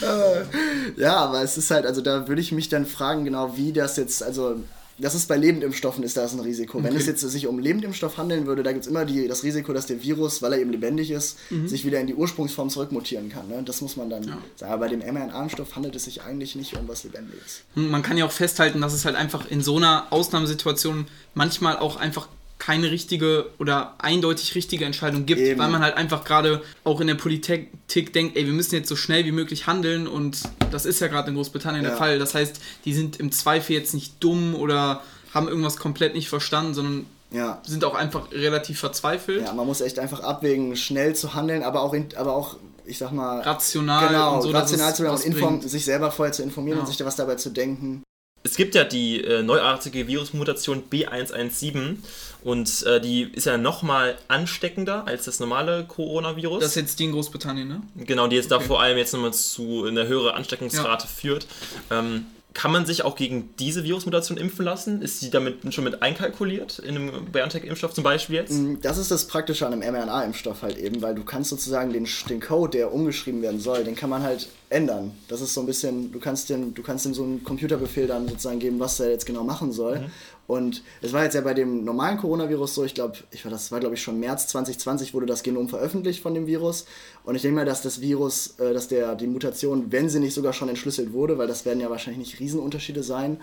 Äh, 0.03 1.01
ja, 1.01 1.17
aber 1.17 1.43
es 1.43 1.57
ist 1.57 1.71
halt, 1.71 1.87
also 1.87 2.01
da 2.03 2.29
würde 2.29 2.41
ich 2.41 2.53
mich 2.53 2.69
dann 2.69 2.85
fragen, 2.87 3.25
genau 3.25 3.57
wie 3.57 3.73
das 3.73 3.97
jetzt, 3.97 4.23
also 4.23 4.57
das 5.03 5.15
ist 5.15 5.29
bei 5.29 5.37
Lebendimpfstoffen 5.37 6.03
ist 6.05 6.17
das 6.17 6.33
ein 6.33 6.41
Risiko. 6.41 6.79
Wenn 6.83 6.91
Okay. 6.93 6.97
es 7.01 7.07
jetzt 7.07 7.21
sich 7.21 7.47
um 7.47 7.59
Lebendimpfstoff 7.59 8.17
handeln 8.17 8.47
würde, 8.47 8.63
da 8.63 8.73
gibt 8.73 8.85
es 8.85 8.91
immer 8.91 9.05
die, 9.05 9.29
das 9.29 9.43
Risiko, 9.43 9.73
dass 9.75 9.85
der 9.87 10.03
Virus, 10.03 10.41
weil 10.41 10.55
er 10.55 10.59
eben 10.61 10.71
lebendig 10.73 11.11
ist, 11.11 11.37
sich 11.67 11.85
wieder 11.85 12.01
in 12.01 12.07
die 12.07 12.15
Ursprungsform 12.15 12.71
zurückmutieren 12.71 13.29
kann. 13.29 13.49
Ne? 13.49 13.63
Das 13.65 13.81
muss 13.83 13.97
man 13.97 14.09
dann 14.09 14.23
sagen. 14.23 14.43
Aber 14.63 14.79
bei 14.79 14.89
dem 14.89 15.01
mRNA-Impfstoff 15.01 15.77
handelt 15.77 15.95
es 15.97 16.05
sich 16.05 16.23
eigentlich 16.23 16.57
nicht 16.57 16.75
um 16.77 16.89
was 16.89 17.05
Lebendiges. 17.05 17.63
Man 17.75 18.03
kann 18.03 18.17
ja 18.17 18.25
auch 18.25 18.33
festhalten, 18.33 18.81
dass 18.81 18.93
es 18.95 19.05
halt 19.05 19.17
einfach 19.17 19.51
in 19.51 19.61
so 19.61 19.77
einer 19.77 20.07
Ausnahmesituation 20.11 21.07
manchmal 21.35 21.77
auch 21.79 21.97
einfach 21.97 22.29
keine 22.65 22.93
richtige 22.93 23.47
oder 23.59 23.95
eindeutig 23.99 24.55
richtige 24.55 24.85
Entscheidung 24.85 25.27
gibt, 25.27 25.41
Eben. 25.41 25.59
weil 25.59 25.69
man 25.69 25.83
halt 25.83 25.97
einfach 25.97 26.23
gerade 26.25 26.63
auch 26.85 27.01
in 27.01 27.09
der 27.09 27.17
Politik 27.17 27.71
denkt, 28.13 28.37
ey, 28.37 28.47
wir 28.47 28.53
müssen 28.53 28.77
jetzt 28.77 28.89
so 28.89 28.95
schnell 28.95 29.25
wie 29.25 29.33
möglich 29.33 29.67
handeln 29.67 30.07
und 30.07 30.39
das 30.71 30.87
ist 30.87 31.01
ja 31.01 31.09
gerade 31.09 31.31
in 31.31 31.35
Großbritannien 31.35 31.83
der 31.83 31.95
Ja. 31.95 31.99
Fall. 31.99 32.21
Das 32.21 32.37
heißt, 32.37 32.61
die 32.85 32.95
sind 32.95 33.19
im 33.19 33.33
Zweifel 33.33 33.73
jetzt 33.75 33.95
nicht 33.95 34.15
dumm 34.23 34.55
oder 34.55 35.03
haben 35.35 35.49
irgendwas 35.49 35.77
komplett 35.77 36.15
nicht 36.15 36.29
verstanden, 36.29 36.73
sondern 36.75 37.07
Ja. 37.33 37.61
sind 37.67 37.85
auch 37.85 37.97
einfach 37.97 38.31
relativ 38.31 38.79
verzweifelt. 38.79 39.43
Ja, 39.45 39.53
man 39.55 39.67
muss 39.67 39.81
echt 39.81 39.99
einfach 39.99 40.21
abwägen, 40.21 40.77
schnell 40.77 41.17
zu 41.17 41.35
handeln, 41.35 41.65
aber 41.65 41.83
auch, 41.83 41.95
in, 41.95 42.11
aber 42.17 42.33
auch 42.37 42.59
ich 42.87 42.99
sag 42.99 43.11
mal, 43.11 43.41
Rational 43.41 44.07
genau, 44.07 44.41
so, 44.41 44.51
rational 44.51 44.95
zu 44.95 45.03
werden 45.03 45.17
und 45.17 45.25
inform 45.25 45.63
sich 45.63 45.85
selber 45.85 46.13
vorher 46.13 46.33
zu 46.33 46.45
informieren 46.45 46.79
Ja. 46.79 46.83
und 46.83 46.87
sich 46.87 46.97
da 46.97 47.05
was 47.05 47.17
dabei 47.17 47.35
zu 47.35 47.51
denken. 47.51 48.05
Es 48.45 48.57
gibt 48.57 48.75
ja 48.75 48.85
die 48.85 49.23
äh, 49.23 49.43
neuartige 49.43 50.07
Virusmutation 50.09 50.83
B117 50.91 51.97
und 52.43 52.83
äh, 52.87 53.01
die 53.01 53.23
ist 53.23 53.47
ja 53.47 53.57
nochmal 53.57 54.17
ansteckender 54.29 55.07
als 55.07 55.27
das 55.27 55.39
normale 55.39 55.85
Coronavirus. 55.87 56.61
Das 56.61 56.71
ist 56.71 56.75
jetzt 56.77 56.99
die 56.99 57.05
in 57.05 57.13
Großbritannien, 57.13 57.69
ne? 57.69 57.83
Genau, 57.97 58.27
die 58.27 58.37
jetzt 58.37 58.51
da 58.51 58.57
Okay. 58.57 58.65
vor 58.67 58.83
allem 58.83 58.99
jetzt 58.99 59.13
nochmal 59.13 59.33
zu 59.33 59.85
einer 59.85 60.07
höheren 60.09 60.35
Ansteckungsrate 60.35 61.07
führt. 61.07 61.47
Ähm, 61.91 62.27
kann 62.55 62.73
man 62.73 62.87
sich 62.87 63.05
auch 63.05 63.17
gegen 63.17 63.51
diese 63.59 63.85
Virusmutation 63.85 64.39
impfen 64.39 64.65
lassen? 64.65 65.03
Ist 65.03 65.23
die 65.23 65.31
damit 65.31 65.73
schon 65.75 65.85
mit 65.85 66.03
einkalkuliert 66.03 66.79
in 66.79 66.97
einem 66.97 67.27
BioNTech-Impfstoff 67.27 67.95
zum 67.95 68.05
Beispiel 68.05 68.37
jetzt? 68.37 68.55
Das 68.83 68.99
ist 68.99 69.11
das 69.11 69.27
Praktische 69.27 69.67
an 69.67 69.73
einem 69.73 69.95
mRNA-Impfstoff 69.95 70.63
halt 70.63 70.79
eben, 70.79 71.03
weil 71.03 71.15
du 71.15 71.25
kannst 71.25 71.51
sozusagen 71.51 71.93
den, 71.93 72.07
den 72.29 72.41
Code, 72.41 72.79
der 72.79 72.93
umgeschrieben 72.93 73.43
werden 73.43 73.61
soll, 73.61 73.85
den 73.85 73.95
kann 73.95 74.11
man 74.11 74.23
halt 74.23 74.49
ändern. 74.71 75.13
Das 75.29 75.41
ist 75.41 75.55
so 75.55 75.61
ein 75.61 75.67
bisschen, 75.67 76.13
du 76.13 76.19
kannst 76.19 76.49
dem, 76.51 76.75
du 76.75 76.83
kannst 76.83 77.05
dem 77.05 77.15
so 77.15 77.23
einen 77.23 77.45
Computerbefehl 77.45 78.07
dann 78.07 78.29
sozusagen 78.29 78.59
geben, 78.59 78.81
was 78.81 78.99
er 79.01 79.11
jetzt 79.11 79.27
genau 79.27 79.45
machen 79.45 79.73
soll. 79.73 80.11
Und 80.47 80.83
es 81.01 81.13
war 81.13 81.23
jetzt 81.25 81.35
ja 81.35 81.41
bei 81.41 81.55
dem 81.55 81.85
normalen 81.85 82.19
Coronavirus 82.19 82.75
so, 82.75 82.85
ich 82.85 82.95
glaube, 82.95 83.19
ich 83.31 83.45
war, 83.45 83.53
das 83.53 83.71
war 83.71 83.81
glaube 83.81 83.95
ich 83.95 84.03
schon 84.03 84.19
März 84.19 84.49
2020 84.49 85.15
wurde 85.15 85.27
das 85.27 85.43
Genom 85.43 85.69
veröffentlicht 85.69 86.21
von 86.21 86.35
dem 86.35 86.47
Virus. 86.47 86.85
Und 87.25 87.37
ich 87.37 87.43
denke 87.43 87.57
mal, 87.57 87.65
dass 87.65 87.83
das 87.83 88.01
Virus, 88.01 88.59
äh, 88.59 88.75
dass 88.75 88.89
der, 88.89 89.15
die 89.15 89.27
Mutation, 89.29 89.93
wenn 89.93 90.09
sie 90.09 90.21
nicht 90.21 90.35
sogar 90.35 90.53
schon 90.53 90.69
entschlüsselt 90.69 91.13
wurde, 91.13 91.39
weil 91.39 91.47
das 91.47 91.65
werden 91.65 91.81
ja 91.81 91.91
wahrscheinlich 91.91 92.27
nicht 92.27 92.41
Riesenunterschiede 92.41 93.03
sein, 93.03 93.41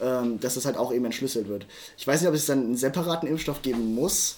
ähm, 0.00 0.38
dass 0.40 0.54
das 0.54 0.66
halt 0.66 0.76
auch 0.76 0.92
eben 0.92 1.04
entschlüsselt 1.04 1.48
wird. 1.48 1.66
Ich 1.98 2.06
weiß 2.06 2.20
nicht, 2.20 2.28
ob 2.28 2.34
es 2.34 2.46
dann 2.46 2.60
einen 2.60 2.76
separaten 2.76 3.28
Impfstoff 3.28 3.62
geben 3.62 3.94
muss, 3.94 4.36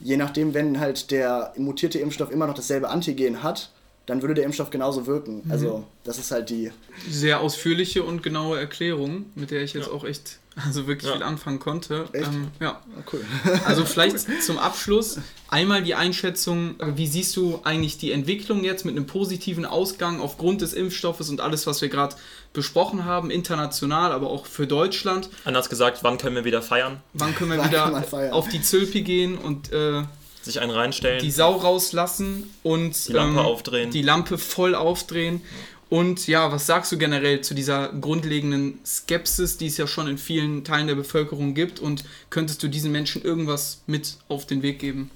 je 0.00 0.16
nachdem, 0.16 0.54
wenn 0.54 0.78
halt 0.78 1.10
der 1.10 1.52
mutierte 1.56 1.98
Impfstoff 1.98 2.30
immer 2.30 2.46
noch 2.46 2.54
dasselbe 2.54 2.90
Antigen 2.90 3.42
hat, 3.42 3.70
dann 4.06 4.22
würde 4.22 4.34
der 4.34 4.44
Impfstoff 4.44 4.70
genauso 4.70 5.06
wirken. 5.06 5.42
Mhm. 5.44 5.50
Also 5.50 5.84
das 6.04 6.18
ist 6.18 6.30
halt 6.30 6.48
die. 6.50 6.70
Sehr 7.10 7.40
ausführliche 7.40 8.02
und 8.04 8.22
genaue 8.22 8.58
Erklärung, 8.58 9.26
mit 9.34 9.50
der 9.50 9.62
ich 9.62 9.74
jetzt 9.74 9.88
Ja. 9.88 9.92
auch 9.92 10.04
echt, 10.04 10.38
also 10.54 10.86
wirklich 10.86 11.08
Ja. 11.10 11.16
viel 11.16 11.24
anfangen 11.24 11.58
konnte. 11.58 12.04
Echt? 12.12 12.28
Ähm, 12.28 12.48
ja. 12.60 12.80
Oh, 12.96 13.02
cool. 13.12 13.24
Also 13.64 13.84
vielleicht 13.84 14.18
zum 14.42 14.58
Abschluss 14.58 15.18
einmal 15.48 15.82
die 15.82 15.94
Einschätzung, 15.96 16.78
äh, 16.80 16.96
wie 16.96 17.06
siehst 17.08 17.36
du 17.36 17.60
eigentlich 17.64 17.98
die 17.98 18.12
Entwicklung 18.12 18.62
jetzt 18.64 18.84
mit 18.84 18.96
einem 18.96 19.06
positiven 19.06 19.64
Ausgang 19.66 20.20
aufgrund 20.20 20.60
des 20.60 20.72
Impfstoffes 20.72 21.28
und 21.28 21.40
alles, 21.40 21.66
was 21.66 21.82
wir 21.82 21.88
gerade 21.88 22.14
besprochen 22.52 23.04
haben, 23.04 23.30
international, 23.30 24.12
aber 24.12 24.30
auch 24.30 24.46
für 24.46 24.66
Deutschland. 24.68 25.28
Anders 25.44 25.68
gesagt, 25.68 26.04
wann 26.04 26.16
können 26.16 26.36
wir 26.36 26.44
wieder 26.44 26.62
feiern? 26.62 27.00
Wann 27.12 27.34
können 27.34 27.50
wir 27.50 27.58
Wann 27.58 27.68
wieder 27.68 28.02
feiern? 28.02 28.32
auf 28.32 28.48
die 28.48 28.62
Zülpi 28.62 29.02
gehen 29.02 29.36
und 29.36 29.72
äh, 29.72 30.04
Sich 30.46 30.60
einen 30.60 30.70
reinstellen? 30.70 31.20
die 31.20 31.30
Sau 31.30 31.52
rauslassen 31.56 32.50
und 32.62 33.08
Die 33.08 33.12
Lampe 33.12 33.40
ähm, 33.40 33.46
aufdrehen. 33.46 33.90
die 33.90 34.02
Lampe 34.02 34.38
voll 34.38 34.74
aufdrehen. 34.74 35.42
Und 35.88 36.26
ja, 36.26 36.50
was 36.50 36.66
sagst 36.66 36.90
du 36.90 36.98
generell 36.98 37.42
zu 37.42 37.54
dieser 37.54 37.90
grundlegenden 37.92 38.80
Skepsis, 38.84 39.56
die 39.56 39.66
es 39.66 39.76
ja 39.76 39.86
schon 39.86 40.08
in 40.08 40.18
vielen 40.18 40.64
Teilen 40.64 40.88
der 40.88 40.96
Bevölkerung 40.96 41.54
gibt? 41.54 41.78
Und 41.78 42.02
könntest 42.30 42.62
du 42.62 42.68
diesen 42.68 42.90
Menschen 42.90 43.22
irgendwas 43.22 43.82
mit 43.86 44.16
auf 44.28 44.46
den 44.46 44.62
Weg 44.62 44.80
geben? 44.80 45.10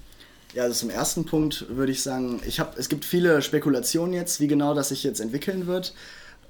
Ja, 0.54 0.64
also 0.64 0.74
zum 0.74 0.90
ersten 0.90 1.24
Punkt 1.24 1.66
würde 1.70 1.90
ich 1.92 2.02
sagen, 2.02 2.40
ich 2.46 2.60
hab, 2.60 2.78
es 2.78 2.88
gibt 2.88 3.04
viele 3.04 3.40
Spekulationen 3.42 4.12
jetzt, 4.12 4.40
wie 4.40 4.46
genau 4.48 4.74
das 4.74 4.90
sich 4.90 5.02
jetzt 5.02 5.20
entwickeln 5.20 5.66
wird. 5.66 5.92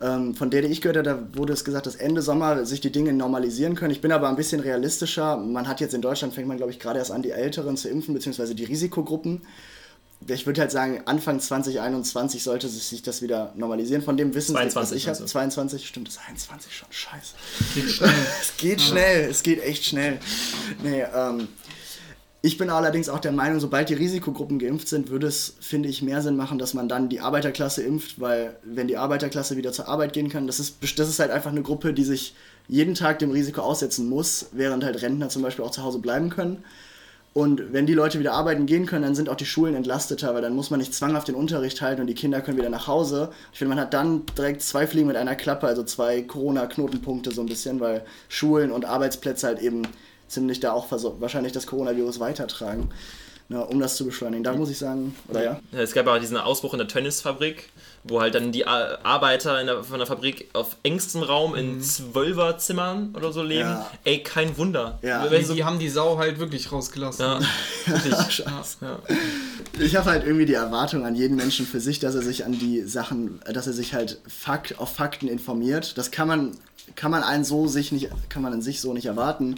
Ähm, 0.03 0.35
von 0.35 0.51
der, 0.51 0.63
die 0.63 0.69
ich 0.69 0.81
gehört 0.81 0.97
habe, 0.97 1.09
da 1.09 1.39
wurde 1.39 1.53
es 1.53 1.65
gesagt, 1.65 1.87
dass 1.87 1.95
Ende 1.95 2.23
Sommer 2.23 2.65
sich 2.65 2.81
die 2.81 2.91
Dinge 2.91 3.13
normalisieren 3.13 3.75
können. 3.75 3.91
Ich 3.91 4.01
bin 4.01 4.13
aber 4.13 4.29
ein 4.29 4.37
bisschen 4.37 4.61
realistischer. 4.61 5.37
Man 5.37 5.69
hat 5.69 5.81
jetzt 5.81 5.93
in 5.93 6.01
Deutschland, 6.01 6.33
fängt 6.33 6.49
man 6.49 6.57
glaube 6.57 6.73
ich 6.73 6.79
gerade 6.79 6.99
erst 6.99 7.13
an, 7.13 7.23
die 7.23 7.33
Älteren 7.33 7.77
zu 7.77 7.89
impfen, 7.89 8.15
beziehungsweise 8.15 8.55
die 8.55 8.65
Risikogruppen. 8.65 9.43
Ich 10.27 10.47
würde 10.47 10.61
halt 10.61 10.71
sagen, 10.71 11.03
Anfang 11.07 11.41
2021 11.41 12.43
sollte 12.43 12.69
sich 12.69 13.03
das 13.03 13.23
wieder 13.23 13.53
normalisieren. 13.57 14.03
Von 14.03 14.17
dem 14.19 14.35
Wissen, 14.35 14.55
22 14.55 14.77
was 14.77 14.93
ich 14.93 15.09
habe. 15.09 15.19
du? 15.19 15.25
22, 15.25 15.89
stimmt, 15.89 16.09
das 16.09 16.15
ist 16.15 16.21
21 16.29 16.77
schon, 16.77 16.89
scheiße. 16.91 17.35
Geht 17.75 17.91
schnell. 17.91 18.11
Es 18.41 18.57
geht 18.57 18.81
schnell, 18.81 19.31
es 19.31 19.43
geht 19.43 19.63
echt 19.63 19.85
schnell. 19.85 20.19
Nee, 20.83 21.05
ähm, 21.15 21.49
ich 22.43 22.57
bin 22.57 22.71
allerdings 22.71 23.11
auch 23.11 23.19
der 23.19 23.33
Meinung, 23.33 23.61
sobald 23.61 23.91
die 23.91 23.95
Risikogruppen 23.95 24.59
geimpft 24.59 24.89
sind, 24.89 25.11
würde 25.11 25.27
es, 25.27 25.57
finde 25.61 25.91
ich, 25.91 26.01
mehr 26.01 26.23
Sinn 26.23 26.37
machen, 26.37 26.59
dass 26.59 26.73
man 26.73 26.89
dann 26.89 27.11
die 27.11 27.21
Arbeiterklasse 27.21 27.83
impft, 27.83 28.19
weil 28.19 28.57
wenn 28.65 28.89
die 28.89 28.97
Arbeiterklasse 28.97 29.59
wieder 29.59 29.73
zur 29.73 29.89
Arbeit 29.89 30.15
gehen 30.15 30.31
kann, 30.31 30.47
das 30.47 30.59
ist, 30.59 30.77
das 30.99 31.09
ist 31.09 31.19
halt 31.19 31.31
einfach 31.31 31.51
eine 31.51 31.63
Gruppe, 31.63 31.93
die 31.93 32.05
sich 32.05 32.35
jeden 32.67 32.95
Tag 32.95 33.19
dem 33.19 33.31
Risiko 33.31 33.61
aussetzen 33.61 34.09
muss, 34.09 34.47
während 34.53 34.85
halt 34.85 35.03
Rentner 35.03 35.29
zum 35.29 35.43
Beispiel 35.43 35.65
auch 35.65 35.71
zu 35.71 35.83
Hause 35.83 35.99
bleiben 35.99 36.31
können. 36.31 36.65
Und 37.33 37.73
wenn 37.73 37.87
die 37.87 37.95
Leute 37.95 38.19
wieder 38.19 38.33
arbeiten 38.33 38.67
gehen 38.67 38.87
können, 38.87 39.05
dann 39.05 39.15
sind 39.15 39.29
auch 39.29 39.37
die 39.37 39.47
Schulen 39.47 39.77
entlasteter, 39.77 40.35
weil 40.35 40.43
dann 40.43 40.57
muss 40.57 40.71
man 40.71 40.81
nicht 40.81 40.95
zwanghaft 40.95 41.29
den 41.29 41.37
Unterricht 41.37 41.81
halten 41.81 42.01
und 42.01 42.09
die 42.09 42.15
Kinder 42.15 42.41
können 42.41 42.59
wieder 42.59 42.71
nach 42.71 42.89
Hause. 42.89 43.31
Ich 43.53 43.59
finde, 43.59 43.75
man 43.75 43.85
hat 43.85 43.95
dann 43.95 44.25
direkt 44.37 44.63
zwei 44.63 44.87
Fliegen 44.87 45.07
mit 45.07 45.17
einer 45.17 45.37
Klappe, 45.37 45.69
also 45.69 45.85
zwei 45.85 46.23
Corona-Knotenpunkte 46.23 47.31
so 47.31 47.43
ein 47.43 47.47
bisschen, 47.47 47.79
weil 47.79 48.03
Schulen 48.29 48.73
und 48.73 48.85
Arbeitsplätze 48.85 49.47
halt 49.47 49.61
eben 49.61 49.83
ziemlich 50.31 50.61
da 50.61 50.73
auch 50.73 50.87
wahrscheinlich 50.91 51.53
das 51.53 51.67
Coronavirus 51.67 52.21
weitertragen, 52.21 52.89
ne, 53.49 53.65
um 53.67 53.81
das 53.81 53.97
zu 53.97 54.05
beschleunigen. 54.07 54.45
Da 54.45 54.53
muss 54.55 54.71
ich 54.71 54.79
sagen, 54.79 55.15
oder 55.29 55.43
ja? 55.45 55.61
Es 55.73 55.93
gab 55.93 56.07
ja 56.07 56.19
diesen 56.19 56.37
Ausbruch 56.37 56.73
in 56.73 56.79
der 56.79 56.89
Tennisfabrik, 56.89 57.69
wo 58.05 58.21
halt 58.21 58.35
dann 58.35 58.51
die 58.53 58.67
Ar- 58.67 59.01
Arbeiter 59.03 59.61
in 59.61 59.67
der, 59.67 59.85
von 59.85 59.99
der 59.99 60.07
Fabrik 60.07 60.49
auf 60.55 60.77
engstem 60.85 61.23
Raum 61.23 61.55
in 61.55 61.83
Zwölferzimmern 61.83 63.15
oder 63.17 63.33
so 63.33 63.43
leben. 63.43 63.69
Ja. 63.69 63.91
Ey, 64.05 64.23
kein 64.23 64.57
Wunder. 64.57 64.99
Ja. 65.03 65.27
Die, 65.27 65.45
die 65.55 65.65
haben 65.65 65.79
die 65.79 65.89
Sau 65.89 66.17
halt 66.19 66.39
wirklich 66.39 66.71
rausgelassen. 66.73 67.25
ja, 67.27 67.41
wirklich. 67.87 68.39
Ja. 68.81 68.99
Ich 69.79 69.97
habe 69.97 70.11
halt 70.11 70.25
irgendwie 70.25 70.47
die 70.47 70.55
Erwartung 70.55 71.05
an 71.05 71.15
jeden 71.15 71.37
Menschen 71.37 71.67
für 71.67 71.81
sich, 71.81 71.99
dass 71.99 72.15
er 72.15 72.23
sich 72.23 72.45
an 72.45 72.53
die 72.53 72.83
Sachen, 72.83 73.41
dass 73.53 73.67
er 73.67 73.73
sich 73.73 73.95
halt 73.95 74.19
Fakt, 74.29 74.79
auf 74.79 74.95
Fakten 74.95 75.29
informiert. 75.29 75.99
Das 75.99 76.11
kann 76.11 76.29
man, 76.29 76.53
kann 76.97 77.11
man 77.11 77.23
einen 77.23 77.45
so 77.45 77.67
sich 77.67 77.93
nicht, 77.93 78.09
kann 78.29 78.43
man 78.43 78.53
in 78.53 78.63
sich 78.63 78.81
so 78.81 78.95
nicht 78.95 79.07
erwarten. 79.07 79.57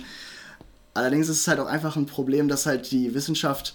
Allerdings 0.94 1.28
ist 1.28 1.40
es 1.40 1.48
halt 1.48 1.58
auch 1.58 1.66
einfach 1.66 1.96
ein 1.96 2.06
Problem, 2.06 2.48
dass 2.48 2.66
halt 2.66 2.90
die 2.90 3.14
Wissenschaft, 3.14 3.74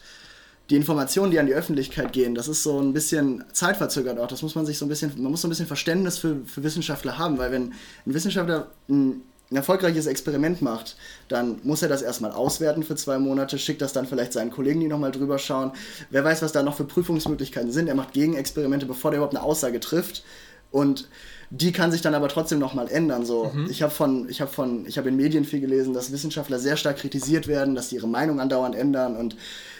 die 0.69 0.75
Informationen, 0.75 1.31
die 1.31 1.39
an 1.39 1.47
die 1.47 1.53
Öffentlichkeit 1.53 2.13
gehen, 2.13 2.35
das 2.35 2.47
ist 2.47 2.63
so 2.63 2.79
ein 2.79 2.93
bisschen 2.93 3.43
zeitverzögert 3.53 4.19
auch. 4.19 4.27
Das 4.27 4.41
muss 4.41 4.55
man 4.55 4.65
sich 4.65 4.77
so 4.77 4.85
ein 4.85 4.89
bisschen, 4.89 5.11
man 5.17 5.31
muss 5.31 5.41
so 5.41 5.47
ein 5.47 5.49
bisschen 5.49 5.67
Verständnis 5.67 6.17
für, 6.17 6.37
für 6.45 6.63
Wissenschaftler 6.63 7.17
haben, 7.17 7.37
weil 7.37 7.51
wenn 7.51 7.73
ein 8.05 8.13
Wissenschaftler 8.13 8.67
ein, 8.89 9.21
ein 9.49 9.55
erfolgreiches 9.55 10.07
Experiment 10.07 10.61
macht, 10.61 10.97
dann 11.29 11.59
muss 11.63 11.81
er 11.81 11.87
das 11.87 12.01
erstmal 12.01 12.31
auswerten 12.31 12.83
für 12.83 12.95
zwei 12.95 13.17
Monate, 13.17 13.57
schickt 13.57 13.81
das 13.81 13.93
dann 13.93 14.05
vielleicht 14.05 14.33
seinen 14.33 14.51
Kollegen, 14.51 14.81
die 14.81 14.87
nochmal 14.87 15.11
drüber 15.11 15.39
schauen. 15.39 15.71
Wer 16.09 16.23
weiß, 16.23 16.41
was 16.41 16.51
da 16.51 16.63
noch 16.63 16.75
für 16.75 16.83
Prüfungsmöglichkeiten 16.83 17.71
sind. 17.71 17.87
Er 17.87 17.95
macht 17.95 18.11
Gegenexperimente, 18.11 18.85
bevor 18.85 19.11
der 19.11 19.19
überhaupt 19.19 19.35
eine 19.35 19.45
Aussage 19.45 19.79
trifft. 19.79 20.23
Und 20.71 21.07
die 21.49 21.71
kann 21.71 21.91
sich 21.91 22.01
dann 22.01 22.13
aber 22.13 22.27
trotzdem 22.27 22.59
nochmal 22.59 22.89
ändern. 22.89 23.25
So, 23.25 23.51
ich 23.69 23.81
habe 23.81 23.93
von, 23.93 24.27
ich 24.29 24.41
habe 24.41 24.51
von, 24.51 24.85
ich 24.85 24.97
habe 24.97 25.09
in 25.09 25.15
Medien 25.15 25.45
viel 25.45 25.61
gelesen, 25.61 25.93
dass 25.93 26.11
Wissenschaftler 26.11 26.59
sehr 26.59 26.75
stark 26.75 26.97
kritisiert 26.97 27.47
werden, 27.47 27.73
dass 27.73 27.89
die 27.89 27.95
ihre 27.95 28.07
Meinung 28.07 28.39
andauernd 28.39 28.75
ändern 28.75 29.15
und 29.15 29.37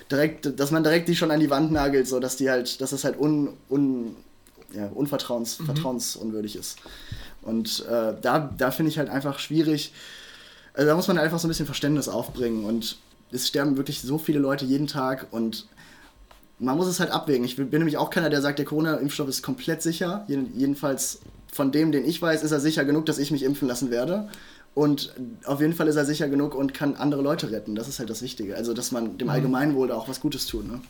direkt, 0.10 0.60
dass 0.60 0.71
man 0.71 0.84
direkt 0.84 1.10
die 1.10 1.15
schon 1.15 1.32
an 1.32 1.41
die 1.41 1.50
Wand 1.50 1.71
nagelt, 1.71 2.08
so 2.08 2.19
dass 2.19 2.38
die 2.38 2.50
halt, 2.50 2.80
dass 2.80 2.93
es 2.93 3.04
halt 3.04 3.19
un, 3.19 3.50
un, 3.69 4.15
ja, 4.73 4.88
unvertrauens, 4.88 5.56
vertrauensunwürdig 5.56 6.56
ist. 6.56 6.78
Und 7.41 7.86
äh, 7.89 8.13
da, 8.21 8.54
da 8.58 8.71
finde 8.71 8.91
ich 8.91 8.97
halt 8.97 9.10
einfach 9.10 9.39
schwierig. 9.39 9.93
Also 10.73 10.88
da 10.88 10.95
muss 10.95 11.08
man 11.08 11.17
einfach 11.17 11.39
so 11.39 11.47
ein 11.47 11.50
bisschen 11.50 11.65
Verständnis 11.65 12.08
aufbringen 12.08 12.63
und 12.63 12.97
es 13.32 13.47
sterben 13.47 13.76
wirklich 13.78 14.02
so 14.02 14.17
viele 14.17 14.39
Leute 14.39 14.63
jeden 14.63 14.88
Tag 14.88 15.28
und 15.32 15.67
man 16.60 16.76
muss 16.78 16.88
es 16.88 17.00
halt 17.00 17.12
abwägen. 17.12 17.46
Ich 17.46 17.56
bin 17.56 17.70
nämlich 17.70 17.98
auch 17.98 18.10
keiner, 18.10 18.30
der 18.30 18.41
sagt, 18.41 18.60
der 18.60 18.65
Corona-Impfstoff 18.65 19.28
ist 19.30 19.41
komplett 19.43 19.82
sicher. 19.82 20.26
Jeden- 20.28 20.58
Jedenfalls 20.58 21.20
von 21.52 21.72
dem, 21.72 21.91
den 21.91 22.06
ich 22.06 22.22
weiß, 22.22 22.43
ist 22.43 22.52
er 22.52 22.60
sicher 22.60 22.84
genug, 22.86 23.06
dass 23.06 23.17
ich 23.20 23.32
mich 23.32 23.43
impfen 23.43 23.67
lassen 23.67 23.91
werde. 23.91 24.28
Und 24.74 25.13
auf 25.46 25.60
jeden 25.60 25.74
Fall 25.74 25.88
ist 25.88 25.96
er 25.96 26.06
sicher 26.06 26.30
genug 26.30 26.54
und 26.54 26.74
kann 26.74 26.96
andere 26.96 27.22
Leute 27.24 27.50
retten. 27.52 27.74
Das 27.74 27.88
ist 27.88 27.98
halt 27.98 28.10
das 28.12 28.22
Wichtige. 28.22 28.56
Also, 28.56 28.74
dass 28.76 28.91
man 28.91 29.17
dem 29.17 29.30
Allgemeinwohl 29.30 29.88
da 29.88 29.96
auch 29.96 30.08
was 30.08 30.20
Gutes 30.20 30.46
tut. 30.46 30.67
Ne? 30.67 30.82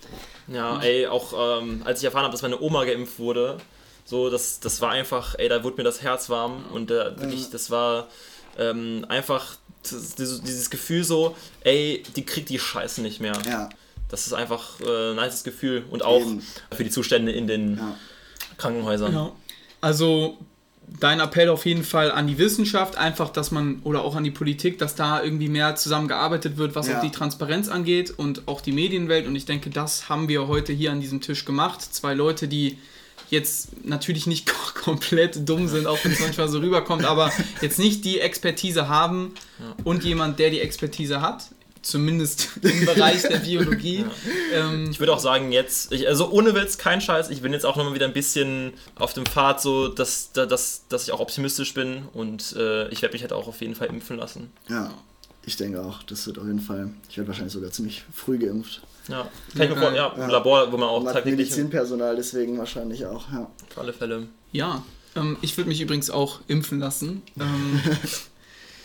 Ja, 0.48 0.82
ey, 0.82 1.08
auch 1.08 1.62
ähm, 1.62 1.82
als 1.86 2.00
ich 2.00 2.06
erfahren 2.06 2.24
habe, 2.24 2.34
dass 2.34 2.42
meine 2.42 2.60
Oma 2.62 2.84
geimpft 2.84 3.18
wurde, 3.18 3.58
so, 4.04 4.30
das, 4.30 4.60
das 4.60 4.82
war 4.82 4.92
einfach, 4.92 5.36
ey, 5.38 5.48
da 5.50 5.64
wurde 5.64 5.78
mir 5.78 5.84
das 5.84 6.02
Herz 6.02 6.30
warm 6.30 6.66
und 6.74 6.92
äh, 6.92 7.18
wirklich, 7.20 7.50
das 7.50 7.70
war 7.72 8.08
ähm, 8.58 9.06
einfach 9.08 9.56
dieses 9.86 10.70
Gefühl 10.70 11.04
so, 11.06 11.36
ey, 11.62 12.04
die 12.16 12.26
kriegt 12.26 12.50
die 12.50 12.60
Scheiße 12.60 13.02
nicht 13.02 13.22
mehr. 13.22 13.34
Ja, 13.46 13.70
Das 14.10 14.26
ist 14.28 14.34
einfach 14.34 14.80
äh, 14.82 15.12
ein 15.12 15.16
nices 15.18 15.44
Gefühl 15.44 15.84
und 15.90 16.04
auch 16.04 16.22
Eben. 16.22 16.42
für 16.72 16.84
die 16.84 16.90
Zustände 16.90 17.32
in 17.32 17.48
den 17.48 17.78
ja. 17.78 17.96
Krankenhäusern. 18.58 19.14
Ja. 19.14 19.32
Also 19.82 20.38
dein 21.00 21.20
Appell 21.20 21.50
auf 21.50 21.66
jeden 21.66 21.84
Fall 21.84 22.12
an 22.12 22.28
die 22.28 22.38
Wissenschaft, 22.38 22.98
einfach, 22.98 23.30
dass 23.30 23.52
man, 23.52 23.82
oder 23.84 24.04
auch 24.04 24.16
an 24.16 24.24
die 24.24 24.32
Politik, 24.32 24.78
dass 24.80 24.96
da 24.96 25.22
irgendwie 25.22 25.50
mehr 25.50 25.76
zusammengearbeitet 25.76 26.58
wird, 26.58 26.76
was 26.76 26.88
Ja. 26.88 26.98
auch 26.98 27.02
die 27.02 27.12
Transparenz 27.12 27.68
angeht 27.68 28.14
und 28.16 28.48
auch 28.48 28.62
die 28.62 28.72
Medienwelt. 28.72 29.28
Und 29.28 29.36
ich 29.36 29.46
denke, 29.46 29.70
das 29.70 30.08
haben 30.10 30.30
wir 30.30 30.48
heute 30.48 30.72
hier 30.72 30.92
an 30.92 31.02
diesem 31.02 31.20
Tisch 31.20 31.44
gemacht. 31.44 31.82
Zwei 31.82 32.14
Leute, 32.14 32.48
die 32.48 32.78
jetzt 33.30 33.86
natürlich 33.86 34.26
nicht 34.28 34.50
komplett 34.74 35.48
dumm 35.48 35.68
sind, 35.68 35.86
auch 35.86 35.98
wenn 36.04 36.14
es 36.14 36.22
manchmal 36.22 36.48
so 36.48 36.60
rüberkommt, 36.60 37.04
aber 37.04 37.32
jetzt 37.62 37.78
nicht 37.78 38.06
die 38.06 38.20
Expertise 38.22 38.88
haben 38.88 39.34
und 39.84 40.06
jemand, 40.06 40.40
der 40.40 40.50
die 40.50 40.62
Expertise 40.62 41.20
hat, 41.20 41.44
zumindest 41.88 42.50
im 42.62 42.86
Bereich 42.86 43.22
der 43.24 43.38
Biologie. 43.40 44.06
Ähm, 44.54 44.90
Ich 44.92 45.00
würde 45.00 45.14
auch 45.14 45.20
sagen, 45.20 45.52
jetzt, 45.52 45.92
ich, 45.92 46.08
also 46.08 46.30
ohne 46.32 46.54
Witz, 46.56 46.78
kein 46.78 47.02
Scheiß, 47.02 47.30
ich 47.30 47.42
bin 47.42 47.54
jetzt 47.54 47.66
auch 47.66 47.76
nochmal 47.76 47.94
wieder 47.94 48.06
ein 48.06 48.14
bisschen 48.14 48.74
auf 48.96 49.14
dem 49.14 49.26
Pfad, 49.26 49.62
so 49.62 49.88
dass, 49.88 50.32
dass, 50.34 50.84
dass 50.90 51.04
ich 51.04 51.12
auch 51.12 51.20
optimistisch 51.20 51.74
bin 51.74 52.04
und 52.14 52.56
äh, 52.58 52.88
ich 52.90 53.02
werde 53.02 53.14
mich 53.14 53.22
halt 53.22 53.34
auch 53.34 53.48
auf 53.48 53.62
jeden 53.62 53.76
Fall 53.76 53.88
impfen 53.88 54.18
lassen. 54.18 54.52
ja. 54.70 54.92
Ich 55.46 55.56
denke 55.56 55.82
auch, 55.82 56.04
das 56.04 56.28
wird 56.28 56.40
auf 56.40 56.46
jeden 56.46 56.60
Fall. 56.60 56.90
Ich 57.10 57.16
werde 57.16 57.30
wahrscheinlich 57.30 57.54
sogar 57.54 57.72
ziemlich 57.72 58.04
früh 58.14 58.38
geimpft. 58.38 58.82
Ja, 59.08 59.30
kann 59.56 59.64
ich 59.64 59.70
mir 59.70 59.78
vor, 59.78 59.94
ja, 59.96 60.08
im 60.10 60.20
Ja. 60.20 60.28
Labor, 60.28 60.70
wo 60.74 60.76
man 60.76 60.90
auch 60.90 60.98
Und 61.00 61.06
tagtäglich 61.06 61.38
Medizinpersonal 61.38 62.18
deswegen 62.18 62.58
wahrscheinlich 62.58 63.06
auch. 63.06 63.32
Ja. 63.32 63.50
auf 63.70 63.78
alle 63.78 63.94
Fälle. 63.94 64.28
ja, 64.52 64.84
ähm, 65.16 65.38
ich 65.42 65.56
würde 65.56 65.70
mich 65.70 65.80
übrigens 65.80 66.10
auch 66.10 66.42
impfen 66.50 66.80
lassen. 66.80 67.22
Ähm, 67.40 67.80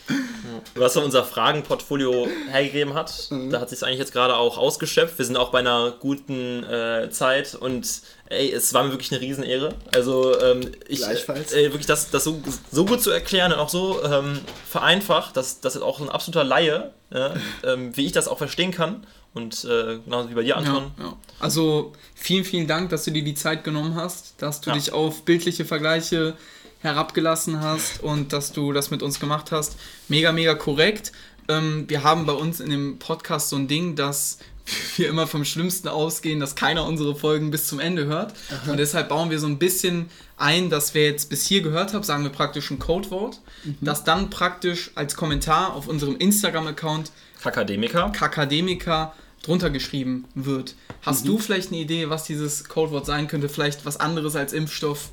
Was 0.75 0.93
so 0.93 1.01
unser 1.01 1.23
Fragenportfolio 1.23 2.27
hergegeben 2.49 2.93
hat, 2.93 3.27
Mhm. 3.29 3.49
da 3.51 3.61
hat 3.61 3.69
sich 3.69 3.83
eigentlich 3.83 3.99
jetzt 3.99 4.13
gerade 4.13 4.35
auch 4.35 4.57
ausgeschöpft. 4.57 5.17
Wir 5.17 5.25
sind 5.25 5.37
auch 5.37 5.49
bei 5.51 5.59
einer 5.59 5.93
guten 5.99 6.63
äh, 6.63 7.09
Zeit 7.11 7.55
und 7.55 7.87
ey, 8.29 8.51
es 8.51 8.73
war 8.73 8.83
mir 8.83 8.91
wirklich 8.91 9.11
eine 9.11 9.21
Riesenehre. 9.21 9.75
Also 9.93 10.39
ähm, 10.41 10.71
ich 10.87 10.99
Gleichfalls. 10.99 11.53
Äh, 11.53 11.65
wirklich 11.65 11.85
das, 11.85 12.09
das 12.11 12.23
so, 12.23 12.41
so 12.71 12.85
gut 12.85 13.01
zu 13.01 13.11
erklären 13.11 13.51
und 13.53 13.59
auch 13.59 13.69
so 13.69 14.03
ähm, 14.03 14.39
vereinfacht, 14.69 15.37
dass 15.37 15.59
das 15.61 15.77
auch 15.81 15.99
so 15.99 16.05
ein 16.05 16.09
absoluter 16.09 16.43
Laie, 16.43 16.91
ja, 17.13 17.33
ähm, 17.63 17.95
wie 17.95 18.05
ich 18.05 18.11
das 18.11 18.27
auch 18.27 18.37
verstehen 18.37 18.71
kann. 18.71 19.05
Und 19.33 19.63
äh, 19.65 19.97
genauso 20.05 20.29
wie 20.29 20.35
bei 20.35 20.43
dir, 20.43 20.57
Anton. 20.57 20.91
ja, 20.99 21.05
ja. 21.05 21.17
Also 21.39 21.93
vielen, 22.13 22.43
vielen 22.45 22.67
Dank, 22.67 22.91
dass 22.91 23.03
du 23.05 23.11
dir 23.11 23.23
die 23.23 23.33
Zeit 23.33 23.63
genommen 23.63 23.95
hast, 23.95 24.35
dass 24.41 24.61
du 24.61 24.71
dich 24.71 24.93
auf 24.93 25.23
bildliche 25.25 25.65
Vergleiche 25.65 26.35
herabgelassen 26.83 27.61
hast 27.61 28.03
und 28.03 28.31
dass 28.33 28.51
du 28.51 28.71
das 28.73 28.91
mit 28.91 29.01
uns 29.01 29.19
gemacht 29.19 29.51
hast. 29.51 29.77
Mega, 30.09 30.31
mega 30.31 30.53
korrekt. 30.53 31.11
Ähm, 31.47 31.85
wir 31.87 32.03
haben 32.03 32.25
bei 32.25 32.33
uns 32.33 32.59
in 32.59 32.69
dem 32.69 32.99
Podcast 32.99 33.49
so 33.49 33.55
ein 33.55 33.67
Ding, 33.67 33.95
dass 33.95 34.37
wir 34.97 35.09
immer 35.09 35.25
vom 35.27 35.43
Schlimmsten 35.43 35.87
ausgehen, 35.87 36.39
dass 36.39 36.55
keiner 36.55 36.85
unsere 36.85 37.15
Folgen 37.15 37.51
bis 37.51 37.67
zum 37.67 37.79
Ende 37.79 38.05
hört. 38.05 38.33
Und 38.67 38.77
deshalb 38.77 39.09
bauen 39.09 39.29
wir 39.29 39.39
so 39.39 39.47
ein 39.47 39.57
bisschen 39.59 40.09
ein, 40.37 40.69
dass 40.69 40.93
wer 40.93 41.03
jetzt 41.05 41.29
bis 41.29 41.45
hier 41.45 41.61
gehört 41.61 41.93
hat, 41.93 42.05
sagen 42.05 42.23
wir 42.23 42.29
praktisch 42.31 42.71
ein 42.71 42.79
Codewort, 42.79 43.41
das 43.81 44.03
dann 44.05 44.29
praktisch 44.29 44.91
als 44.95 45.15
Kommentar 45.15 45.73
auf 45.73 45.87
unserem 45.87 46.15
Instagram-Account 46.15 47.11
Kakademiker. 47.41 48.09
Kakademiker 48.11 49.13
drunter 49.41 49.69
geschrieben 49.69 50.25
wird. 50.33 50.75
Hast 51.01 51.25
Mhm. 51.25 51.27
du 51.29 51.37
vielleicht 51.39 51.69
eine 51.71 51.81
Idee, 51.81 52.09
was 52.09 52.23
dieses 52.23 52.63
Codewort 52.69 53.05
sein 53.05 53.27
könnte? 53.27 53.49
Vielleicht 53.49 53.85
was 53.85 53.99
anderes 53.99 54.37
als 54.37 54.53
Impfstoff? 54.53 55.09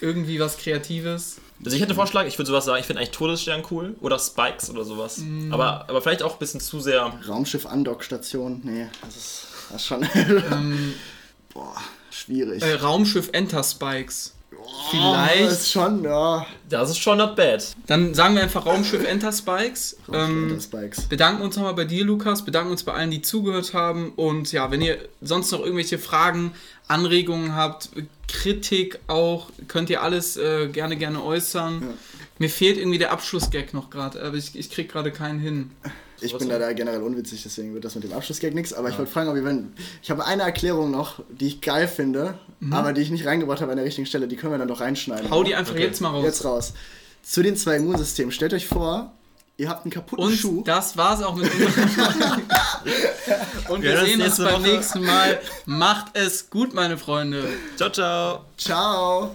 Irgendwie 0.00 0.40
was 0.40 0.56
Kreatives? 0.56 1.40
Also 1.62 1.76
ich 1.76 1.82
hätte 1.82 1.90
einen 1.90 1.96
Vorschlag, 1.96 2.26
ich 2.26 2.38
würde 2.38 2.46
sowas 2.46 2.64
sagen, 2.64 2.80
ich 2.80 2.86
finde 2.86 3.00
eigentlich 3.00 3.10
Todesstern 3.10 3.62
cool 3.70 3.94
oder 4.00 4.18
Spikes 4.18 4.70
oder 4.70 4.84
sowas. 4.84 5.18
Mm. 5.18 5.52
Aber, 5.52 5.88
aber 5.88 6.00
vielleicht 6.00 6.22
auch 6.22 6.32
ein 6.32 6.38
bisschen 6.38 6.60
zu 6.60 6.80
sehr. 6.80 7.12
Raumschiff 7.28 7.66
Andockstation. 7.66 8.62
Nee, 8.64 8.88
das 9.02 9.16
ist, 9.16 9.46
das 9.70 9.82
ist 9.82 9.86
schon. 9.86 10.00
Boah, 11.52 11.76
schwierig. 12.10 12.62
Äh, 12.62 12.74
Raumschiff 12.74 13.28
Enter 13.32 13.62
Spikes. 13.62 14.34
Oh, 14.62 14.90
vielleicht. 14.90 15.44
das 15.46 15.52
ist 15.60 15.70
schon, 15.72 16.04
ja. 16.04 16.46
Das 16.68 16.90
ist 16.90 16.98
schon 16.98 17.18
not 17.18 17.36
bad. 17.36 17.64
Dann 17.86 18.14
sagen 18.14 18.34
wir 18.34 18.42
einfach 18.42 18.66
Raumschiff 18.66 19.04
Enter 19.04 19.32
Spikes. 19.32 19.96
Ähm, 20.12 20.50
Ähm, 20.50 20.60
Spikes. 20.60 21.02
bedanken 21.02 21.42
uns 21.42 21.56
nochmal 21.56 21.74
bei 21.74 21.84
dir, 21.84 22.04
Lukas. 22.04 22.44
Bedanken 22.44 22.70
uns 22.70 22.82
bei 22.84 22.92
allen, 22.92 23.10
die 23.10 23.22
zugehört 23.22 23.74
haben. 23.74 24.12
Und 24.16 24.52
ja, 24.52 24.70
wenn 24.70 24.80
ihr 24.82 24.98
sonst 25.20 25.50
noch 25.52 25.60
irgendwelche 25.60 25.98
Fragen, 25.98 26.52
Anregungen 26.88 27.54
habt, 27.54 27.90
Kritik 28.28 28.98
auch, 29.06 29.48
könnt 29.68 29.90
ihr 29.90 30.02
alles 30.02 30.36
äh, 30.36 30.68
gerne, 30.68 30.96
gerne 30.96 31.22
äußern. 31.22 31.94
Mir 32.38 32.48
fehlt 32.50 32.78
irgendwie 32.78 32.98
der 32.98 33.12
Abschlussgag 33.12 33.74
noch 33.74 33.90
gerade, 33.90 34.22
aber 34.22 34.36
ich, 34.36 34.56
ich 34.56 34.70
krieg 34.70 34.90
gerade 34.90 35.10
keinen 35.12 35.38
hin. 35.40 35.70
Ich 36.22 36.36
bin 36.36 36.48
leider 36.48 36.72
generell 36.74 37.02
unwitzig, 37.02 37.42
deswegen 37.42 37.72
wird 37.74 37.84
das 37.84 37.94
mit 37.94 38.04
dem 38.04 38.12
Abschlussgag 38.12 38.54
nichts. 38.54 38.72
Aber 38.72 38.88
ich 38.88 38.98
wollte 38.98 39.10
fragen, 39.10 39.28
ob 39.30 39.36
ihr, 39.36 39.44
wenn. 39.44 39.72
Ich 40.02 40.10
habe 40.10 40.24
eine 40.26 40.42
Erklärung 40.42 40.90
noch, 40.90 41.20
die 41.30 41.46
ich 41.46 41.60
geil 41.60 41.88
finde, 41.88 42.34
aber 42.70 42.92
die 42.92 43.00
ich 43.02 43.10
nicht 43.10 43.26
reingebracht 43.26 43.60
habe 43.60 43.70
an 43.72 43.76
der 43.76 43.86
richtigen 43.86 44.06
Stelle. 44.06 44.28
Die 44.28 44.36
können 44.36 44.52
wir 44.52 44.58
dann 44.58 44.68
doch 44.68 44.80
reinschneiden. 44.80 45.26
Mhm. 45.26 45.30
Hau 45.30 45.42
die 45.44 45.54
einfach 45.54 45.72
Okay. 45.74 45.82
jetzt 45.84 46.00
mal 46.00 46.10
raus. 46.10 46.24
Jetzt 46.24 46.44
raus. 46.44 46.72
Zu 47.22 47.42
den 47.42 47.56
zwei 47.56 47.76
Immunsystemen. 47.76 48.32
Stellt 48.32 48.52
euch 48.54 48.66
vor, 48.66 49.12
ihr 49.56 49.68
habt 49.68 49.84
einen 49.84 49.92
kaputten 49.92 50.24
Und 50.24 50.34
Schuh. 50.36 50.62
das 50.64 50.96
war's 50.96 51.22
auch 51.22 51.36
mit 51.36 51.50
unserem 51.52 51.70
Und 53.68 53.82
wir 53.82 53.92
uns 53.98 54.08
sehen 54.08 54.22
uns 54.22 54.36
beim 54.38 54.54
Woche. 54.54 54.62
nächsten 54.62 55.04
Mal. 55.04 55.40
Macht 55.66 56.16
es 56.16 56.48
gut, 56.50 56.74
meine 56.74 56.96
Freunde. 56.98 57.44
Ciao, 57.76 57.90
ciao. 57.90 58.44
Ciao. 58.56 59.34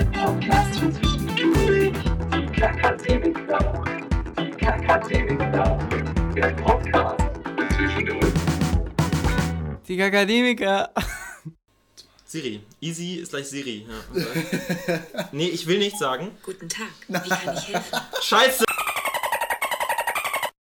Der 0.00 0.06
Podcast 0.06 0.80
für 0.80 0.92
zwischendurch. 0.92 1.92
Die 2.32 2.60
Kakademiker, 2.60 3.84
die 4.38 4.50
Kakademiker, 4.50 5.78
der 6.34 6.50
Podcast 6.52 7.22
für 7.22 7.68
zwischendurch. 7.76 8.34
Die 9.86 10.02
Akademiker. 10.02 10.90
Siri. 12.24 12.62
Easy 12.80 13.16
ist 13.16 13.30
gleich 13.30 13.48
Siri. 13.48 13.86
Ja. 14.14 14.98
nee, 15.32 15.48
ich 15.48 15.66
will 15.66 15.78
nichts 15.78 15.98
sagen. 15.98 16.30
Guten 16.44 16.68
Tag, 16.68 16.88
wie 17.08 17.28
kann 17.28 17.56
ich 17.56 17.68
helfen? 17.68 17.98
Scheiße! 18.22 18.64